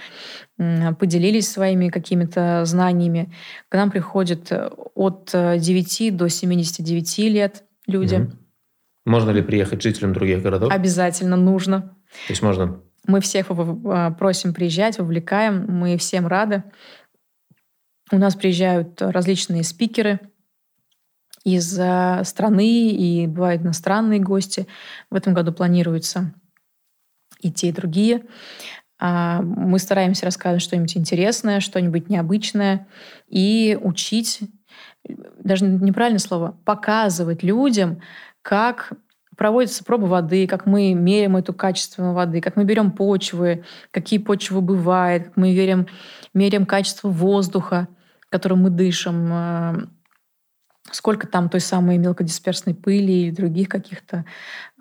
поделились 0.57 1.51
своими 1.51 1.89
какими-то 1.89 2.65
знаниями. 2.65 3.31
К 3.69 3.75
нам 3.75 3.91
приходят 3.91 4.51
э, 4.51 4.71
от 4.95 5.29
9 5.31 6.01
э, 6.01 6.11
до 6.11 6.29
79 6.29 7.17
лет 7.19 7.63
люди. 7.85 8.15
Угу. 8.15 8.31
Можно 9.05 9.29
ли 9.31 9.43
приехать 9.43 9.83
жителям 9.83 10.13
других 10.13 10.41
городов? 10.41 10.73
Обязательно 10.73 11.35
нужно. 11.35 11.81
То 12.25 12.31
есть 12.31 12.41
можно? 12.41 12.81
Мы 13.05 13.21
всех 13.21 13.45
а, 13.51 14.11
просим 14.11 14.51
приезжать, 14.51 14.97
вовлекаем, 14.97 15.65
мы 15.67 15.95
всем 15.97 16.25
рады. 16.25 16.63
У 18.11 18.17
нас 18.17 18.35
приезжают 18.35 18.99
различные 18.99 19.63
спикеры 19.63 20.19
из 21.43 21.73
страны, 22.27 22.89
и 22.91 23.27
бывают 23.27 23.61
иностранные 23.61 24.19
гости. 24.19 24.67
В 25.09 25.15
этом 25.15 25.33
году 25.33 25.53
планируется 25.53 26.33
и 27.41 27.51
те, 27.51 27.69
и 27.69 27.71
другие. 27.71 28.23
А, 28.99 29.41
мы 29.41 29.79
стараемся 29.79 30.25
рассказывать 30.25 30.61
что-нибудь 30.61 30.97
интересное, 30.97 31.61
что-нибудь 31.61 32.09
необычное 32.09 32.87
и 33.27 33.77
учить, 33.81 34.41
даже 35.07 35.65
неправильное 35.65 36.19
слово, 36.19 36.57
показывать 36.65 37.43
людям, 37.43 38.01
как 38.41 38.91
проводятся 39.37 39.85
пробы 39.85 40.07
воды, 40.07 40.47
как 40.47 40.65
мы 40.65 40.93
меряем 40.93 41.37
эту 41.37 41.53
качество 41.53 42.11
воды, 42.11 42.41
как 42.41 42.57
мы 42.57 42.65
берем 42.65 42.91
почвы, 42.91 43.63
какие 43.91 44.19
почвы 44.19 44.59
бывают, 44.59 45.25
как 45.25 45.37
мы 45.37 45.53
меряем, 45.53 45.87
меряем 46.33 46.65
качество 46.65 47.07
воздуха 47.07 47.87
которым 48.29 48.61
мы 48.63 48.69
дышим, 48.69 49.29
э, 49.31 49.73
сколько 50.91 51.27
там 51.27 51.49
той 51.49 51.59
самой 51.59 51.97
мелкодисперсной 51.97 52.75
пыли 52.75 53.23
или 53.23 53.31
других 53.31 53.69
каких-то 53.69 54.25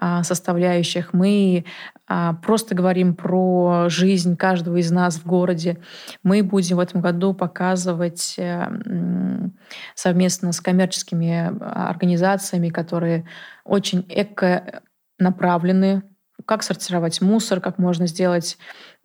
а, 0.00 0.22
составляющих. 0.22 1.12
Мы 1.12 1.64
а, 2.06 2.34
просто 2.34 2.74
говорим 2.74 3.14
про 3.14 3.86
жизнь 3.88 4.36
каждого 4.36 4.76
из 4.76 4.90
нас 4.90 5.16
в 5.16 5.26
городе. 5.26 5.78
Мы 6.22 6.42
будем 6.42 6.76
в 6.76 6.80
этом 6.80 7.00
году 7.00 7.34
показывать 7.34 8.34
э, 8.38 8.68
совместно 9.94 10.52
с 10.52 10.60
коммерческими 10.60 11.52
а, 11.60 11.90
организациями, 11.90 12.68
которые 12.68 13.28
очень 13.64 14.04
эко 14.08 14.82
направлены, 15.18 16.02
как 16.46 16.62
сортировать 16.62 17.20
мусор, 17.20 17.60
как 17.60 17.78
можно 17.78 18.06
сделать 18.06 18.56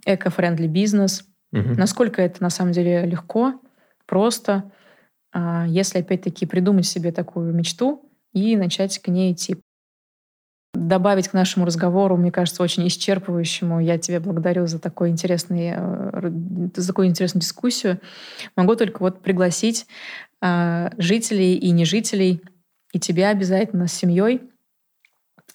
эко-френдли 0.06 0.68
бизнес. 0.68 1.26
Угу. 1.52 1.74
Насколько 1.78 2.22
это 2.22 2.42
на 2.42 2.50
самом 2.50 2.72
деле 2.72 3.06
легко, 3.06 3.60
просто, 4.06 4.54
а, 4.54 4.83
если 5.68 6.00
опять-таки 6.00 6.46
придумать 6.46 6.86
себе 6.86 7.12
такую 7.12 7.54
мечту 7.54 8.10
и 8.34 8.56
начать 8.56 9.00
к 9.00 9.08
ней 9.08 9.34
идти. 9.34 9.58
Добавить 10.74 11.28
к 11.28 11.34
нашему 11.34 11.68
разговору, 11.68 12.18
мне 12.18 12.32
кажется, 12.32 12.64
очень 12.64 12.88
исчерпывающему. 12.88 13.82
Я 13.82 14.00
тебе 14.00 14.20
благодарю 14.20 14.66
за, 14.66 14.80
такой 14.80 15.10
интересный, 15.10 15.74
э, 15.76 16.32
за 16.76 16.88
такую 16.88 17.08
интересную 17.08 17.42
дискуссию. 17.42 18.00
Могу 18.56 18.76
только 18.76 19.00
вот 19.00 19.22
пригласить 19.22 19.86
а, 20.42 20.92
жителей 20.98 21.56
и 21.56 21.70
не 21.70 21.86
жителей, 21.86 22.42
и 22.92 23.00
тебя 23.00 23.30
обязательно 23.30 23.88
с 23.88 23.94
семьей 23.94 24.42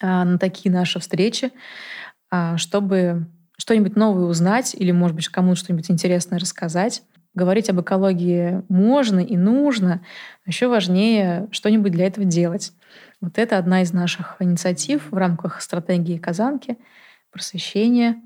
а, 0.01 0.25
на 0.25 0.39
такие 0.39 0.73
наши 0.73 1.01
встречи, 1.01 1.51
а, 2.31 2.57
чтобы 2.57 3.27
что-нибудь 3.57 3.97
новое 3.97 4.27
узнать 4.27 4.77
или, 4.77 4.93
может 4.93 5.17
быть, 5.17 5.29
кому-то 5.29 5.59
что-нибудь 5.59 5.91
интересное 5.91 6.39
рассказать. 6.39 7.03
Говорить 7.35 7.71
об 7.71 7.81
экологии 7.81 8.63
можно 8.69 9.21
и 9.21 9.37
нужно, 9.37 10.03
еще 10.47 10.69
важнее 10.69 11.49
что-нибудь 11.53 11.93
для 11.93 12.07
этого 12.07 12.27
делать. 12.27 12.73
Вот 13.21 13.39
это 13.39 13.59
одна 13.59 13.83
из 13.83 13.93
наших 13.93 14.37
инициатив 14.41 15.11
в 15.11 15.17
рамках 15.17 15.61
стратегии 15.61 16.19
Казанки. 16.19 16.79
Просвещение, 17.31 18.17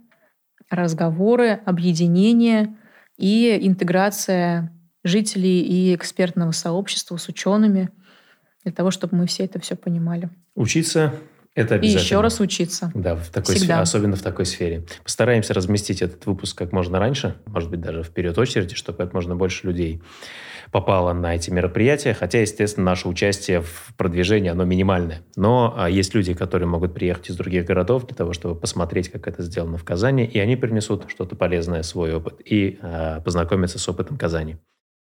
разговоры, 0.70 1.61
объединение 1.65 2.77
и 3.19 3.59
интеграция 3.62 4.73
жителей 5.05 5.61
и 5.61 5.95
экспертного 5.95 6.53
сообщества 6.53 7.16
с 7.16 7.29
учеными 7.29 7.91
для 8.62 8.73
того, 8.73 8.91
чтобы 8.91 9.16
мы 9.16 9.27
все 9.27 9.45
это 9.45 9.59
все 9.61 9.74
понимали. 9.77 10.31
Учиться 10.55 11.12
это 11.55 11.74
обязательно. 11.74 12.01
И 12.01 12.05
еще 12.05 12.20
раз 12.20 12.41
учиться. 12.41 12.91
Да, 12.95 13.15
в 13.15 13.29
такой 13.29 13.57
сфере, 13.57 13.74
особенно 13.74 14.16
в 14.16 14.23
такой 14.23 14.47
сфере. 14.47 14.85
Постараемся 15.03 15.53
разместить 15.53 16.01
этот 16.01 16.24
выпуск 16.27 16.57
как 16.57 16.73
можно 16.73 16.99
раньше, 16.99 17.37
может 17.47 17.70
быть, 17.70 17.81
даже 17.81 18.03
вперед 18.03 18.37
очереди, 18.39 18.74
чтобы 18.74 18.99
как 18.99 19.12
можно 19.12 19.37
больше 19.37 19.66
людей 19.66 20.01
попало 20.70 21.12
на 21.12 21.35
эти 21.35 21.51
мероприятия, 21.51 22.15
хотя, 22.15 22.41
естественно, 22.41 22.87
наше 22.87 23.07
участие 23.07 23.61
в 23.61 23.93
продвижении, 23.99 24.51
оно 24.51 24.65
минимальное. 24.65 25.20
Но 25.37 25.74
а, 25.77 25.91
есть 25.91 26.15
люди, 26.15 26.33
которые 26.33 26.66
могут 26.66 26.95
приехать 26.95 27.29
из 27.29 27.37
других 27.37 27.66
городов 27.66 28.07
для 28.07 28.16
того, 28.16 28.33
чтобы 28.33 28.59
посмотреть, 28.59 29.11
как 29.11 29.29
это 29.29 29.43
сделано 29.43 29.77
в 29.77 29.85
Казани, 29.85 30.24
и 30.24 30.39
они 30.39 30.57
принесут 30.57 31.05
что-то 31.09 31.37
полезное, 31.37 31.83
свой 31.83 32.15
опыт, 32.15 32.41
и 32.43 32.79
а, 32.81 33.20
познакомиться 33.20 33.79
с 33.79 33.87
опытом 33.87 34.16
Казани. 34.16 34.57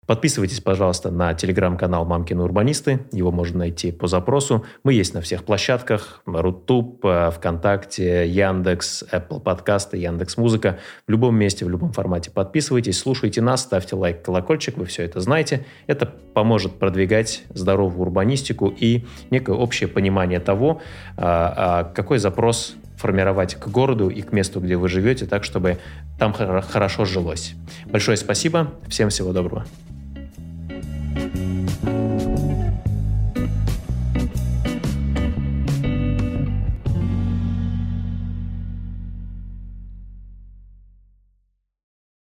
Подписывайтесь, 0.05 0.61
пожалуйста, 0.61 1.09
на 1.09 1.33
телеграм-канал 1.33 2.05
«Мамкины 2.05 2.43
урбанисты». 2.43 2.99
Его 3.11 3.31
можно 3.31 3.59
найти 3.59 3.91
по 3.91 4.07
запросу. 4.07 4.63
Мы 4.83 4.93
есть 4.93 5.15
на 5.15 5.21
всех 5.21 5.43
площадках. 5.43 6.21
Рутуб, 6.25 7.03
э, 7.03 7.31
ВКонтакте, 7.31 8.27
Яндекс, 8.27 9.03
Apple 9.11 9.39
подкасты, 9.39 9.97
Яндекс 9.97 10.37
Музыка. 10.37 10.77
В 11.07 11.11
любом 11.11 11.35
месте, 11.35 11.65
в 11.65 11.69
любом 11.69 11.91
формате 11.91 12.29
подписывайтесь, 12.29 12.99
слушайте 12.99 13.41
нас, 13.41 13.61
ставьте 13.61 13.95
лайк, 13.95 14.21
колокольчик, 14.21 14.77
вы 14.77 14.85
все 14.85 15.03
это 15.03 15.19
знаете. 15.21 15.65
Это 15.87 16.05
поможет 16.05 16.77
продвигать 16.77 17.43
здоровую 17.49 18.01
урбанистику 18.01 18.67
и 18.67 19.05
некое 19.31 19.55
общее 19.55 19.87
понимание 19.87 20.39
того, 20.39 20.81
а, 21.17 21.53
а, 21.57 21.83
какой 21.83 22.19
запрос 22.19 22.75
формировать 22.97 23.55
к 23.55 23.67
городу 23.67 24.09
и 24.09 24.21
к 24.21 24.31
месту, 24.31 24.59
где 24.59 24.75
вы 24.77 24.87
живете, 24.87 25.25
так, 25.25 25.43
чтобы 25.43 25.79
там 26.19 26.33
хорошо 26.33 27.05
жилось. 27.05 27.55
Большое 27.85 28.17
спасибо, 28.17 28.71
всем 28.87 29.09
всего 29.09 29.33
доброго. 29.33 29.65
Música 31.15 31.94